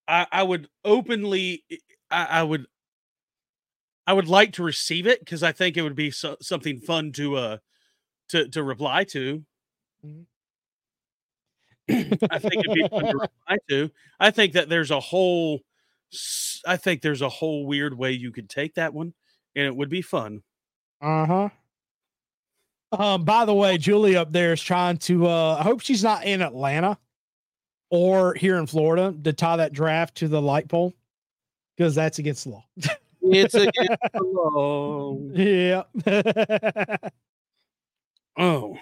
i 0.08 0.26
i 0.32 0.42
would 0.42 0.68
openly 0.84 1.62
I, 2.10 2.24
I 2.24 2.42
would 2.42 2.66
I 4.06 4.12
would 4.12 4.28
like 4.28 4.52
to 4.54 4.62
receive 4.62 5.06
it 5.06 5.20
because 5.20 5.42
I 5.42 5.52
think 5.52 5.76
it 5.76 5.82
would 5.82 5.94
be 5.94 6.10
so, 6.10 6.36
something 6.40 6.78
fun 6.80 7.12
to 7.12 7.36
uh 7.36 7.56
to 8.28 8.48
to 8.48 8.62
reply 8.62 9.04
to. 9.04 9.44
Mm-hmm. 10.04 10.22
I 12.30 12.38
think 12.38 12.54
it'd 12.54 12.74
be 12.74 12.88
fun 12.88 13.04
to 13.04 13.16
reply 13.18 13.58
to. 13.70 13.90
I 14.20 14.30
think 14.30 14.54
that 14.54 14.68
there's 14.68 14.90
a 14.90 15.00
whole 15.00 15.60
I 16.66 16.76
think 16.76 17.02
there's 17.02 17.22
a 17.22 17.28
whole 17.28 17.66
weird 17.66 17.96
way 17.96 18.12
you 18.12 18.30
could 18.30 18.48
take 18.48 18.74
that 18.74 18.94
one 18.94 19.14
and 19.56 19.66
it 19.66 19.74
would 19.74 19.90
be 19.90 20.02
fun. 20.02 20.42
Uh-huh. 21.00 21.48
Um, 22.92 23.24
by 23.24 23.44
the 23.44 23.54
way, 23.54 23.76
Julie 23.76 24.16
up 24.16 24.32
there 24.32 24.52
is 24.52 24.62
trying 24.62 24.98
to 24.98 25.26
uh 25.26 25.56
I 25.58 25.62
hope 25.62 25.80
she's 25.80 26.04
not 26.04 26.24
in 26.24 26.42
Atlanta 26.42 26.98
or 27.90 28.34
here 28.34 28.56
in 28.58 28.66
Florida 28.66 29.14
to 29.24 29.32
tie 29.32 29.56
that 29.56 29.72
draft 29.72 30.16
to 30.16 30.28
the 30.28 30.42
light 30.42 30.68
pole 30.68 30.94
because 31.76 31.94
that's 31.94 32.18
against 32.18 32.44
the 32.44 32.50
law. 32.50 32.64
It's 33.26 33.54
against 33.54 33.98
the 34.12 34.22
law. 34.22 35.18
Yeah. 35.32 35.82
oh. 38.38 38.76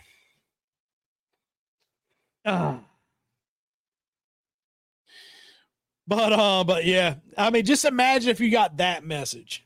Ah. 2.45 2.81
But 6.09 6.33
uh, 6.33 6.65
but 6.65 6.85
yeah, 6.85 7.17
I 7.39 7.51
mean, 7.51 7.65
just 7.65 7.85
imagine 7.85 8.31
if 8.31 8.41
you 8.41 8.51
got 8.51 8.79
that 8.79 9.05
message. 9.05 9.65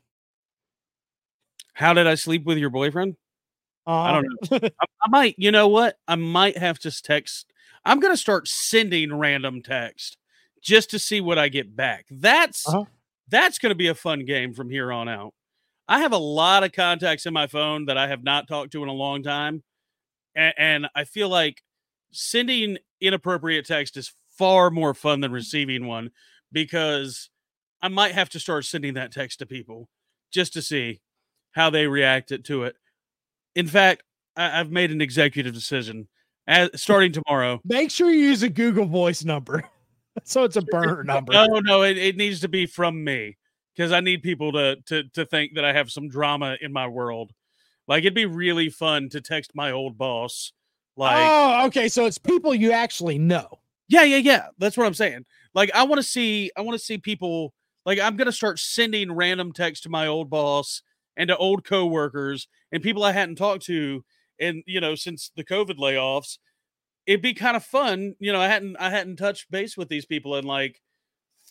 How 1.72 1.95
did 1.95 2.07
I 2.07 2.14
sleep 2.14 2.45
with 2.45 2.59
your 2.59 2.70
boyfriend? 2.70 3.16
Uh, 3.87 3.93
I 3.93 4.12
don't 4.12 4.24
know. 4.24 4.59
I, 4.62 4.70
I, 5.03 5.09
might, 5.09 5.35
you 5.39 5.51
know 5.51 5.68
what? 5.68 5.99
I 6.07 6.16
might 6.16 6.59
have 6.59 6.79
to 6.81 7.03
text. 7.03 7.53
I'm 7.85 8.01
gonna 8.01 8.16
start 8.16 8.47
sending 8.47 9.14
random 9.14 9.62
text 9.62 10.18
just 10.61 10.91
to 10.91 10.99
see 10.99 11.20
what 11.20 11.39
I 11.39 11.49
get 11.49 11.74
back. 11.74 12.07
That's 12.11 12.68
uh-huh 12.68 12.85
that's 13.29 13.59
going 13.59 13.70
to 13.70 13.77
be 13.77 13.89
a 13.89 13.95
fun 13.95 14.24
game 14.24 14.55
from 14.55 14.70
here 14.70 14.93
on 14.93 15.09
out. 15.09 15.35
I 15.89 16.01
have 16.01 16.12
a 16.12 16.18
lot 16.18 16.64
of 16.64 16.72
contacts 16.72 17.27
in 17.27 17.33
my 17.33 17.47
phone 17.47 17.87
that 17.87 17.97
I 17.97 18.09
have 18.09 18.24
not 18.24 18.49
talked 18.49 18.72
to 18.72 18.83
in 18.83 18.89
a 18.89 18.93
long 18.93 19.22
time. 19.22 19.62
And, 20.35 20.55
and, 20.59 20.87
I 20.95 21.05
feel 21.05 21.29
like 21.29 21.62
sending 22.11 22.79
inappropriate 23.01 23.66
text 23.66 23.97
is 23.97 24.12
far 24.37 24.70
more 24.70 24.95
fun 24.95 25.20
than 25.20 25.33
receiving 25.33 25.87
one 25.87 26.11
because 26.53 27.31
I 27.81 27.89
might 27.89 28.14
have 28.14 28.29
to 28.31 28.41
start 28.41 28.64
sending 28.64 28.95
that 28.95 29.12
text 29.12 29.39
to 29.39 29.47
people 29.47 29.89
just 30.33 30.53
to 30.55 30.62
see 30.62 31.01
how 31.53 31.70
they 31.70 31.87
react 31.87 32.33
to 32.45 32.64
it. 32.64 32.77
In 33.55 33.66
fact, 33.66 34.03
I, 34.37 34.59
have 34.59 34.70
made 34.70 34.91
an 34.91 35.01
executive 35.01 35.55
decision. 35.55 36.09
As, 36.47 36.70
starting 36.74 37.12
tomorrow, 37.12 37.61
make 37.64 37.91
sure 37.91 38.11
you 38.11 38.29
use 38.29 38.43
a 38.43 38.49
Google 38.49 38.87
Voice 38.87 39.24
number. 39.24 39.64
so 40.24 40.44
it's 40.44 40.56
a 40.56 40.62
burner 40.62 41.04
number. 41.04 41.32
No, 41.32 41.46
no, 41.60 41.82
it, 41.82 41.96
it 41.96 42.16
needs 42.16 42.40
to 42.40 42.48
be 42.48 42.66
from 42.66 43.04
me 43.04 43.36
because 43.74 43.92
I 43.92 44.00
need 44.00 44.22
people 44.22 44.52
to 44.52 44.76
to 44.86 45.04
to 45.14 45.24
think 45.26 45.54
that 45.54 45.64
I 45.64 45.72
have 45.72 45.90
some 45.90 46.08
drama 46.08 46.56
in 46.60 46.72
my 46.72 46.86
world. 46.86 47.32
Like 47.88 48.00
it'd 48.00 48.14
be 48.14 48.26
really 48.26 48.68
fun 48.68 49.08
to 49.10 49.20
text 49.20 49.52
my 49.54 49.70
old 49.70 49.96
boss. 49.98 50.52
Like, 50.96 51.16
oh, 51.18 51.66
okay, 51.66 51.88
so 51.88 52.06
it's 52.06 52.18
people 52.18 52.54
you 52.54 52.72
actually 52.72 53.18
know. 53.18 53.60
Yeah, 53.88 54.02
yeah, 54.02 54.16
yeah. 54.16 54.46
That's 54.58 54.76
what 54.76 54.86
I'm 54.86 54.94
saying. 54.94 55.26
Like, 55.54 55.70
I 55.74 55.84
want 55.84 55.98
to 55.98 56.02
see, 56.02 56.50
I 56.56 56.62
want 56.62 56.78
to 56.78 56.84
see 56.84 56.98
people. 56.98 57.52
Like, 57.84 58.00
I'm 58.00 58.16
gonna 58.16 58.32
start 58.32 58.58
sending 58.58 59.12
random 59.12 59.52
texts 59.52 59.82
to 59.84 59.88
my 59.88 60.06
old 60.06 60.30
boss 60.30 60.82
and 61.16 61.28
to 61.28 61.36
old 61.36 61.64
coworkers 61.64 62.48
and 62.72 62.82
people 62.82 63.04
I 63.04 63.12
hadn't 63.12 63.36
talked 63.36 63.64
to, 63.66 64.04
and 64.40 64.62
you 64.66 64.80
know, 64.80 64.94
since 64.94 65.30
the 65.36 65.44
COVID 65.44 65.78
layoffs, 65.78 66.38
it'd 67.07 67.22
be 67.22 67.34
kind 67.34 67.57
of 67.57 67.64
fun. 67.64 68.14
You 68.18 68.32
know, 68.32 68.40
I 68.40 68.48
hadn't 68.48 68.76
I 68.76 68.90
hadn't 68.90 69.16
touched 69.16 69.50
base 69.50 69.76
with 69.76 69.88
these 69.88 70.07
people 70.07 70.36
in 70.36 70.44
like 70.44 70.80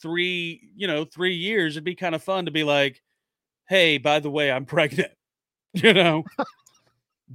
three, 0.01 0.70
you 0.76 0.88
know, 0.88 1.06
three 1.06 1.36
years. 1.36 1.74
It'd 1.74 1.84
be 1.84 1.95
kind 1.95 2.16
of 2.16 2.24
fun 2.24 2.45
to 2.45 2.51
be 2.51 2.64
like, 2.64 3.01
hey, 3.68 3.97
by 3.97 4.20
the 4.20 4.30
way, 4.30 4.51
I'm 4.51 4.66
pregnant. 4.66 5.12
You 5.74 5.93
know, 5.93 6.24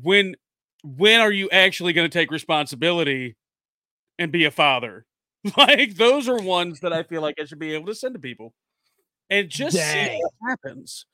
when 0.02 0.34
when 0.82 1.20
are 1.20 1.32
you 1.32 1.50
actually 1.50 1.92
going 1.92 2.08
to 2.08 2.18
take 2.18 2.30
responsibility 2.30 3.36
and 4.18 4.32
be 4.32 4.44
a 4.44 4.50
father? 4.50 5.06
Like 5.56 5.94
those 5.94 6.28
are 6.28 6.36
ones 6.36 6.80
that 6.80 6.92
I 6.92 7.02
feel 7.02 7.22
like 7.22 7.36
I 7.40 7.46
should 7.46 7.58
be 7.58 7.72
able 7.72 7.86
to 7.86 7.94
send 7.94 8.14
to 8.14 8.20
people 8.20 8.52
and 9.30 9.48
just 9.48 9.74
Dang. 9.74 10.18
see 10.18 10.22
what 10.22 10.50
happens. 10.50 11.06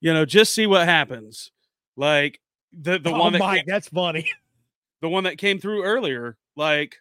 You 0.00 0.12
know, 0.12 0.24
just 0.24 0.52
see 0.56 0.66
what 0.66 0.88
happens. 0.88 1.52
Like 1.96 2.40
the 2.72 2.98
the 2.98 3.12
oh, 3.12 3.18
one 3.18 3.32
that 3.34 3.64
that's 3.68 3.88
funny. 3.88 4.28
The 5.00 5.08
one 5.08 5.24
that 5.24 5.38
came 5.38 5.58
through 5.58 5.84
earlier, 5.84 6.36
like 6.56 6.98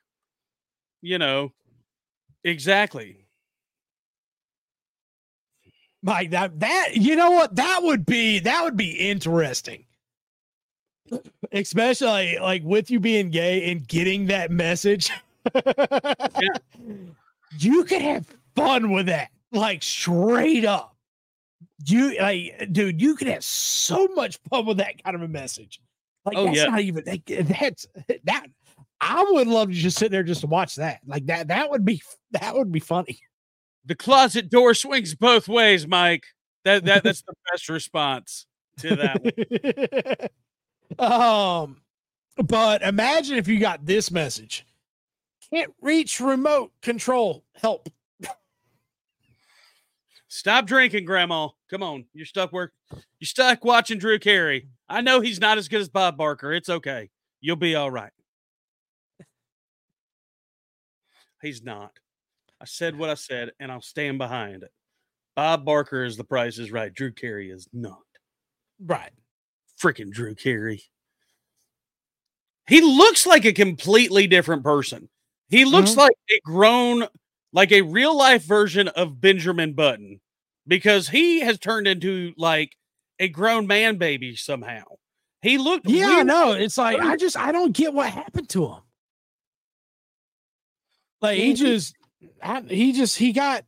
you 1.02 1.18
know, 1.18 1.52
exactly. 2.44 3.26
Mike, 6.02 6.32
that 6.32 6.60
that 6.60 6.90
you 6.96 7.16
know 7.16 7.32
what 7.32 7.56
that 7.56 7.80
would 7.84 8.06
be 8.06 8.40
that 8.40 8.64
would 8.64 8.78
be 8.78 8.92
interesting. 8.92 9.86
Especially 11.52 12.38
like 12.40 12.64
with 12.64 12.92
you 12.92 13.00
being 13.00 13.30
gay 13.32 13.72
and 13.72 13.88
getting 13.88 14.28
that 14.28 14.52
message. 14.52 15.12
You 17.58 17.84
could 17.84 18.02
have 18.02 18.26
fun 18.56 18.92
with 18.92 19.08
that. 19.08 19.30
Like 19.52 19.82
straight 19.82 20.66
up. 20.66 20.96
You 21.86 22.20
like 22.20 22.70
dude, 22.72 23.02
you 23.02 23.16
could 23.16 23.28
have 23.28 23.44
so 23.44 24.08
much 24.16 24.38
fun 24.50 24.66
with 24.66 24.78
that 24.78 25.04
kind 25.04 25.16
of 25.16 25.22
a 25.22 25.28
message. 25.28 25.82
Like 26.26 26.38
Oh, 26.38 26.46
that's 26.46 26.58
yeah. 26.58 26.66
not 26.66 26.82
even 26.82 27.04
like, 27.06 27.26
that's 27.26 27.88
that 28.26 28.48
I 29.02 29.26
would 29.32 29.48
love 29.48 29.70
to 29.70 29.74
just 29.74 29.98
sit 29.98 30.12
there 30.12 30.24
just 30.24 30.42
to 30.42 30.48
watch 30.48 30.76
that. 30.76 31.00
Like 31.06 31.26
that 31.28 31.48
that 31.48 31.70
would 31.70 31.86
be 31.86 32.02
that 32.32 32.56
would 32.56 32.72
be 32.72 32.80
funny. 32.80 33.20
The 33.86 33.96
closet 33.96 34.50
door 34.50 34.74
swings 34.74 35.16
both 35.16 35.48
ways, 35.48 35.88
Mike. 35.88 36.24
That 36.66 36.86
that 36.86 37.04
that's 37.04 37.22
the 37.22 37.34
best 37.52 37.70
response 37.70 38.46
to 38.80 38.96
that. 38.98 40.30
one. 40.98 41.12
um, 41.12 41.82
but 42.46 42.82
imagine 42.82 43.38
if 43.38 43.48
you 43.48 43.60
got 43.60 43.86
this 43.86 44.12
message: 44.12 44.66
"Can't 45.52 45.74
reach 45.82 46.20
remote 46.20 46.72
control. 46.82 47.46
Help." 47.56 47.88
Stop 50.28 50.68
drinking, 50.68 51.06
Grandma. 51.06 51.50
Come 51.70 51.84
on, 51.84 52.06
you're 52.14 52.26
stuck 52.26 52.52
work. 52.52 52.74
You're 52.92 53.28
stuck 53.28 53.64
watching 53.64 54.00
Drew 54.00 54.18
Carey. 54.20 54.70
I 54.88 55.02
know 55.02 55.22
he's 55.22 55.40
not 55.40 55.58
as 55.60 55.68
good 55.68 55.82
as 55.82 55.90
Bob 55.90 56.18
Barker. 56.18 56.52
It's 56.52 56.70
okay. 56.70 57.10
You'll 57.42 57.56
be 57.58 57.76
all 57.76 57.92
right. 57.92 58.12
He's 61.42 61.64
not. 61.64 61.92
I 62.62 62.66
said 62.66 62.98
what 62.98 63.10
I 63.10 63.14
said, 63.14 63.52
and 63.60 63.72
I'll 63.72 63.82
stand 63.82 64.18
behind 64.18 64.64
it. 64.64 64.72
Bob 65.36 65.64
Barker 65.64 66.04
is 66.04 66.18
the 66.18 66.24
price 66.24 66.58
is 66.58 66.72
right. 66.72 66.94
Drew 66.94 67.12
Carey 67.14 67.50
is 67.50 67.68
not. 67.72 68.02
Right. 68.84 69.12
Freaking 69.82 70.12
Drew 70.12 70.36
Carey. 70.36 70.84
He 72.68 72.82
looks 72.82 73.26
like 73.26 73.46
a 73.46 73.54
completely 73.54 74.28
different 74.28 74.64
person. 74.64 75.10
He 75.50 75.66
looks 75.66 75.92
Mhm. 75.92 75.98
like 75.98 76.16
a 76.30 76.40
grown, 76.42 77.08
like 77.54 77.72
a 77.72 77.82
real 77.82 78.16
life 78.16 78.44
version 78.44 78.90
of 78.90 79.22
Benjamin 79.22 79.74
Button 79.74 80.20
because 80.70 81.10
he 81.10 81.42
has 81.42 81.60
turned 81.60 81.88
into 81.88 82.34
like 82.38 82.76
a 83.20 83.28
grown 83.28 83.68
man 83.68 83.98
baby 83.98 84.36
somehow. 84.38 84.84
He 85.42 85.58
looked 85.58 85.88
Yeah, 85.90 86.08
I 86.08 86.14
weird. 86.16 86.28
know. 86.28 86.52
It's 86.54 86.78
like 86.78 87.00
I 87.00 87.18
just 87.18 87.36
I 87.36 87.52
don't 87.52 87.76
get 87.76 87.94
what 87.94 88.10
happened 88.10 88.48
to 88.50 88.68
him. 88.68 88.82
Like 91.22 91.38
he 91.38 91.54
just 91.54 91.96
I, 92.42 92.62
he 92.62 92.94
just 92.94 93.18
he 93.18 93.34
got 93.34 93.66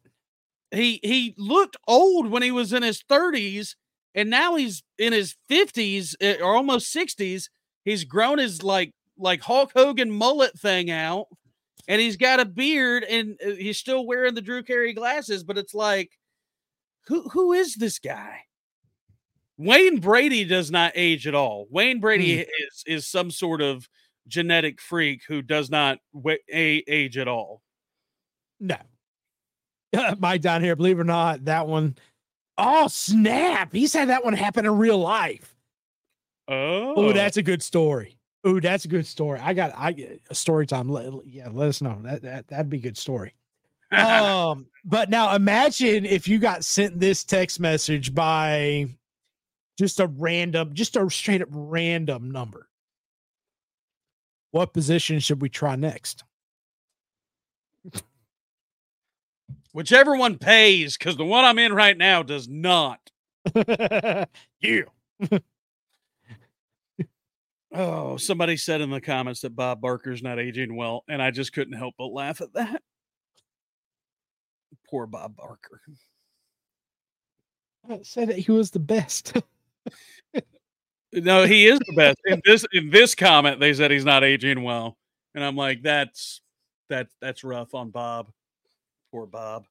he 0.71 0.99
he 1.03 1.33
looked 1.37 1.75
old 1.87 2.29
when 2.29 2.43
he 2.43 2.51
was 2.51 2.71
in 2.71 2.83
his 2.83 3.03
30s 3.03 3.75
and 4.15 4.29
now 4.29 4.55
he's 4.55 4.83
in 4.97 5.11
his 5.13 5.35
50s 5.49 6.15
eh, 6.21 6.37
or 6.41 6.55
almost 6.55 6.95
60s 6.95 7.49
he's 7.83 8.05
grown 8.05 8.37
his 8.37 8.63
like 8.63 8.93
like 9.17 9.41
hulk 9.41 9.71
hogan 9.75 10.09
mullet 10.11 10.57
thing 10.57 10.89
out 10.89 11.25
and 11.89 11.99
he's 11.99 12.15
got 12.15 12.39
a 12.39 12.45
beard 12.45 13.03
and 13.03 13.37
uh, 13.45 13.49
he's 13.49 13.77
still 13.77 14.05
wearing 14.05 14.33
the 14.33 14.41
drew 14.41 14.63
carey 14.63 14.93
glasses 14.93 15.43
but 15.43 15.57
it's 15.57 15.73
like 15.73 16.09
who 17.07 17.27
who 17.29 17.53
is 17.53 17.75
this 17.75 17.99
guy 17.99 18.41
wayne 19.57 19.99
brady 19.99 20.43
does 20.43 20.71
not 20.71 20.91
age 20.95 21.27
at 21.27 21.35
all 21.35 21.67
wayne 21.69 21.99
brady 21.99 22.37
hmm. 22.37 22.41
is 22.41 22.83
is 22.85 23.07
some 23.07 23.29
sort 23.29 23.61
of 23.61 23.87
genetic 24.27 24.79
freak 24.79 25.21
who 25.27 25.41
does 25.41 25.69
not 25.69 25.97
wa- 26.13 26.35
a- 26.51 26.83
age 26.87 27.17
at 27.17 27.27
all 27.27 27.61
no. 28.61 28.77
Mike 30.19 30.41
down 30.41 30.63
here, 30.63 30.75
believe 30.75 30.99
it 30.99 31.01
or 31.01 31.05
not, 31.05 31.45
that 31.45 31.67
one 31.67 31.97
oh 32.57 32.87
snap. 32.87 33.73
He's 33.73 33.91
had 33.91 34.09
that 34.09 34.23
one 34.23 34.33
happen 34.33 34.65
in 34.65 34.77
real 34.77 34.99
life. 34.99 35.55
oh 36.47 36.93
Oh, 36.95 37.13
that's 37.13 37.37
a 37.37 37.43
good 37.43 37.61
story. 37.61 38.17
Oh, 38.43 38.59
that's 38.59 38.85
a 38.85 38.87
good 38.87 39.05
story. 39.05 39.39
I 39.41 39.53
got 39.53 39.73
I 39.75 40.17
a 40.29 40.35
story 40.35 40.65
time. 40.65 40.89
Let, 40.89 41.11
yeah, 41.25 41.49
let 41.51 41.69
us 41.69 41.81
know. 41.81 41.99
That 42.03 42.21
that 42.21 42.47
that'd 42.47 42.69
be 42.69 42.77
a 42.77 42.81
good 42.81 42.97
story. 42.97 43.33
Um, 43.91 44.67
but 44.85 45.09
now 45.09 45.35
imagine 45.35 46.05
if 46.05 46.27
you 46.27 46.39
got 46.39 46.63
sent 46.65 46.99
this 46.99 47.23
text 47.23 47.59
message 47.59 48.13
by 48.13 48.87
just 49.77 49.99
a 49.99 50.07
random, 50.07 50.73
just 50.73 50.95
a 50.95 51.09
straight 51.09 51.41
up 51.41 51.49
random 51.51 52.31
number. 52.31 52.67
What 54.51 54.73
position 54.73 55.19
should 55.19 55.41
we 55.41 55.49
try 55.49 55.75
next? 55.75 56.23
Whichever 59.73 60.15
one 60.15 60.37
pays, 60.37 60.97
because 60.97 61.15
the 61.15 61.25
one 61.25 61.45
I'm 61.45 61.57
in 61.57 61.73
right 61.73 61.97
now 61.97 62.23
does 62.23 62.47
not. 62.47 62.99
you. 64.59 64.87
Oh, 67.73 68.17
somebody 68.17 68.57
said 68.57 68.81
in 68.81 68.89
the 68.89 68.99
comments 68.99 69.41
that 69.41 69.55
Bob 69.55 69.79
Barker's 69.79 70.21
not 70.21 70.39
aging 70.39 70.75
well, 70.75 71.05
and 71.07 71.21
I 71.21 71.31
just 71.31 71.53
couldn't 71.53 71.77
help 71.77 71.95
but 71.97 72.07
laugh 72.07 72.41
at 72.41 72.51
that. 72.53 72.81
Poor 74.91 75.07
Bob 75.07 75.37
Barker. 75.37 75.81
I 77.89 78.01
Said 78.03 78.29
that 78.29 78.37
he 78.37 78.51
was 78.51 78.69
the 78.69 78.79
best. 78.79 79.33
No, 81.13 81.43
he 81.43 81.67
is 81.67 81.79
the 81.79 81.93
best. 81.95 82.17
In 82.25 82.41
this 82.45 82.65
in 82.71 82.89
this 82.89 83.15
comment, 83.15 83.59
they 83.59 83.73
said 83.73 83.91
he's 83.91 84.05
not 84.05 84.23
aging 84.23 84.63
well, 84.63 84.97
and 85.35 85.43
I'm 85.43 85.57
like, 85.57 85.81
that's 85.81 86.41
that 86.89 87.07
that's 87.19 87.43
rough 87.43 87.75
on 87.75 87.89
Bob. 87.89 88.31
Poor 89.11 89.25
Bob. 89.25 89.65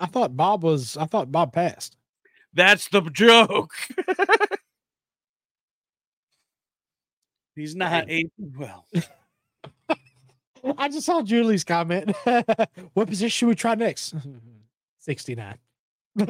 I 0.00 0.06
thought 0.06 0.36
Bob 0.36 0.64
was. 0.64 0.96
I 0.96 1.06
thought 1.06 1.30
Bob 1.30 1.52
passed. 1.52 1.96
That's 2.52 2.88
the 2.88 3.02
joke. 3.02 3.72
he's 7.54 7.76
not 7.76 8.10
aging 8.10 8.54
well. 8.58 8.84
I 10.78 10.88
just 10.88 11.06
saw 11.06 11.22
Julie's 11.22 11.64
comment. 11.64 12.14
what 12.94 13.08
position 13.08 13.28
should 13.28 13.48
we 13.48 13.54
try 13.54 13.74
next? 13.74 14.14
69. 15.00 15.58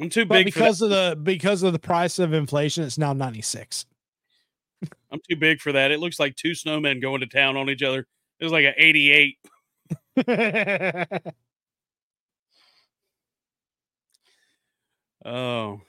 I'm 0.00 0.08
too 0.08 0.24
big 0.24 0.28
for 0.28 0.34
that. 0.34 0.44
because 0.44 0.82
of 0.82 0.90
the 0.90 1.18
because 1.22 1.62
of 1.62 1.72
the 1.72 1.78
price 1.78 2.18
of 2.18 2.32
inflation, 2.32 2.84
it's 2.84 2.98
now 2.98 3.12
96. 3.12 3.86
I'm 5.12 5.20
too 5.28 5.36
big 5.36 5.60
for 5.60 5.72
that. 5.72 5.90
It 5.90 6.00
looks 6.00 6.18
like 6.18 6.34
two 6.34 6.52
snowmen 6.52 7.00
going 7.00 7.20
to 7.20 7.26
town 7.26 7.56
on 7.56 7.70
each 7.70 7.82
other. 7.82 8.06
It 8.40 8.44
was 8.44 8.52
like 8.52 8.64
an 8.64 8.74
88. 8.76 9.38
Oh, 15.24 15.80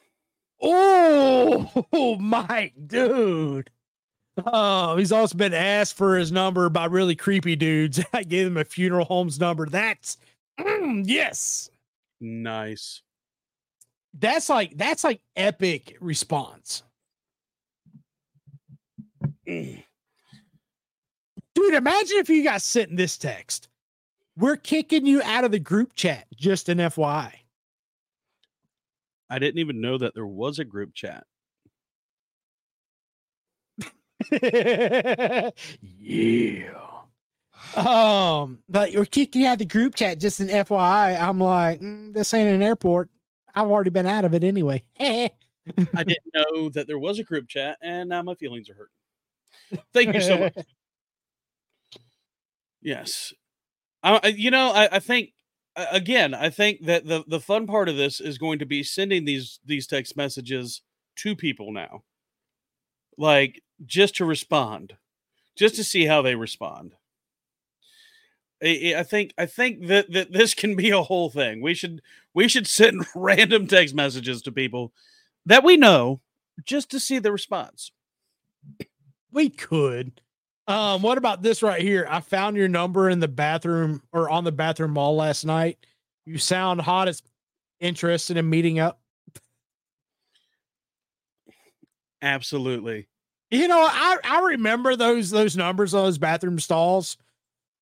oh, 0.62 2.18
Mike, 2.20 2.74
dude. 2.86 3.70
Oh, 4.46 4.98
he's 4.98 5.12
also 5.12 5.38
been 5.38 5.54
asked 5.54 5.96
for 5.96 6.18
his 6.18 6.32
number 6.32 6.68
by 6.70 6.86
really 6.86 7.16
creepy 7.16 7.56
dudes. 7.56 8.04
I 8.14 8.24
gave 8.24 8.48
him 8.48 8.58
a 8.58 8.66
funeral 8.66 9.06
home's 9.06 9.40
number. 9.40 9.68
That's 9.68 10.18
mm, 10.60 11.04
yes. 11.06 11.70
nice. 12.20 13.02
That's 14.18 14.50
like 14.50 14.78
that's 14.78 15.04
like 15.04 15.22
epic 15.36 15.98
response. 16.00 16.84
Mm. 19.48 19.84
Dude, 21.56 21.76
imagine 21.76 22.18
if 22.18 22.30
you 22.30 22.44
got 22.44 22.62
sent 22.64 22.90
in 22.90 22.96
this 22.96 23.18
text. 23.18 23.70
We're 24.36 24.58
kicking 24.58 25.06
you 25.06 25.22
out 25.22 25.44
of 25.44 25.52
the 25.52 25.60
group 25.60 25.94
chat, 25.94 26.26
just 26.36 26.68
an 26.68 26.80
FYI. 26.80 27.32
I 29.30 29.40
didn't 29.40 29.60
even 29.60 29.80
know 29.80 30.00
that 30.00 30.16
there 30.16 30.26
was 30.26 30.58
a 30.58 30.66
group 30.66 30.96
chat. 30.96 31.26
yeah. 36.00 36.70
Um, 37.76 38.60
but 38.70 38.92
you're 38.92 39.06
kicking 39.06 39.46
out 39.46 39.60
the 39.60 39.66
group 39.66 39.96
chat, 39.96 40.20
just 40.20 40.40
an 40.40 40.48
FYI. 40.50 41.20
I'm 41.20 41.40
like, 41.40 41.82
mm, 41.82 42.14
this 42.14 42.34
ain't 42.34 42.50
an 42.50 42.62
airport. 42.62 43.10
I've 43.56 43.68
already 43.68 43.90
been 43.90 44.06
out 44.08 44.26
of 44.26 44.34
it 44.34 44.44
anyway. 44.44 44.84
I 45.00 45.30
didn't 45.96 46.18
know 46.34 46.70
that 46.70 46.88
there 46.88 47.00
was 47.00 47.20
a 47.20 47.24
group 47.24 47.48
chat, 47.48 47.78
and 47.82 48.10
now 48.10 48.22
my 48.22 48.36
feelings 48.36 48.70
are 48.70 48.76
hurt. 48.76 48.92
Thank 49.94 50.14
you 50.14 50.22
so 50.22 50.38
much. 50.38 50.54
Yes, 52.82 53.34
I, 54.04 54.20
I- 54.22 54.28
you 54.28 54.52
know, 54.52 54.72
I, 54.72 54.98
I 54.98 55.00
think 55.00 55.30
again, 55.76 56.34
I 56.34 56.50
think 56.50 56.86
that 56.86 57.06
the 57.06 57.24
the 57.28 57.40
fun 57.40 57.66
part 57.66 57.88
of 57.88 57.96
this 57.96 58.20
is 58.20 58.38
going 58.38 58.60
to 58.60 58.66
be 58.66 58.84
sending 58.84 59.24
these 59.24 59.60
these 59.66 59.88
text 59.88 60.18
messages 60.18 60.82
to 61.18 61.34
people 61.34 61.72
now, 61.72 62.04
like 63.18 63.62
just 63.86 64.16
to 64.18 64.26
respond, 64.26 64.96
just 65.56 65.76
to 65.76 65.84
see 65.84 66.06
how 66.06 66.22
they 66.22 66.36
respond. 66.36 66.94
I, 68.64 69.04
think 69.04 69.34
I 69.38 69.46
think 69.46 69.88
that 69.88 70.12
that 70.14 70.32
this 70.32 70.54
can 70.54 70.76
be 70.76 70.92
a 70.92 71.02
whole 71.02 71.30
thing. 71.30 71.62
We 71.62 71.74
should 71.74 72.02
we 72.34 72.48
should 72.48 72.68
send 72.68 73.06
random 73.16 73.68
text 73.68 73.94
messages 73.94 74.42
to 74.44 74.52
people 74.52 74.94
that 75.46 75.64
we 75.64 75.76
know 75.76 76.22
just 76.64 76.92
to 76.92 77.00
see 77.00 77.20
the 77.20 77.32
response. 77.32 77.92
We 79.32 79.50
could. 79.50 80.22
Um, 80.66 81.02
what 81.02 81.18
about 81.18 81.42
this 81.42 81.62
right 81.62 81.82
here? 81.82 82.08
I 82.10 82.22
found 82.22 82.56
your 82.56 82.70
number 82.70 83.10
in 83.10 83.20
the 83.20 83.28
bathroom 83.28 84.02
or 84.14 84.30
on 84.30 84.46
the 84.46 84.52
bathroom 84.52 84.94
wall 84.94 85.16
last 85.16 85.44
night. 85.44 85.78
You 86.26 86.38
sound 86.38 86.80
hot 86.80 87.10
as 87.10 87.22
interested 87.82 88.38
in 88.38 88.50
meeting 88.50 88.80
up. 88.80 89.02
Absolutely. 92.24 93.08
You 93.52 93.68
know, 93.68 93.82
I, 93.88 94.18
I 94.24 94.42
remember 94.42 94.96
those 94.96 95.30
those 95.30 95.56
numbers 95.56 95.94
on 95.94 96.06
those 96.06 96.18
bathroom 96.18 96.60
stalls. 96.60 97.18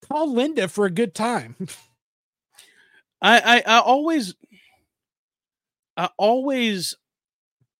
Call 0.09 0.33
Linda 0.33 0.67
for 0.67 0.85
a 0.85 0.91
good 0.91 1.15
time. 1.15 1.55
I, 3.21 3.63
I 3.65 3.75
I 3.77 3.79
always 3.81 4.35
I 5.97 6.09
always 6.17 6.95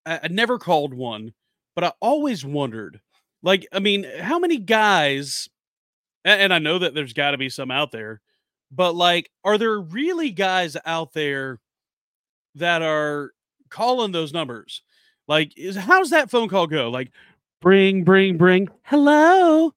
I, 0.05 0.21
I 0.23 0.29
never 0.29 0.59
called 0.59 0.93
one, 0.95 1.33
but 1.75 1.85
I 1.85 1.93
always 2.01 2.45
wondered 2.45 3.01
like, 3.43 3.67
I 3.73 3.79
mean, 3.79 4.05
how 4.21 4.39
many 4.39 4.57
guys, 4.57 5.49
and, 6.25 6.41
and 6.43 6.53
I 6.53 6.59
know 6.59 6.79
that 6.79 6.95
there's 6.95 7.13
got 7.13 7.31
to 7.31 7.37
be 7.39 7.49
some 7.49 7.71
out 7.71 7.91
there, 7.91 8.21
but 8.71 8.95
like, 8.95 9.31
are 9.43 9.57
there 9.57 9.79
really 9.79 10.31
guys 10.31 10.77
out 10.85 11.13
there 11.13 11.59
that 12.55 12.81
are 12.81 13.31
calling 13.69 14.11
those 14.11 14.33
numbers? 14.33 14.83
Like, 15.31 15.57
is 15.57 15.77
how's 15.77 16.09
that 16.09 16.29
phone 16.29 16.49
call 16.49 16.67
go? 16.67 16.89
Like, 16.89 17.09
bring, 17.61 18.03
bring, 18.03 18.37
bring. 18.37 18.67
Hello, 18.83 19.71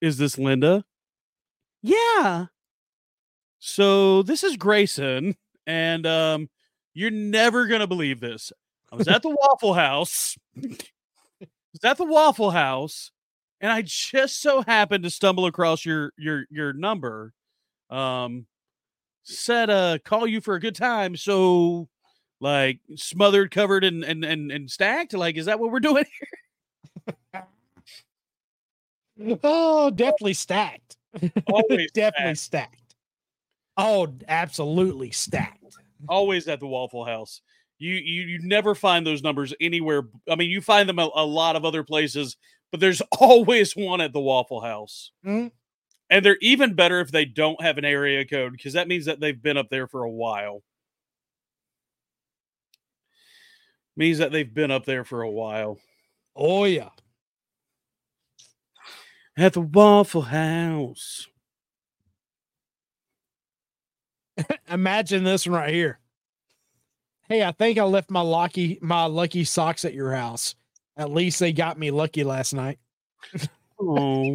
is 0.00 0.16
this 0.16 0.38
Linda? 0.38 0.84
Yeah. 1.82 2.46
So 3.58 4.22
this 4.22 4.44
is 4.44 4.56
Graeson, 4.56 5.34
and 5.66 6.06
um, 6.06 6.48
you're 6.94 7.10
never 7.10 7.66
gonna 7.66 7.88
believe 7.88 8.20
this. 8.20 8.52
I 8.92 8.94
was 8.94 9.08
at 9.08 9.22
the 9.22 9.30
Waffle 9.30 9.74
House 9.74 10.38
was 10.54 10.78
at 11.82 11.96
the 11.96 12.04
Waffle 12.04 12.52
House, 12.52 13.10
and 13.60 13.72
I 13.72 13.82
just 13.82 14.40
so 14.40 14.62
happened 14.62 15.02
to 15.02 15.10
stumble 15.10 15.46
across 15.46 15.84
your 15.84 16.12
your 16.16 16.44
your 16.48 16.72
number. 16.72 17.32
Um, 17.90 18.46
said 19.24 19.68
uh 19.68 19.98
call 20.04 20.28
you 20.28 20.40
for 20.40 20.54
a 20.54 20.60
good 20.60 20.76
time. 20.76 21.16
So, 21.16 21.88
like 22.42 22.80
smothered, 22.96 23.52
covered, 23.52 23.84
and 23.84 24.02
and 24.02 24.24
and 24.24 24.50
and 24.50 24.70
stacked. 24.70 25.14
Like, 25.14 25.36
is 25.36 25.46
that 25.46 25.60
what 25.60 25.70
we're 25.70 25.80
doing 25.80 26.04
here? 27.06 27.14
oh, 29.44 29.90
definitely 29.90 30.34
stacked. 30.34 30.96
Always 31.46 31.90
definitely 31.94 32.34
stacked. 32.34 32.74
stacked. 32.74 32.94
Oh, 33.76 34.12
absolutely 34.26 35.12
stacked. 35.12 35.78
Always 36.08 36.48
at 36.48 36.58
the 36.58 36.66
Waffle 36.66 37.04
House. 37.04 37.40
You, 37.78 37.94
you 37.94 38.22
you 38.22 38.38
never 38.42 38.74
find 38.74 39.06
those 39.06 39.22
numbers 39.22 39.54
anywhere. 39.60 40.02
I 40.28 40.34
mean, 40.34 40.50
you 40.50 40.60
find 40.60 40.88
them 40.88 40.98
a, 40.98 41.08
a 41.14 41.24
lot 41.24 41.54
of 41.54 41.64
other 41.64 41.84
places, 41.84 42.36
but 42.72 42.80
there's 42.80 43.00
always 43.20 43.76
one 43.76 44.00
at 44.00 44.12
the 44.12 44.20
Waffle 44.20 44.60
House. 44.60 45.12
Mm-hmm. 45.24 45.48
And 46.10 46.24
they're 46.24 46.38
even 46.42 46.74
better 46.74 47.00
if 47.00 47.12
they 47.12 47.24
don't 47.24 47.62
have 47.62 47.78
an 47.78 47.84
area 47.84 48.24
code 48.26 48.52
because 48.52 48.72
that 48.72 48.88
means 48.88 49.06
that 49.06 49.20
they've 49.20 49.40
been 49.40 49.56
up 49.56 49.70
there 49.70 49.86
for 49.86 50.02
a 50.02 50.10
while. 50.10 50.62
Means 53.96 54.18
that 54.18 54.32
they've 54.32 54.52
been 54.52 54.70
up 54.70 54.84
there 54.84 55.04
for 55.04 55.22
a 55.22 55.30
while. 55.30 55.78
Oh 56.34 56.64
yeah. 56.64 56.90
At 59.36 59.54
the 59.54 59.60
Waffle 59.60 60.22
House. 60.22 61.26
Imagine 64.70 65.24
this 65.24 65.46
one 65.46 65.56
right 65.56 65.74
here. 65.74 65.98
Hey, 67.28 67.42
I 67.42 67.52
think 67.52 67.78
I 67.78 67.84
left 67.84 68.10
my 68.10 68.20
lucky 68.20 68.78
my 68.82 69.04
lucky 69.04 69.44
socks 69.44 69.84
at 69.84 69.94
your 69.94 70.12
house. 70.12 70.54
At 70.96 71.10
least 71.10 71.40
they 71.40 71.52
got 71.52 71.78
me 71.78 71.90
lucky 71.90 72.24
last 72.24 72.52
night. 72.52 72.78
oh. 73.80 74.34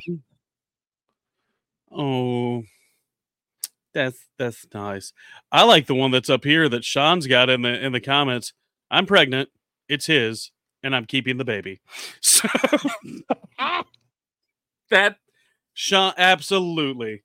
Oh. 1.92 2.64
That's 3.94 4.20
that's 4.38 4.68
nice. 4.74 5.14
I 5.52 5.64
like 5.64 5.88
the 5.88 5.96
one 5.96 6.12
that's 6.12 6.30
up 6.30 6.44
here 6.44 6.70
that 6.70 6.84
Sean's 6.84 7.26
got 7.28 7.50
in 7.50 7.64
the 7.64 7.84
in 7.84 7.94
the 7.94 8.02
comments. 8.02 8.54
I'm 8.90 9.06
pregnant. 9.06 9.50
It's 9.90 10.06
his, 10.06 10.52
and 10.84 10.96
I'm 10.96 11.06
keeping 11.06 11.38
the 11.38 11.46
baby. 11.46 11.82
So 12.22 12.48
that 14.90 15.18
Sean 15.74 16.14
absolutely. 16.18 17.24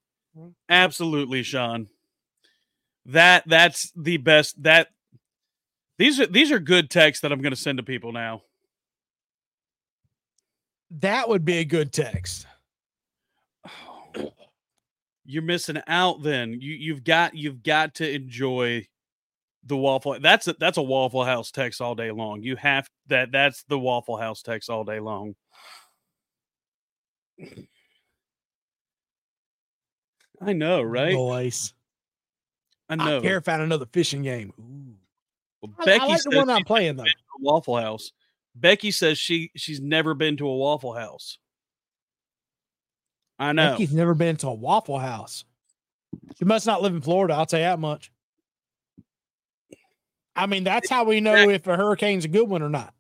Absolutely, 0.69 1.43
Sean. 1.43 1.89
That 3.07 3.45
that's 3.47 3.93
the 3.97 4.17
best 4.17 4.63
that 4.63 4.89
these 5.99 6.21
are 6.21 6.27
these 6.27 6.51
are 6.51 6.59
good 6.59 6.91
texts 6.91 7.23
that 7.23 7.33
I'm 7.33 7.41
going 7.41 7.55
to 7.55 7.61
send 7.61 7.79
to 7.79 7.85
people 7.85 8.13
now. 8.13 8.43
That 10.91 11.29
would 11.29 11.45
be 11.45 11.59
a 11.59 11.65
good 11.65 11.93
text. 11.93 12.47
You're 15.25 15.43
missing 15.43 15.81
out 15.87 16.23
then. 16.23 16.59
You 16.61 16.75
you've 16.75 17.05
got 17.05 17.35
you've 17.35 17.63
got 17.63 17.95
to 17.97 18.11
enjoy 18.11 18.87
the 19.65 19.77
waffle. 19.77 20.19
That's 20.21 20.49
a, 20.49 20.55
that's 20.55 20.79
a 20.79 20.83
Waffle 20.83 21.25
House 21.25 21.51
text 21.51 21.81
all 21.81 21.95
day 21.95 22.11
long. 22.11 22.43
You 22.43 22.57
have 22.57 22.89
that 23.09 23.33
that's 23.33 23.65
the 23.65 23.79
Waffle 23.79 24.17
House 24.17 24.43
text 24.43 24.71
all 24.71 24.85
day 24.85 25.01
long. 25.01 25.35
I 30.41 30.53
know, 30.53 30.83
right? 30.83 31.15
Boys. 31.15 31.75
I 32.89 32.97
know. 32.97 33.19
I 33.19 33.21
care 33.21 33.41
found 33.41 33.63
another 33.63 33.87
fishing 33.87 34.23
game. 34.23 34.53
Ooh. 34.59 34.95
Well, 35.63 35.75
I, 35.79 35.85
Becky 35.85 36.05
I 36.05 36.07
like 36.09 36.23
the 36.23 36.37
one 36.37 36.51
I'm 36.51 36.65
playing 36.65 36.97
though. 36.97 37.05
Waffle 37.41 37.77
House. 37.77 38.13
Becky 38.55 38.91
says 38.91 39.19
she 39.19 39.51
she's 39.57 39.81
never 39.81 40.15
been 40.15 40.37
to 40.39 40.47
a 40.47 40.57
Waffle 40.57 40.95
House. 40.95 41.39
I 43.39 43.53
know. 43.53 43.73
Becky's 43.73 43.95
never 43.95 44.15
been 44.15 44.37
to 44.39 44.49
a 44.49 44.55
Waffle 44.55 44.99
House. 44.99 45.45
She 46.39 46.45
must 46.45 46.67
not 46.67 46.83
live 46.83 46.95
in 46.95 47.01
Florida. 47.01 47.35
I'll 47.35 47.47
tell 47.47 47.61
you 47.61 47.65
that 47.65 47.79
much. 47.79 48.13
I 50.35 50.47
mean, 50.47 50.64
that's 50.64 50.89
how 50.89 51.05
we 51.05 51.20
know 51.20 51.49
if 51.51 51.66
a 51.66 51.76
hurricane's 51.76 52.24
a 52.24 52.28
good 52.28 52.49
one 52.49 52.62
or 52.62 52.68
not. 52.68 52.95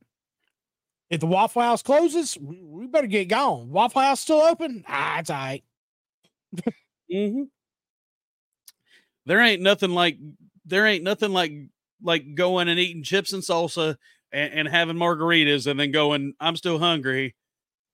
If 1.08 1.20
the 1.20 1.26
Waffle 1.26 1.62
House 1.62 1.82
closes, 1.82 2.38
we 2.40 2.86
better 2.86 3.06
get 3.06 3.28
gone. 3.28 3.70
Waffle 3.70 4.02
House 4.02 4.20
still 4.20 4.40
open? 4.40 4.84
Ah, 4.88 5.18
it's 5.18 5.30
all 5.30 5.36
right. 5.36 5.64
mm-hmm. 7.12 7.42
There 9.26 9.40
ain't 9.40 9.62
nothing 9.62 9.90
like 9.90 10.18
there 10.64 10.86
ain't 10.86 11.04
nothing 11.04 11.32
like 11.32 11.52
like 12.02 12.34
going 12.34 12.68
and 12.68 12.80
eating 12.80 13.02
chips 13.02 13.32
and 13.32 13.42
salsa 13.42 13.96
and, 14.32 14.52
and 14.54 14.68
having 14.68 14.96
margaritas 14.96 15.66
and 15.66 15.78
then 15.78 15.92
going, 15.92 16.34
I'm 16.40 16.56
still 16.56 16.78
hungry. 16.78 17.34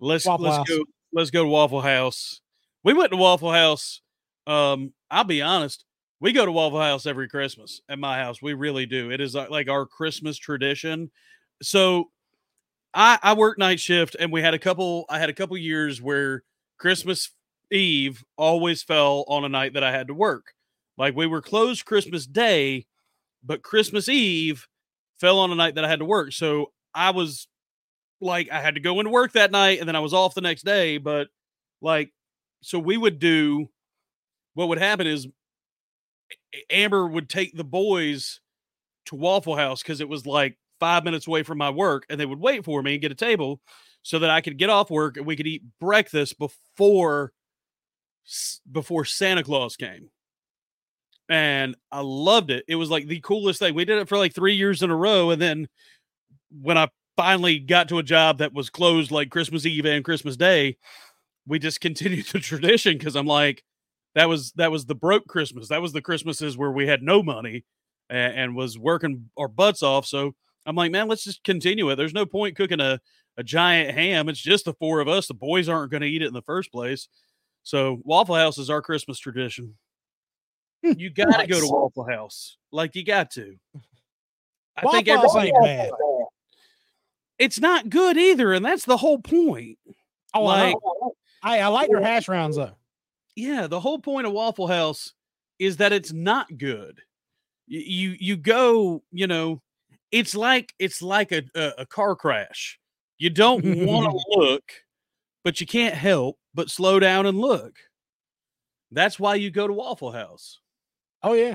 Let's 0.01 0.24
Waffle 0.24 0.45
let's 0.45 0.57
House. 0.59 0.68
go 0.68 0.84
let's 1.12 1.30
go 1.30 1.43
to 1.43 1.49
Waffle 1.49 1.80
House. 1.80 2.41
We 2.84 2.95
went 2.95 3.11
to 3.11 3.16
Waffle 3.16 3.53
House. 3.53 4.01
Um, 4.47 4.93
I'll 5.11 5.24
be 5.24 5.43
honest, 5.43 5.84
we 6.21 6.33
go 6.33 6.45
to 6.45 6.53
Waffle 6.53 6.81
House 6.81 7.07
every 7.07 7.29
Christmas 7.29 7.81
at 7.89 7.99
my 7.99 8.19
house. 8.19 8.43
We 8.43 8.55
really 8.55 8.87
do. 8.87 9.11
It 9.11 9.21
is 9.21 9.37
uh, 9.37 9.47
like 9.51 9.69
our 9.69 9.87
Christmas 9.87 10.37
tradition. 10.37 11.11
So 11.62 12.11
I 12.95 13.19
I 13.23 13.35
work 13.35 13.59
night 13.59 13.81
shift 13.81 14.16
and 14.19 14.33
we 14.33 14.43
had 14.43 14.55
a 14.55 14.59
couple 14.59 15.05
I 15.09 15.19
had 15.19 15.31
a 15.31 15.35
couple 15.35 15.57
years 15.57 16.03
where 16.03 16.43
Christmas 16.79 17.31
Eve 17.71 18.25
always 18.37 18.83
fell 18.83 19.25
on 19.29 19.45
a 19.45 19.49
night 19.49 19.75
that 19.75 19.85
I 19.85 19.93
had 19.93 20.09
to 20.09 20.14
work. 20.14 20.55
Like 20.97 21.14
we 21.14 21.27
were 21.27 21.43
closed 21.43 21.85
Christmas 21.85 22.27
Day, 22.27 22.87
but 23.45 23.62
Christmas 23.62 24.09
Eve 24.09 24.66
fell 25.21 25.39
on 25.39 25.53
a 25.53 25.55
night 25.55 25.75
that 25.77 25.85
I 25.85 25.89
had 25.89 26.01
to 26.01 26.05
work. 26.05 26.33
So 26.33 26.73
I 26.95 27.11
was 27.11 27.47
like, 28.21 28.51
I 28.51 28.61
had 28.61 28.75
to 28.75 28.81
go 28.81 28.99
into 29.01 29.11
work 29.11 29.33
that 29.33 29.53
night 29.53 29.79
and 29.81 29.89
then 29.89 29.97
I 29.97 30.01
was 30.01 30.14
off 30.14 30.35
the 30.35 30.41
next 30.41 30.64
day. 30.64 30.99
But 30.99 31.29
like, 31.81 32.12
so 32.62 32.79
we 32.79 32.97
would 32.97 33.19
do 33.19 33.69
what 34.55 34.69
would 34.69 34.79
happen 34.79 35.07
is 35.07 35.29
Amber 36.70 37.07
would 37.07 37.29
take 37.29 37.57
the 37.57 37.64
boys 37.64 38.41
to 39.07 39.16
Waffle 39.16 39.57
House 39.57 39.83
because 39.83 40.01
it 40.01 40.09
was 40.09 40.26
like 40.26 40.59
five 40.81 41.05
minutes 41.05 41.26
away 41.26 41.43
from 41.43 41.59
my 41.59 41.70
work 41.70 42.05
and 42.09 42.20
they 42.20 42.26
would 42.26 42.41
wait 42.41 42.64
for 42.64 42.83
me 42.83 42.93
and 42.93 43.03
get 43.03 43.12
a 43.12 43.16
table 43.16 43.61
so 44.03 44.18
that 44.18 44.31
I 44.31 44.41
could 44.41 44.59
get 44.59 44.70
off 44.70 44.91
work 44.91 45.16
and 45.16 45.26
we 45.26 45.37
could 45.37 45.47
eat 45.47 45.62
breakfast 45.81 46.39
before 46.39 47.33
before 48.70 49.05
Santa 49.05 49.43
Claus 49.43 49.76
came 49.76 50.11
and 51.29 51.76
I 51.93 52.01
loved 52.01 52.51
it. 52.51 52.64
It 52.68 52.76
was 52.76 52.91
like 52.91 53.07
the 53.07 53.20
coolest 53.20 53.59
thing. 53.59 53.74
We 53.74 53.85
did 53.85 53.99
it 53.99 54.09
for 54.09 54.18
like 54.18 54.35
three 54.35 54.55
years 54.55 54.83
in 54.83 54.91
a 54.91 54.97
row, 54.97 55.31
and 55.31 55.41
then 55.41 55.68
when 56.51 56.79
I 56.79 56.89
finally 57.16 57.59
got 57.59 57.89
to 57.91 57.99
a 57.99 58.03
job 58.03 58.39
that 58.39 58.55
was 58.55 58.70
closed 58.70 59.11
like 59.11 59.31
Christmas 59.31 59.66
Eve 59.66 59.85
and 59.87 60.05
Christmas 60.05 60.37
Day, 60.37 60.76
we 61.47 61.59
just 61.59 61.81
continued 61.83 62.26
the 62.26 62.41
tradition 62.41 62.97
because 62.97 63.16
I'm 63.16 63.26
like, 63.26 63.62
that 64.15 64.29
was 64.29 64.53
that 64.53 64.71
was 64.71 64.87
the 64.87 64.95
broke 64.95 65.27
Christmas. 65.27 65.69
That 65.69 65.83
was 65.83 65.93
the 65.93 66.03
Christmases 66.03 66.57
where 66.57 66.71
we 66.71 66.87
had 66.87 67.03
no 67.03 67.23
money 67.23 67.65
and, 68.11 68.35
and 68.35 68.57
was 68.57 68.79
working 68.79 69.31
our 69.37 69.49
butts 69.49 69.83
off. 69.83 70.07
So 70.07 70.35
I'm 70.67 70.77
like, 70.77 70.93
man, 70.93 71.09
let's 71.09 71.25
just 71.25 71.45
continue 71.45 71.91
it. 71.91 71.97
There's 71.97 72.15
no 72.15 72.27
point 72.27 72.57
cooking 72.57 72.81
a 72.81 73.01
a 73.37 73.45
giant 73.45 73.95
ham. 73.95 74.29
It's 74.29 74.41
just 74.41 74.65
the 74.65 74.75
four 74.75 75.01
of 75.01 75.09
us. 75.09 75.29
The 75.29 75.35
boys 75.35 75.69
aren't 75.69 75.93
going 75.93 76.01
to 76.01 76.09
eat 76.09 76.23
it 76.23 76.27
in 76.27 76.35
the 76.35 76.43
first 76.43 76.73
place. 76.73 77.09
So 77.63 78.01
Waffle 78.03 78.35
House 78.35 78.59
is 78.59 78.69
our 78.69 78.83
Christmas 78.83 79.19
tradition. 79.19 79.77
Hmm, 80.85 80.93
you 80.97 81.11
got 81.11 81.39
to 81.39 81.47
go 81.47 81.61
to 81.61 81.67
Waffle 81.67 82.05
House. 82.05 82.57
Like 82.73 82.97
you 82.97 83.05
got 83.05 83.31
to. 83.33 83.57
I 84.77 84.85
Waffle 84.85 84.93
think 84.93 85.09
everybody, 85.09 85.53
bad. 85.63 85.91
it's 87.39 87.61
not 87.61 87.89
good 87.91 88.17
either, 88.17 88.53
and 88.53 88.65
that's 88.65 88.85
the 88.85 88.97
whole 88.97 89.19
point. 89.19 89.79
Oh, 90.35 90.47
I, 90.47 90.65
like, 90.65 90.77
know. 90.83 91.13
I, 91.43 91.61
I 91.61 91.67
like 91.69 91.91
their 91.91 92.03
hash 92.03 92.29
rounds 92.29 92.57
though. 92.57 92.78
Yeah, 93.39 93.68
the 93.68 93.78
whole 93.78 94.01
point 94.01 94.26
of 94.26 94.32
Waffle 94.32 94.66
House 94.66 95.12
is 95.61 95.76
that 95.76 95.93
it's 95.93 96.12
not 96.12 96.59
good. 96.59 97.01
You 97.68 98.16
you 98.18 98.36
go, 98.36 99.03
you 99.12 99.26
know, 99.26 99.62
it's 100.11 100.34
like 100.34 100.74
it's 100.78 101.01
like 101.03 101.30
a 101.30 101.43
a, 101.55 101.72
a 101.78 101.86
car 101.86 102.16
crash. 102.16 102.78
You 103.18 103.30
don't 103.30 103.64
want 103.64 104.11
to 104.11 104.24
look, 104.39 104.64
but 105.45 105.61
you 105.61 105.66
can't 105.66 105.95
help 105.95 106.36
but 106.55 106.68
slow 106.68 106.99
down 106.99 107.26
and 107.26 107.39
look. 107.39 107.76
That's 108.91 109.20
why 109.20 109.36
you 109.36 109.51
go 109.51 109.68
to 109.68 109.72
Waffle 109.72 110.12
House. 110.12 110.59
Oh 111.22 111.34
yeah. 111.34 111.55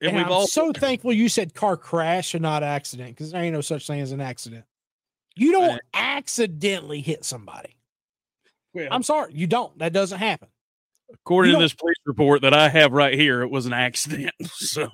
And, 0.00 0.10
And, 0.10 0.16
we've 0.18 0.26
I'm 0.26 0.32
all 0.32 0.46
so 0.46 0.72
thankful 0.76 1.12
you 1.12 1.28
said 1.28 1.54
car 1.54 1.76
crash 1.76 2.34
and 2.34 2.42
not 2.42 2.62
accident 2.62 3.10
because 3.16 3.32
there 3.32 3.42
ain't 3.42 3.54
no 3.54 3.60
such 3.60 3.88
thing 3.88 4.00
as 4.00 4.12
an 4.12 4.20
accident. 4.20 4.64
You 5.34 5.50
don't 5.52 5.70
Right. 5.70 5.80
accidentally 5.94 7.00
hit 7.00 7.24
somebody. 7.24 7.77
Well, 8.74 8.88
I'm 8.90 9.02
sorry, 9.02 9.32
you 9.34 9.46
don't. 9.46 9.76
That 9.78 9.92
doesn't 9.92 10.18
happen. 10.18 10.48
according 11.12 11.54
to 11.54 11.58
this 11.58 11.74
police 11.74 11.96
report 12.06 12.42
that 12.42 12.54
I 12.54 12.68
have 12.68 12.92
right 12.92 13.14
here, 13.14 13.42
it 13.42 13.50
was 13.50 13.66
an 13.66 13.72
accident. 13.72 14.32
So 14.44 14.88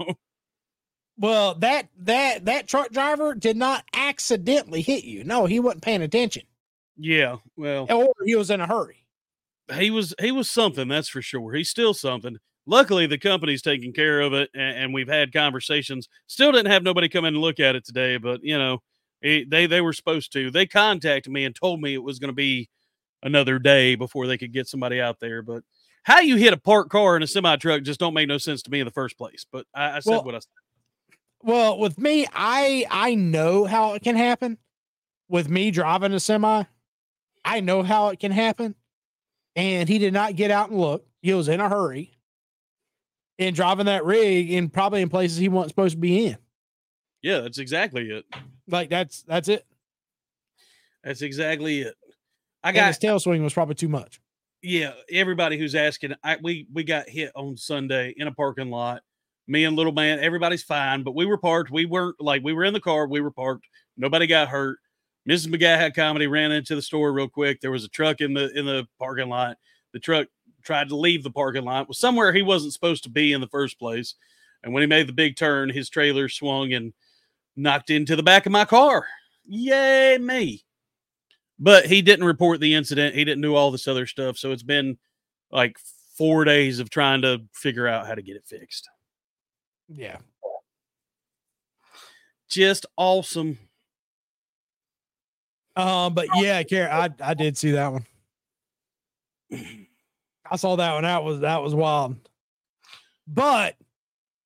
Well, 1.18 1.54
that 1.56 1.88
that 1.98 2.44
that 2.46 2.66
truck 2.68 2.90
driver 2.90 3.34
did 3.34 3.56
not 3.56 3.84
accidentally 3.94 4.82
hit 4.82 5.04
you. 5.04 5.22
No, 5.24 5.46
he 5.46 5.60
wasn't 5.60 5.82
paying 5.82 6.02
attention, 6.02 6.42
yeah, 6.96 7.36
well, 7.56 7.86
or 7.90 8.12
he 8.24 8.34
was 8.34 8.50
in 8.50 8.60
a 8.60 8.66
hurry. 8.66 9.06
he 9.76 9.90
was 9.90 10.14
he 10.20 10.32
was 10.32 10.50
something 10.50 10.88
that's 10.88 11.08
for 11.08 11.22
sure 11.22 11.54
he's 11.54 11.70
still 11.70 11.94
something 11.94 12.36
luckily 12.66 13.06
the 13.06 13.16
company's 13.18 13.62
taking 13.62 13.92
care 13.94 14.20
of 14.20 14.32
it 14.34 14.50
and, 14.54 14.76
and 14.78 14.94
we've 14.94 15.08
had 15.08 15.32
conversations 15.32 16.08
still 16.26 16.52
didn't 16.52 16.70
have 16.70 16.82
nobody 16.82 17.08
come 17.08 17.24
in 17.24 17.34
and 17.34 17.42
look 17.42 17.58
at 17.60 17.74
it 17.74 17.82
today 17.84 18.16
but 18.18 18.40
you 18.42 18.58
know 18.58 18.78
it, 19.22 19.48
they 19.50 19.66
they 19.66 19.80
were 19.80 19.92
supposed 19.94 20.32
to 20.32 20.50
they 20.50 20.66
contacted 20.66 21.32
me 21.32 21.44
and 21.46 21.54
told 21.54 21.80
me 21.80 21.94
it 21.94 22.02
was 22.02 22.18
going 22.18 22.28
to 22.28 22.34
be 22.34 22.68
another 23.24 23.58
day 23.58 23.96
before 23.96 24.26
they 24.28 24.38
could 24.38 24.52
get 24.52 24.68
somebody 24.68 25.00
out 25.00 25.18
there 25.18 25.42
but 25.42 25.62
how 26.04 26.20
you 26.20 26.36
hit 26.36 26.52
a 26.52 26.56
parked 26.56 26.90
car 26.90 27.16
in 27.16 27.22
a 27.22 27.26
semi 27.26 27.56
truck 27.56 27.82
just 27.82 27.98
don't 27.98 28.14
make 28.14 28.28
no 28.28 28.38
sense 28.38 28.62
to 28.62 28.70
me 28.70 28.78
in 28.80 28.84
the 28.84 28.92
first 28.92 29.18
place 29.18 29.44
but 29.50 29.66
i, 29.74 29.96
I 29.96 30.00
said 30.00 30.10
Well, 30.12 30.24
what 30.24 30.34
i 30.36 30.38
said 30.38 30.48
Well, 31.42 31.78
with 31.78 31.98
me, 31.98 32.26
I 32.32 32.86
I 32.90 33.14
know 33.16 33.64
how 33.64 33.94
it 33.94 34.02
can 34.02 34.14
happen. 34.16 34.56
With 35.28 35.48
me 35.48 35.70
driving 35.70 36.12
a 36.12 36.20
semi, 36.20 36.64
I 37.44 37.60
know 37.60 37.82
how 37.82 38.08
it 38.08 38.18
can 38.20 38.30
happen. 38.32 38.74
And 39.56 39.88
he 39.88 39.98
did 39.98 40.12
not 40.12 40.36
get 40.36 40.50
out 40.50 40.70
and 40.70 40.78
look. 40.80 41.06
He 41.22 41.32
was 41.34 41.48
in 41.48 41.60
a 41.60 41.68
hurry 41.68 42.12
and 43.38 43.54
driving 43.56 43.86
that 43.86 44.04
rig 44.04 44.52
and 44.52 44.72
probably 44.72 45.00
in 45.02 45.08
places 45.08 45.38
he 45.38 45.48
wasn't 45.48 45.70
supposed 45.70 45.94
to 45.96 46.00
be 46.00 46.26
in. 46.26 46.36
yeah 47.22 47.40
that's 47.40 47.58
exactly 47.58 48.08
it 48.10 48.24
Like 48.68 48.90
that's 48.90 49.22
that's 49.22 49.48
it. 49.48 49.66
that's 51.02 51.22
exactly 51.22 51.80
it 51.82 51.94
i 52.64 52.72
And 52.72 52.74
got 52.74 52.88
his 52.88 52.98
tail 52.98 53.20
swing 53.20 53.44
was 53.44 53.54
probably 53.54 53.76
too 53.76 53.88
much. 53.88 54.20
yeah, 54.62 54.92
everybody 55.10 55.58
who's 55.58 55.74
asking, 55.74 56.14
I 56.24 56.38
we 56.42 56.66
we 56.72 56.84
got 56.84 57.08
hit 57.08 57.32
on 57.34 57.56
Sunday 57.56 58.14
in 58.16 58.26
a 58.28 58.32
parking 58.32 58.70
lot. 58.70 59.02
Me 59.46 59.64
and 59.64 59.76
little 59.76 59.92
man, 59.92 60.20
everybody's 60.20 60.62
fine, 60.62 61.02
but 61.02 61.14
we 61.14 61.26
were 61.26 61.36
parked. 61.38 61.70
We 61.70 61.84
weren't 61.84 62.16
like 62.20 62.42
we 62.42 62.54
were 62.54 62.64
in 62.64 62.72
the 62.72 62.80
car. 62.80 63.06
We 63.06 63.20
were 63.20 63.30
parked. 63.30 63.66
Nobody 63.96 64.26
got 64.26 64.48
hurt. 64.48 64.78
Mrs. 65.28 65.48
McGaw 65.48 65.76
had 65.78 65.94
comedy 65.94 66.26
ran 66.26 66.52
into 66.52 66.74
the 66.74 66.82
store 66.82 67.12
real 67.12 67.28
quick. 67.28 67.60
There 67.60 67.70
was 67.70 67.84
a 67.84 67.88
truck 67.88 68.20
in 68.22 68.34
the 68.34 68.50
in 68.58 68.64
the 68.66 68.86
parking 68.98 69.28
lot. 69.28 69.58
The 69.92 70.00
truck 70.00 70.28
tried 70.62 70.88
to 70.88 70.96
leave 70.96 71.22
the 71.22 71.30
parking 71.30 71.64
lot. 71.64 71.88
Was 71.88 71.98
somewhere 71.98 72.32
he 72.32 72.42
wasn't 72.42 72.72
supposed 72.72 73.04
to 73.04 73.10
be 73.10 73.32
in 73.34 73.40
the 73.42 73.48
first 73.48 73.78
place. 73.78 74.14
And 74.62 74.72
when 74.72 74.82
he 74.82 74.86
made 74.86 75.06
the 75.06 75.12
big 75.12 75.36
turn, 75.36 75.68
his 75.68 75.90
trailer 75.90 76.28
swung 76.30 76.72
and 76.72 76.94
knocked 77.56 77.90
into 77.90 78.16
the 78.16 78.22
back 78.22 78.46
of 78.46 78.52
my 78.52 78.64
car. 78.64 79.06
Yay 79.46 80.16
me! 80.18 80.63
But 81.58 81.86
he 81.86 82.02
didn't 82.02 82.24
report 82.24 82.60
the 82.60 82.74
incident. 82.74 83.14
He 83.14 83.24
didn't 83.24 83.42
do 83.42 83.54
all 83.54 83.70
this 83.70 83.86
other 83.86 84.06
stuff. 84.06 84.36
So 84.38 84.50
it's 84.50 84.62
been 84.62 84.98
like 85.50 85.78
four 86.16 86.44
days 86.44 86.80
of 86.80 86.90
trying 86.90 87.22
to 87.22 87.42
figure 87.52 87.86
out 87.86 88.06
how 88.06 88.14
to 88.14 88.22
get 88.22 88.36
it 88.36 88.44
fixed. 88.46 88.88
Yeah. 89.88 90.18
Just 92.48 92.86
awesome. 92.96 93.58
Um, 95.76 96.14
but 96.14 96.28
yeah, 96.36 96.62
Care, 96.62 96.92
I 96.92 97.08
I 97.20 97.34
did 97.34 97.58
see 97.58 97.72
that 97.72 97.92
one. 97.92 98.06
I 99.52 100.56
saw 100.56 100.76
that 100.76 100.94
one. 100.94 101.02
That 101.02 101.24
was 101.24 101.40
that 101.40 101.62
was 101.62 101.74
wild. 101.74 102.16
But 103.26 103.76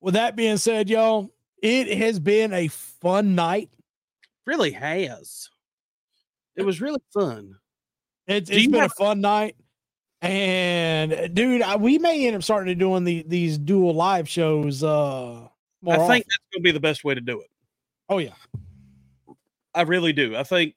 with 0.01 0.15
that 0.15 0.37
being 0.37 0.57
said, 0.57 0.89
y'all, 0.89 1.31
it 1.63 1.99
has 1.99 2.19
been 2.19 2.53
a 2.53 2.69
fun 2.69 3.35
night. 3.35 3.71
Really 4.47 4.71
has. 4.71 5.51
It 6.59 6.67
was 6.67 6.81
really 6.81 7.01
fun. 7.15 7.55
It's 8.27 8.51
Do 8.51 8.57
it's 8.57 8.65
you 8.65 8.71
been 8.71 8.81
have- 8.81 8.93
a 8.99 9.03
fun 9.03 9.21
night. 9.23 9.57
And 10.21 11.13
uh, 11.13 11.29
dude, 11.29 11.63
I, 11.63 11.77
we 11.77 11.97
may 11.99 12.27
end 12.27 12.35
up 12.35 12.43
starting 12.43 12.67
to 12.67 12.75
doing 12.75 13.05
the 13.05 13.25
these 13.27 13.57
dual 13.57 13.95
live 13.95 14.29
shows. 14.29 14.83
Uh, 14.83 15.47
more 15.81 15.95
I 15.95 15.97
think 15.97 16.01
often. 16.01 16.19
that's 16.19 16.39
going 16.53 16.61
to 16.61 16.63
be 16.63 16.73
the 16.73 16.81
best 16.81 17.05
way 17.05 17.15
to 17.15 17.21
do 17.21 17.41
it. 17.41 17.47
Oh 18.09 18.19
yeah, 18.19 18.33
I 19.75 19.83
really 19.83 20.13
do. 20.13 20.35
I 20.37 20.43
think. 20.43 20.75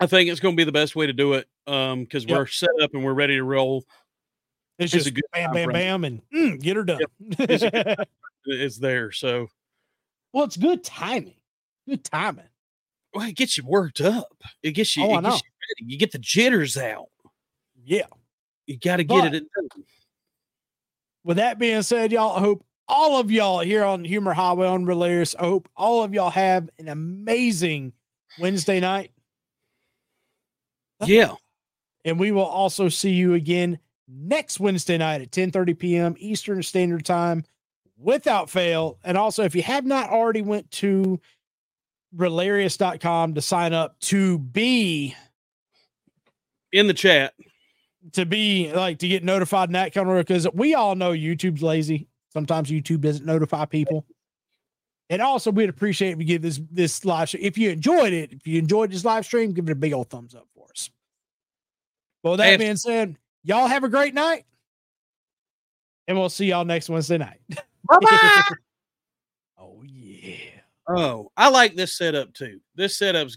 I 0.00 0.06
think 0.06 0.30
it's 0.30 0.38
going 0.38 0.54
to 0.54 0.56
be 0.56 0.62
the 0.62 0.70
best 0.70 0.94
way 0.94 1.08
to 1.08 1.12
do 1.12 1.32
it 1.32 1.48
um 1.66 2.04
because 2.04 2.24
Yep. 2.24 2.38
we're 2.38 2.46
set 2.46 2.70
up 2.80 2.94
and 2.94 3.02
we're 3.04 3.14
ready 3.14 3.34
to 3.34 3.42
roll. 3.42 3.84
it's, 4.78 4.94
It's 4.94 5.06
a 5.06 5.10
just 5.10 5.14
good 5.16 5.24
bam, 5.32 5.52
bam, 5.52 5.68
bam, 5.72 6.04
and 6.04 6.22
mm, 6.32 6.60
get 6.62 6.76
her 6.76 6.84
done. 6.84 7.00
It's 7.20 8.06
It's 8.46 8.76
there, 8.78 9.10
so 9.10 9.48
well, 10.32 10.44
it's 10.44 10.56
good 10.56 10.84
timing. 10.84 11.34
Good 11.88 12.04
timing. 12.04 12.44
Well, 13.18 13.28
it 13.28 13.34
gets 13.34 13.58
you 13.58 13.64
worked 13.66 14.00
up. 14.00 14.44
It 14.62 14.72
gets 14.72 14.96
you. 14.96 15.02
Oh, 15.02 15.10
I 15.10 15.18
it 15.18 15.22
gets 15.22 15.42
you 15.42 15.50
ready. 15.80 15.92
You 15.92 15.98
get 15.98 16.12
the 16.12 16.20
jitters 16.20 16.76
out. 16.76 17.08
Yeah. 17.84 18.06
You 18.68 18.78
got 18.78 18.98
to 18.98 19.04
get 19.04 19.34
it. 19.34 19.44
with 21.24 21.38
that 21.38 21.58
being 21.58 21.82
said, 21.82 22.12
y'all, 22.12 22.36
I 22.36 22.38
hope 22.38 22.64
all 22.86 23.18
of 23.18 23.32
y'all 23.32 23.58
here 23.58 23.82
on 23.82 24.04
Humor 24.04 24.34
Highway 24.34 24.68
on 24.68 24.86
REALarious, 24.86 25.34
I 25.36 25.46
hope 25.46 25.68
all 25.76 26.04
of 26.04 26.14
y'all 26.14 26.30
have 26.30 26.70
an 26.78 26.86
amazing 26.86 27.92
Wednesday 28.38 28.78
night. 28.78 29.10
Yeah. 31.04 31.34
And 32.04 32.20
we 32.20 32.30
will 32.30 32.42
also 32.42 32.88
see 32.88 33.10
you 33.10 33.34
again 33.34 33.80
next 34.06 34.60
Wednesday 34.60 34.96
night 34.96 35.22
at 35.22 35.32
10 35.32 35.50
30 35.50 35.74
p.m. 35.74 36.14
Eastern 36.18 36.62
Standard 36.62 37.04
Time 37.04 37.44
without 37.96 38.48
fail. 38.48 38.98
And 39.04 39.18
also, 39.18 39.42
if 39.42 39.54
you 39.54 39.62
have 39.62 39.84
not 39.84 40.10
already 40.10 40.42
went 40.42 40.70
to 40.72 41.20
realarious.com 42.16 43.34
to 43.34 43.42
sign 43.42 43.72
up 43.72 43.98
to 44.00 44.38
be 44.38 45.14
In 46.72 46.86
the 46.86 46.94
chat. 46.94 47.34
to 48.12 48.24
be 48.26 48.72
like 48.72 48.98
to 49.00 49.08
get 49.08 49.22
notified 49.24 49.68
in 49.68 49.74
that 49.74 49.92
kind 49.92 50.08
of 50.08 50.16
because 50.16 50.46
we 50.54 50.74
all 50.74 50.94
know 50.94 51.12
YouTube's 51.12 51.62
lazy. 51.62 52.08
Sometimes 52.32 52.70
YouTube 52.70 53.00
doesn't 53.00 53.26
notify 53.26 53.64
people. 53.64 54.04
And 55.10 55.22
also, 55.22 55.50
we'd 55.50 55.70
appreciate 55.70 56.12
if 56.12 56.18
you 56.18 56.24
give 56.26 56.42
this 56.42 56.60
this 56.70 57.04
live 57.04 57.30
show. 57.30 57.38
If 57.40 57.56
you 57.56 57.70
enjoyed 57.70 58.12
it, 58.12 58.32
if 58.32 58.46
you 58.46 58.58
enjoyed 58.58 58.90
this 58.92 59.04
live 59.04 59.24
stream, 59.24 59.52
give 59.54 59.66
it 59.68 59.72
a 59.72 59.74
big 59.74 59.94
old 59.94 60.10
thumbs 60.10 60.34
up 60.34 60.46
for 60.54 60.66
us. 60.70 60.90
Well, 62.22 62.36
that 62.36 62.54
Abs- 62.54 62.62
being 62.62 62.76
said, 62.76 63.16
y'all 63.42 63.68
have 63.68 63.84
a 63.84 63.88
great 63.88 64.12
night, 64.12 64.44
and 66.06 66.18
we'll 66.18 66.28
see 66.28 66.46
y'all 66.46 66.66
next 66.66 66.90
Wednesday 66.90 67.16
night. 67.16 67.40
Bye-bye. 67.48 67.98
oh 68.02 68.42
yeah. 68.50 68.54
Oh, 70.88 71.30
I 71.36 71.50
like 71.50 71.74
this 71.74 71.96
setup 71.96 72.32
too. 72.32 72.60
This 72.74 72.96
setup's 72.96 73.36